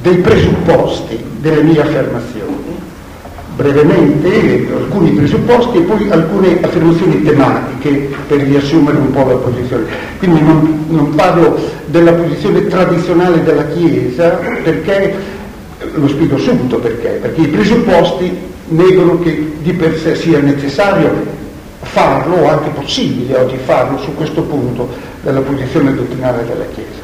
dei 0.00 0.16
presupposti 0.16 1.22
delle 1.38 1.62
mie 1.62 1.80
affermazioni, 1.80 2.62
brevemente 3.54 4.66
alcuni 4.74 5.10
presupposti 5.10 5.78
e 5.78 5.80
poi 5.82 6.10
alcune 6.10 6.58
affermazioni 6.60 7.22
tematiche 7.22 8.10
per 8.26 8.38
riassumere 8.38 8.96
un 8.96 9.10
po' 9.10 9.24
la 9.24 9.34
posizione. 9.34 9.84
Quindi 10.18 10.40
non, 10.40 10.84
non 10.88 11.14
parlo 11.14 11.58
della 11.86 12.12
posizione 12.12 12.66
tradizionale 12.66 13.42
della 13.42 13.66
Chiesa 13.66 14.40
perché 14.62 15.14
lo 15.94 16.08
spiego 16.08 16.38
subito 16.38 16.78
perché, 16.78 17.18
perché 17.20 17.40
i 17.40 17.48
presupposti 17.48 18.50
negano 18.68 19.18
che 19.20 19.52
di 19.60 19.72
per 19.72 19.98
sé 19.98 20.14
sia 20.14 20.38
necessario 20.40 21.40
farlo 21.80 22.36
o 22.36 22.48
anche 22.48 22.70
possibile 22.70 23.36
oggi 23.36 23.56
farlo 23.64 23.98
su 23.98 24.14
questo 24.14 24.42
punto 24.42 24.88
della 25.22 25.40
posizione 25.40 25.94
dottrinale 25.94 26.44
della 26.46 26.64
Chiesa. 26.72 27.00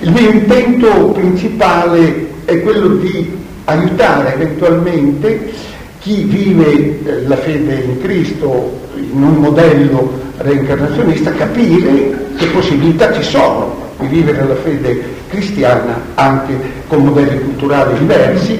Il 0.00 0.12
mio 0.12 0.30
intento 0.30 0.88
principale 1.08 2.26
è 2.44 2.60
quello 2.60 2.88
di 2.96 3.36
aiutare 3.64 4.34
eventualmente 4.34 5.52
chi 6.00 6.22
vive 6.22 6.72
eh, 7.04 7.26
la 7.26 7.36
fede 7.36 7.74
in 7.84 8.00
Cristo 8.00 8.78
in 8.96 9.22
un 9.22 9.36
modello 9.36 10.26
reincarnazionista 10.38 11.30
a 11.30 11.34
capire 11.34 12.26
che 12.36 12.46
possibilità 12.46 13.12
ci 13.12 13.22
sono 13.22 13.86
di 13.98 14.06
vivere 14.06 14.46
la 14.46 14.54
fede 14.56 15.17
cristiana 15.28 16.00
anche 16.14 16.58
con 16.88 17.04
modelli 17.04 17.40
culturali 17.40 17.98
diversi, 17.98 18.58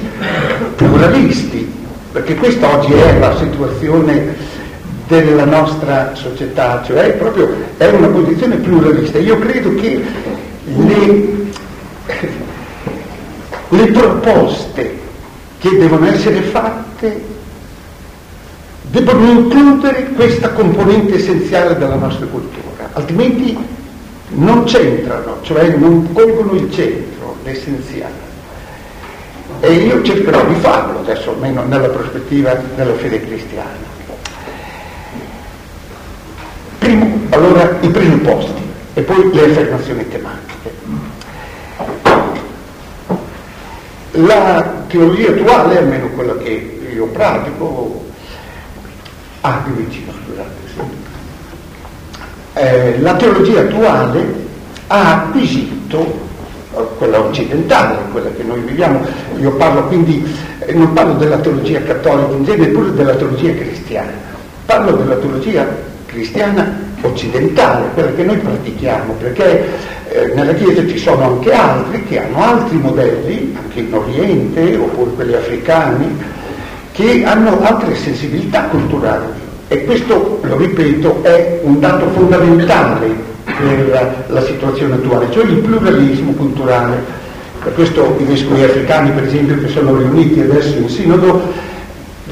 pluralisti, 0.75 1.71
perché 2.11 2.35
questa 2.35 2.77
oggi 2.77 2.93
è 2.93 3.19
la 3.19 3.35
situazione 3.37 4.35
della 5.07 5.45
nostra 5.45 6.11
società, 6.13 6.83
cioè 6.85 7.11
proprio 7.13 7.49
è 7.77 7.87
una 7.87 8.07
posizione 8.07 8.55
pluralista. 8.57 9.17
Io 9.17 9.37
credo 9.39 9.73
che 9.75 10.03
le, 10.65 11.27
le 13.69 13.85
proposte 13.87 14.97
che 15.57 15.77
devono 15.77 16.05
essere 16.07 16.41
fatte 16.41 17.37
debbono 18.83 19.31
includere 19.31 20.09
questa 20.15 20.49
componente 20.49 21.15
essenziale 21.15 21.77
della 21.77 21.95
nostra 21.95 22.25
cultura, 22.27 22.89
altrimenti 22.93 23.57
non 24.29 24.67
centrano, 24.67 25.39
cioè 25.41 25.75
non 25.75 26.11
colgono 26.13 26.53
il 26.53 26.71
centro, 26.71 27.37
l'essenziale. 27.43 28.27
E 29.61 29.73
io 29.73 30.01
cercherò 30.03 30.45
di 30.45 30.55
farlo 30.55 30.99
adesso, 30.99 31.31
almeno 31.31 31.63
nella 31.63 31.89
prospettiva 31.89 32.53
della 32.75 32.93
fede 32.93 33.25
cristiana. 33.25 33.97
Primo, 36.77 37.19
allora, 37.29 37.77
i 37.81 37.89
presupposti 37.89 38.61
e 38.93 39.01
poi 39.01 39.33
le 39.33 39.43
affermazioni 39.45 40.07
tematiche. 40.07 40.73
La 44.11 44.83
teologia 44.87 45.29
attuale, 45.29 45.77
almeno 45.77 46.07
quella 46.09 46.37
che 46.37 46.79
io 46.93 47.05
pratico, 47.07 48.05
ah, 49.41 49.61
più 49.63 49.73
vicino, 49.73 50.11
eh, 52.59 52.99
la 52.99 53.13
teologia 53.15 53.61
attuale 53.61 54.47
ha 54.87 55.23
acquisito 55.23 56.27
eh, 56.75 56.81
quella 56.97 57.21
occidentale, 57.21 57.97
quella 58.11 58.29
che 58.35 58.43
noi 58.43 58.59
viviamo, 58.59 58.99
io 59.39 59.51
parlo 59.53 59.83
quindi, 59.85 60.25
eh, 60.59 60.73
non 60.73 60.91
parlo 60.91 61.13
della 61.13 61.37
teologia 61.37 61.81
cattolica 61.81 62.33
in 62.33 62.43
genere, 62.43 62.67
neppure 62.67 62.93
della 62.93 63.15
teologia 63.15 63.53
cristiana, 63.53 64.11
parlo 64.65 64.91
della 64.91 65.15
teologia 65.15 65.65
cristiana 66.05 66.87
occidentale, 67.01 67.87
quella 67.93 68.11
che 68.11 68.23
noi 68.23 68.37
pratichiamo, 68.37 69.13
perché 69.13 69.65
eh, 70.09 70.33
nella 70.35 70.53
Chiesa 70.53 70.85
ci 70.85 70.97
sono 70.97 71.23
anche 71.23 71.53
altri 71.53 72.03
che 72.07 72.19
hanno 72.19 72.43
altri 72.43 72.75
modelli, 72.75 73.55
anche 73.57 73.79
in 73.79 73.93
Oriente, 73.93 74.75
oppure 74.75 75.11
quelli 75.11 75.33
africani, 75.33 76.17
che 76.91 77.23
hanno 77.23 77.61
altre 77.61 77.95
sensibilità 77.95 78.63
culturali 78.63 79.47
e 79.71 79.85
questo, 79.85 80.39
lo 80.41 80.57
ripeto, 80.57 81.21
è 81.21 81.59
un 81.61 81.79
dato 81.79 82.09
fondamentale 82.09 83.05
per 83.43 84.25
la 84.27 84.43
situazione 84.43 84.95
attuale, 84.95 85.27
cioè 85.29 85.43
il 85.43 85.57
pluralismo 85.57 86.31
culturale. 86.31 86.97
Per 87.61 87.75
questo 87.75 88.15
i 88.17 88.23
vescovi 88.23 88.63
africani, 88.63 89.11
per 89.11 89.25
esempio, 89.25 89.59
che 89.59 89.67
sono 89.67 89.95
riuniti 89.95 90.39
adesso 90.39 90.75
in 90.75 90.89
sinodo, 90.89 91.53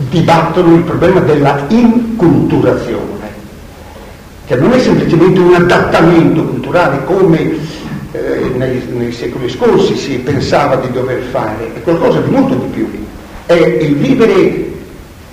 dibattono 0.10 0.78
il 0.78 0.82
problema 0.82 1.20
della 1.20 1.64
inculturazione, 1.68 3.30
che 4.48 4.56
non 4.56 4.72
è 4.72 4.80
semplicemente 4.80 5.40
un 5.40 5.54
adattamento 5.54 6.44
culturale 6.44 7.04
come 7.04 7.56
eh, 8.14 8.52
nei, 8.56 8.82
nei 8.94 9.12
secoli 9.12 9.48
scorsi 9.48 9.96
si 9.96 10.18
pensava 10.18 10.78
di 10.78 10.92
dover 10.92 11.22
fare, 11.30 11.72
è 11.76 11.82
qualcosa 11.84 12.20
di 12.20 12.32
molto 12.32 12.56
di 12.56 12.68
più. 12.74 12.90
È 13.46 13.54
il 13.54 13.96
vivere 13.96 14.72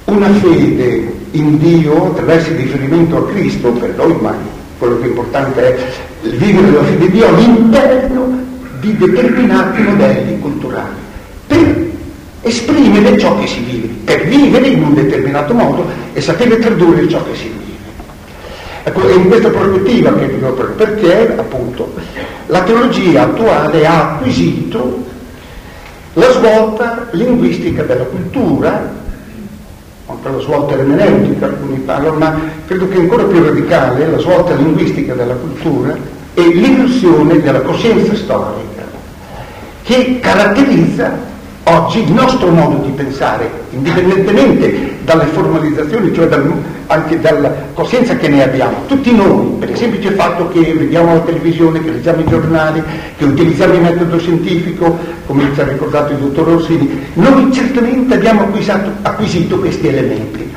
una 0.04 0.28
fede 0.28 1.22
in 1.34 1.58
Dio 1.58 2.06
attraverso 2.06 2.50
il 2.50 2.58
riferimento 2.58 3.16
a 3.16 3.26
Cristo 3.28 3.70
per 3.70 3.94
noi, 3.96 4.16
ma 4.20 4.34
quello 4.78 5.00
è 5.00 5.06
importante 5.06 5.62
è 5.62 6.28
vivere 6.28 6.70
la 6.70 6.84
fede 6.84 6.98
di 6.98 7.10
Dio 7.10 7.28
all'interno 7.28 8.42
di 8.80 8.96
determinati 8.96 9.82
modelli 9.82 10.38
culturali, 10.38 10.94
per 11.46 11.90
esprimere 12.42 13.18
ciò 13.18 13.38
che 13.38 13.46
si 13.46 13.60
vive, 13.60 13.88
per 14.04 14.26
vivere 14.26 14.68
in 14.68 14.82
un 14.82 14.94
determinato 14.94 15.54
modo 15.54 15.86
e 16.12 16.20
sapere 16.20 16.58
tradurre 16.58 17.08
ciò 17.08 17.24
che 17.24 17.34
si 17.34 17.48
vive. 17.48 17.62
Ecco, 18.84 19.08
è 19.08 19.14
in 19.14 19.28
questa 19.28 19.48
prospettiva 19.48 20.12
che 20.14 20.34
dico 20.34 20.52
perché 20.52 21.34
appunto 21.36 21.94
la 22.46 22.62
teologia 22.62 23.22
attuale 23.22 23.86
ha 23.86 24.12
acquisito 24.12 25.02
la 26.12 26.30
svolta 26.30 27.08
linguistica 27.12 27.82
della 27.82 28.04
cultura, 28.04 29.02
anche 30.06 30.28
la 30.28 30.40
svolta 30.40 30.74
ermeneutica, 30.74 31.46
alcuni 31.46 31.78
parlano, 31.78 32.18
ma 32.18 32.40
credo 32.66 32.88
che 32.88 32.98
ancora 32.98 33.24
più 33.24 33.42
radicale 33.42 34.10
la 34.10 34.18
svolta 34.18 34.54
linguistica 34.54 35.14
della 35.14 35.34
cultura 35.34 35.96
e 36.34 36.42
l'illusione 36.42 37.40
della 37.40 37.60
coscienza 37.60 38.14
storica 38.14 38.82
che 39.84 40.18
caratterizza 40.20 41.12
oggi 41.64 42.02
il 42.02 42.12
nostro 42.12 42.48
modo 42.48 42.84
di 42.84 42.90
pensare, 42.90 43.50
indipendentemente 43.70 44.93
dalle 45.04 45.26
formalizzazioni, 45.26 46.12
cioè 46.14 46.26
dal, 46.26 46.50
anche 46.86 47.20
dalla 47.20 47.52
coscienza 47.74 48.16
che 48.16 48.28
ne 48.28 48.42
abbiamo, 48.42 48.84
tutti 48.86 49.14
noi, 49.14 49.56
per 49.58 49.70
il 49.70 49.76
semplice 49.76 50.10
fatto 50.12 50.48
che 50.48 50.60
vediamo 50.60 51.14
la 51.14 51.20
televisione, 51.20 51.82
che 51.82 51.90
leggiamo 51.90 52.20
i 52.20 52.26
giornali, 52.26 52.82
che 53.16 53.24
utilizziamo 53.24 53.74
il 53.74 53.80
metodo 53.80 54.18
scientifico, 54.18 54.98
come 55.26 55.50
ci 55.54 55.60
ha 55.60 55.64
ricordato 55.64 56.12
il 56.12 56.18
dottor 56.18 56.46
Rossini, 56.46 57.06
noi 57.14 57.52
certamente 57.52 58.14
abbiamo 58.14 58.42
acquisito, 58.42 58.90
acquisito 59.02 59.58
questi 59.58 59.86
elementi, 59.86 60.52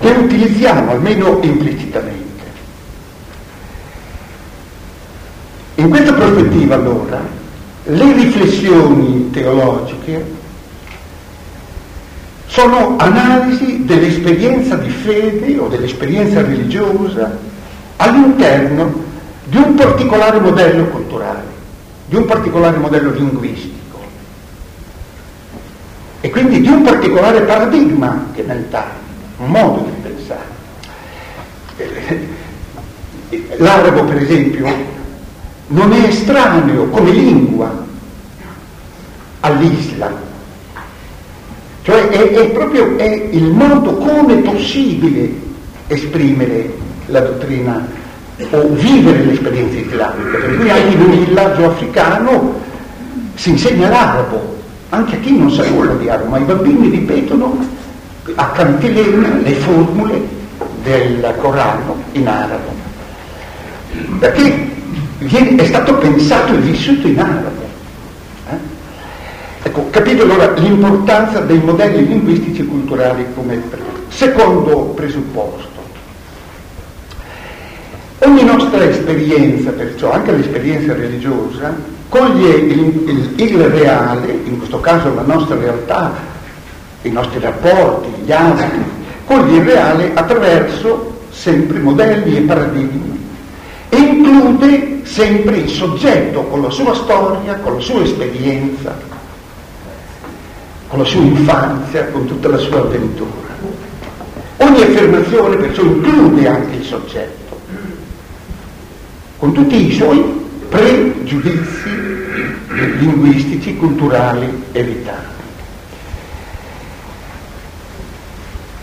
che 0.00 0.10
utilizziamo 0.10 0.92
almeno 0.92 1.38
implicitamente. 1.42 2.28
In 5.74 5.88
questa 5.88 6.12
prospettiva 6.12 6.74
allora 6.74 7.20
le 7.84 8.12
riflessioni 8.12 9.30
teologiche 9.30 10.38
sono 12.50 12.96
analisi 12.98 13.84
dell'esperienza 13.84 14.74
di 14.74 14.90
fede 14.90 15.56
o 15.56 15.68
dell'esperienza 15.68 16.40
religiosa 16.42 17.38
all'interno 17.96 18.92
di 19.44 19.56
un 19.56 19.74
particolare 19.76 20.40
modello 20.40 20.86
culturale, 20.86 21.44
di 22.06 22.16
un 22.16 22.24
particolare 22.24 22.76
modello 22.76 23.12
linguistico 23.12 24.00
e 26.20 26.30
quindi 26.30 26.60
di 26.60 26.66
un 26.66 26.82
particolare 26.82 27.42
paradigma 27.42 28.26
che 28.34 28.42
mentale, 28.42 28.90
un 29.36 29.48
modo 29.48 29.88
di 29.88 29.92
pensare. 30.02 30.48
L'arabo, 33.58 34.04
per 34.04 34.16
esempio, 34.16 34.66
non 35.68 35.92
è 35.92 36.04
estraneo 36.04 36.88
come 36.88 37.12
lingua 37.12 37.86
all'Islam. 39.38 40.29
Cioè 41.82 42.08
è, 42.08 42.30
è 42.30 42.50
proprio 42.50 42.96
è 42.98 43.28
il 43.30 43.44
modo 43.44 43.94
come 43.94 44.34
è 44.34 44.42
possibile 44.42 45.32
esprimere 45.86 46.72
la 47.06 47.20
dottrina 47.20 47.86
o 48.50 48.68
vivere 48.74 49.24
l'esperienza 49.24 49.78
islamica. 49.78 50.38
Per 50.38 50.56
cui 50.56 50.70
anche 50.70 50.94
in 50.94 51.00
un 51.00 51.24
villaggio 51.24 51.66
africano 51.66 52.60
si 53.34 53.50
insegna 53.50 53.88
l'arabo, 53.88 54.58
anche 54.90 55.16
a 55.16 55.18
chi 55.18 55.36
non 55.36 55.50
sa 55.50 55.66
nulla 55.68 55.94
di 55.94 56.08
arabo, 56.08 56.28
ma 56.30 56.38
i 56.38 56.44
bambini 56.44 56.88
ripetono 56.90 57.58
a 58.34 58.50
cantilena 58.50 59.36
le 59.42 59.52
formule 59.54 60.20
del 60.82 61.34
Corano 61.38 61.96
in 62.12 62.28
arabo. 62.28 62.74
Perché 64.18 64.68
è 65.56 65.64
stato 65.64 65.94
pensato 65.94 66.54
e 66.54 66.58
vissuto 66.58 67.06
in 67.06 67.18
arabo. 67.18 67.59
Capite 69.90 70.22
allora 70.22 70.52
l'importanza 70.52 71.40
dei 71.40 71.58
modelli 71.58 72.06
linguistici 72.06 72.60
e 72.60 72.66
culturali 72.66 73.24
come 73.34 73.60
secondo 74.08 74.92
presupposto. 74.94 75.78
Ogni 78.18 78.44
nostra 78.44 78.84
esperienza, 78.84 79.70
perciò 79.70 80.12
anche 80.12 80.32
l'esperienza 80.32 80.92
religiosa, 80.92 81.74
coglie 82.10 82.50
il, 82.50 82.80
il, 83.06 83.32
il 83.36 83.64
reale, 83.64 84.40
in 84.44 84.58
questo 84.58 84.80
caso 84.80 85.14
la 85.14 85.22
nostra 85.22 85.56
realtà, 85.56 86.12
i 87.02 87.10
nostri 87.10 87.40
rapporti, 87.40 88.22
gli 88.22 88.32
altri, 88.32 88.82
coglie 89.24 89.56
il 89.56 89.64
reale 89.64 90.10
attraverso 90.12 91.18
sempre 91.30 91.78
modelli 91.78 92.36
e 92.36 92.40
paradigmi 92.42 93.28
e 93.88 93.96
include 93.96 95.00
sempre 95.04 95.56
il 95.56 95.68
soggetto 95.68 96.42
con 96.42 96.62
la 96.62 96.70
sua 96.70 96.94
storia, 96.94 97.54
con 97.56 97.74
la 97.74 97.80
sua 97.80 98.02
esperienza, 98.02 98.96
con 100.90 100.98
la 100.98 101.04
sua 101.04 101.20
infanzia, 101.20 102.06
con 102.06 102.26
tutta 102.26 102.48
la 102.48 102.58
sua 102.58 102.80
avventura. 102.80 103.48
Ogni 104.56 104.82
affermazione 104.82 105.54
perciò 105.54 105.82
include 105.82 106.48
anche 106.48 106.76
il 106.78 106.84
soggetto, 106.84 107.60
con 109.38 109.52
tutti 109.52 109.86
i 109.86 109.92
suoi 109.92 110.20
pregiudizi 110.68 111.90
linguistici, 112.98 113.76
culturali 113.76 114.64
e 114.72 114.82
vitali. 114.82 115.38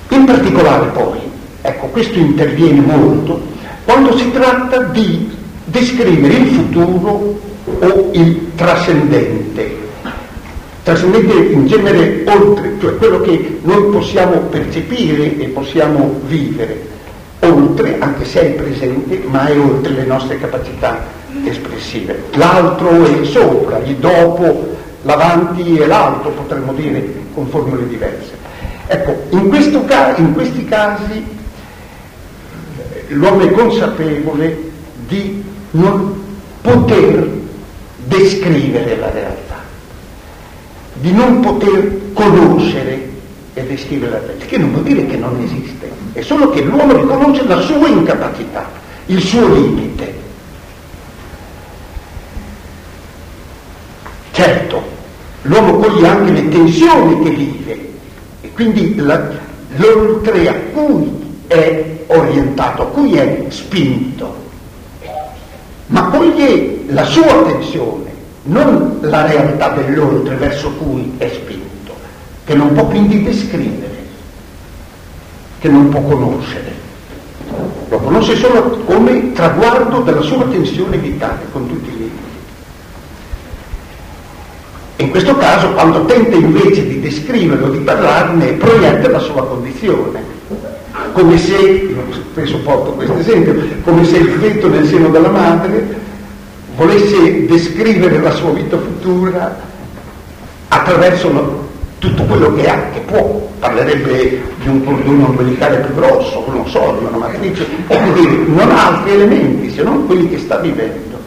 In 0.07 0.23
particolare 0.23 0.85
poi, 0.87 1.19
ecco, 1.61 1.87
questo 1.87 2.17
interviene 2.17 2.79
molto 2.79 3.45
quando 3.83 4.17
si 4.17 4.31
tratta 4.31 4.81
di 4.83 5.29
descrivere 5.65 6.35
il 6.35 6.47
futuro 6.47 7.37
o 7.79 8.09
il 8.13 8.51
trascendente. 8.55 9.86
Trascendente 10.87 11.33
in 11.33 11.67
genere 11.67 12.23
oltre, 12.27 12.71
cioè 12.79 12.95
quello 12.95 13.19
che 13.19 13.59
noi 13.61 13.91
possiamo 13.91 14.37
percepire 14.43 15.37
e 15.37 15.47
possiamo 15.47 16.17
vivere, 16.27 16.81
oltre, 17.39 17.97
anche 17.99 18.23
se 18.23 18.39
è 18.39 18.51
presente, 18.51 19.21
ma 19.27 19.47
è 19.47 19.59
oltre 19.59 19.91
le 19.91 20.05
nostre 20.05 20.39
capacità 20.39 21.03
espressive. 21.43 22.23
L'altro 22.35 23.03
è 23.03 23.25
sopra, 23.25 23.79
il 23.79 23.97
dopo, 23.97 24.77
l'avanti 25.01 25.77
e 25.77 25.85
l'altro, 25.85 26.29
potremmo 26.29 26.71
dire, 26.71 27.05
con 27.33 27.47
formule 27.47 27.85
diverse. 27.85 28.31
Ecco, 28.87 29.23
in, 29.31 29.49
questo, 29.49 29.85
in 30.15 30.33
questi 30.33 30.63
casi 30.63 31.21
l'uomo 33.09 33.41
è 33.41 33.51
consapevole 33.51 34.71
di 35.05 35.43
non 35.71 36.23
poter 36.61 37.29
descrivere 38.05 38.95
la 38.95 39.11
realtà, 39.11 39.46
di 40.99 41.11
non 41.11 41.39
poter 41.41 42.13
conoscere 42.13 43.09
e 43.53 43.63
descrivere 43.65 44.11
la 44.11 44.19
realtà, 44.19 44.45
che 44.45 44.57
non 44.57 44.71
vuol 44.71 44.83
dire 44.83 45.05
che 45.05 45.17
non 45.17 45.39
esiste, 45.41 45.91
è 46.13 46.21
solo 46.21 46.49
che 46.49 46.61
l'uomo 46.61 46.95
riconosce 46.95 47.45
la 47.45 47.59
sua 47.61 47.87
incapacità, 47.87 48.69
il 49.07 49.21
suo 49.21 49.53
limite. 49.53 50.25
Certo, 54.31 54.81
l'uomo 55.43 55.77
coglie 55.77 56.07
anche 56.07 56.31
le 56.31 56.47
tensioni 56.49 57.23
che 57.23 57.29
vive 57.31 57.89
e 58.41 58.51
quindi 58.53 58.95
la, 58.95 59.29
l'oltre 59.77 60.49
a 60.49 60.53
cui 60.73 61.41
è 61.47 62.03
orientato, 62.07 62.83
a 62.83 62.87
cui 62.87 63.15
è 63.15 63.45
spinto, 63.49 64.45
ma 65.87 66.03
coglie 66.09 66.83
la 66.87 67.05
sua 67.05 67.25
attenzione, 67.25 68.06
non 68.47 68.97
la 69.01 69.25
realtà 69.25 69.69
dell'oltre 69.69 70.35
verso 70.35 70.71
cui 70.71 71.13
è 71.17 71.29
spinto, 71.29 71.93
che 72.45 72.53
non 72.53 72.73
può 72.73 72.85
quindi 72.85 73.23
descrivere, 73.23 74.05
che 75.59 75.69
non 75.69 75.89
può 75.89 76.01
conoscere. 76.01 76.75
Lo 77.89 77.97
conosce 77.99 78.35
solo 78.35 78.83
come 78.85 79.31
traguardo 79.33 80.01
della 80.01 80.21
sua 80.21 80.45
tensione 80.45 80.97
vitale, 80.97 81.45
con 81.51 81.67
tutti 81.67 81.89
i 81.89 81.93
limiti. 81.93 82.25
In 84.97 85.09
questo 85.11 85.35
caso, 85.37 85.71
quando 85.71 86.05
tenta 86.05 86.35
invece 86.35 86.87
di 86.87 86.99
descriverlo, 86.99 87.69
di 87.69 87.79
parlarne, 87.79 88.53
proietta 88.53 89.09
la 89.09 89.19
sua 89.19 89.45
condizione 89.45 90.35
come 91.13 91.37
se, 91.37 91.95
spesso 92.31 92.57
porto 92.59 92.91
questo 92.91 93.17
esempio, 93.17 93.55
come 93.83 94.03
se 94.05 94.17
il 94.17 94.29
feto 94.39 94.67
nel 94.67 94.87
seno 94.87 95.09
della 95.09 95.29
madre 95.29 96.05
volesse 96.77 97.47
descrivere 97.47 98.21
la 98.21 98.31
sua 98.31 98.51
vita 98.51 98.77
futura 98.77 99.59
attraverso 100.67 101.65
tutto 101.97 102.23
quello 102.23 102.53
che 102.53 102.69
ha, 102.69 102.89
che 102.93 102.99
può, 102.99 103.49
parlerebbe 103.57 104.41
di 104.61 104.69
un 104.69 104.83
cordone 104.85 105.23
umbilicale 105.23 105.77
più 105.77 105.95
grosso, 105.95 106.45
non 106.47 106.69
so, 106.69 106.97
di 106.99 107.05
una 107.05 107.17
matrice, 107.17 107.65
e 107.87 107.97
quindi 107.97 108.51
non 108.53 108.69
ha 108.69 108.87
altri 108.89 109.13
elementi 109.13 109.71
se 109.71 109.81
non 109.81 110.05
quelli 110.05 110.29
che 110.29 110.37
sta 110.37 110.57
vivendo. 110.57 111.17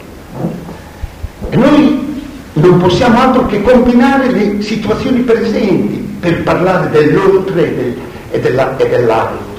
E 1.49 1.55
noi 1.57 2.23
non 2.53 2.79
possiamo 2.79 3.19
altro 3.19 3.45
che 3.47 3.61
combinare 3.61 4.31
le 4.31 4.61
situazioni 4.61 5.19
presenti 5.19 6.15
per 6.19 6.43
parlare 6.43 6.89
dell'oltre, 6.91 7.75
del, 7.75 7.97
e, 8.31 8.39
della, 8.39 8.77
e 8.77 8.87
dell'alto. 8.87 9.49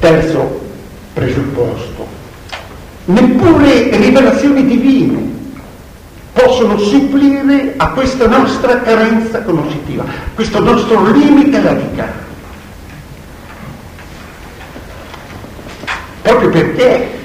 Terzo 0.00 0.68
presupposto, 1.12 2.06
neppure 3.06 3.96
rivelazioni 3.96 4.66
divine 4.66 5.38
possono 6.32 6.78
supplire 6.78 7.74
a 7.76 7.90
questa 7.90 8.26
nostra 8.26 8.80
carenza 8.80 9.42
conoscitiva, 9.42 10.04
questo 10.34 10.60
nostro 10.60 11.10
limite 11.10 11.60
radicale. 11.60 12.28
Proprio 16.22 16.50
perché 16.50 17.18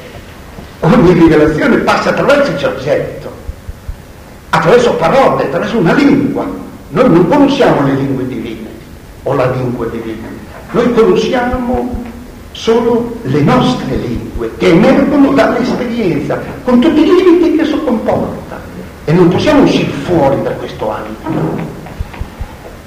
ogni 0.80 1.14
rivelazione 1.14 1.78
passa 1.78 2.10
attraverso 2.10 2.52
il 2.52 2.60
soggetto, 2.60 3.32
attraverso 4.50 4.94
parole, 4.94 5.44
attraverso 5.44 5.78
una 5.78 5.94
lingua. 5.94 6.46
Noi 6.90 7.10
non 7.10 7.28
conosciamo 7.28 7.86
le 7.86 7.94
lingue 7.94 8.28
divine 8.28 8.70
o 9.24 9.34
la 9.34 9.52
lingua 9.52 9.86
divina, 9.88 10.28
noi 10.72 10.94
conosciamo 10.94 12.04
solo 12.56 13.18
le 13.24 13.42
nostre 13.42 13.98
lingue 13.98 14.50
che 14.58 14.70
emergono 14.70 15.34
dall'esperienza, 15.34 16.40
con 16.64 16.80
tutti 16.80 17.02
i 17.02 17.06
limiti 17.06 17.56
che 17.56 17.64
esso 17.64 17.78
comporta 17.80 18.62
e 19.04 19.12
non 19.12 19.28
possiamo 19.28 19.64
uscire 19.64 19.92
fuori 20.04 20.42
da 20.42 20.52
questo 20.52 20.90
ambito. 20.90 21.64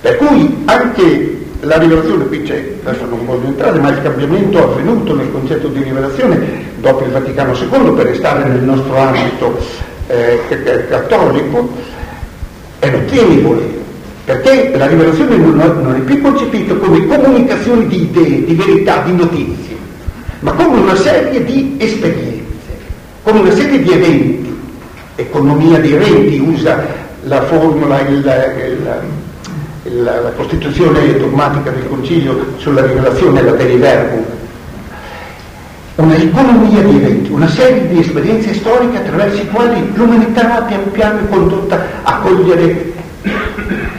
Per 0.00 0.16
cui 0.16 0.62
anche 0.64 1.44
la 1.60 1.76
rivelazione, 1.76 2.26
qui 2.26 2.42
c'è, 2.42 2.76
adesso 2.82 3.04
non 3.04 3.26
voglio 3.26 3.48
entrare, 3.48 3.78
ma 3.78 3.90
il 3.90 4.00
cambiamento 4.02 4.72
avvenuto 4.72 5.14
nel 5.14 5.30
concetto 5.30 5.68
di 5.68 5.82
rivelazione 5.82 6.64
dopo 6.76 7.04
il 7.04 7.10
Vaticano 7.10 7.52
II, 7.52 7.92
per 7.94 8.06
restare 8.06 8.48
nel 8.48 8.62
nostro 8.62 8.96
ambito 8.96 9.58
eh, 10.06 10.86
cattolico, 10.88 11.70
è 12.78 12.88
notevole, 12.88 13.77
perché 14.28 14.76
la 14.76 14.86
rivelazione 14.86 15.36
non 15.38 15.94
è 15.96 16.00
più 16.00 16.20
concepita 16.20 16.74
come 16.74 17.06
comunicazione 17.06 17.86
di 17.86 18.02
idee, 18.02 18.44
di 18.44 18.54
verità, 18.54 19.00
di 19.00 19.14
notizie, 19.14 19.74
ma 20.40 20.52
come 20.52 20.80
una 20.80 20.96
serie 20.96 21.42
di 21.42 21.76
esperienze, 21.78 22.76
come 23.22 23.40
una 23.40 23.52
serie 23.52 23.82
di 23.82 23.90
eventi. 23.90 24.56
Economia 25.14 25.78
dei 25.78 25.96
reti, 25.96 26.38
usa 26.40 26.84
la 27.22 27.40
formula, 27.44 28.00
il, 28.00 28.16
il, 28.16 29.00
il, 29.84 30.02
la 30.02 30.32
Costituzione 30.36 31.16
dogmatica 31.16 31.70
del 31.70 31.88
Concilio 31.88 32.52
sulla 32.58 32.84
rivelazione 32.84 33.42
la 33.42 33.52
deriverbum, 33.52 34.24
una 35.94 36.16
economia 36.16 36.82
di 36.82 36.96
eventi, 36.96 37.32
una 37.32 37.48
serie 37.48 37.88
di 37.88 38.00
esperienze 38.00 38.52
storiche 38.52 38.98
attraverso 38.98 39.40
i 39.40 39.48
quali 39.48 39.90
l'umanità 39.94 40.60
pian 40.68 40.90
piano 40.90 41.20
è 41.20 41.28
condotta 41.30 41.82
a 42.02 42.18
cogliere, 42.18 42.96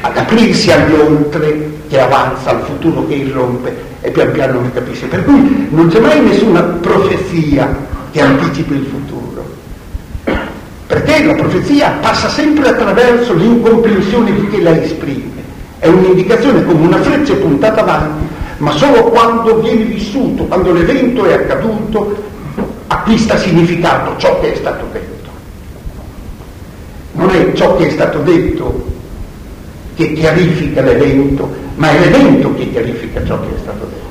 ad 0.02 0.18
aprirsi 0.18 0.72
agli 0.72 0.94
oltre 0.94 1.78
che 1.88 2.00
avanza 2.00 2.52
al 2.52 2.62
futuro 2.62 3.08
che 3.08 3.16
irrompe 3.16 3.76
e 4.02 4.12
pian 4.12 4.32
piano 4.32 4.62
ne 4.62 4.72
capisce. 4.72 5.08
Per 5.08 5.24
cui 5.26 5.68
non 5.70 5.88
c'è 5.90 6.00
mai 6.00 6.22
nessuna 6.22 6.62
profezia 6.62 7.88
che 8.12 8.22
anticipi 8.22 8.74
il 8.74 8.86
futuro 8.86 9.20
perché 10.90 11.24
la 11.24 11.36
profezia 11.36 11.98
passa 12.02 12.28
sempre 12.30 12.70
attraverso 12.70 13.36
l'incomprensione 13.36 14.34
di 14.34 14.50
chi 14.50 14.60
la 14.64 14.82
esprime. 14.82 15.44
È 15.78 15.88
un'indicazione 15.88 16.66
come 16.66 16.88
una 16.88 17.00
freccia 17.00 17.36
puntata 17.36 17.82
avanti, 17.82 18.26
ma 18.58 18.72
solo 18.72 19.04
quando 19.04 19.60
viene 19.60 19.84
vissuto, 19.84 20.46
quando 20.46 20.74
l'evento 20.74 21.26
è 21.26 21.34
accaduto, 21.34 22.24
acquista 22.88 23.38
significato 23.38 24.18
ciò 24.18 24.40
che 24.40 24.54
è 24.54 24.56
stato 24.56 24.88
detto. 24.92 25.30
Non 27.12 27.30
è 27.30 27.54
ciò 27.54 27.76
che 27.76 27.86
è 27.86 27.92
stato 27.92 28.18
detto 28.22 28.86
che 30.00 30.14
chiarifica 30.14 30.82
l'evento, 30.82 31.54
ma 31.76 31.92
è 31.92 32.00
l'evento 32.00 32.56
che 32.56 32.72
chiarifica 32.72 33.26
ciò 33.26 33.38
che 33.42 33.54
è 33.54 33.60
stato 33.60 33.86
detto. 33.86 34.09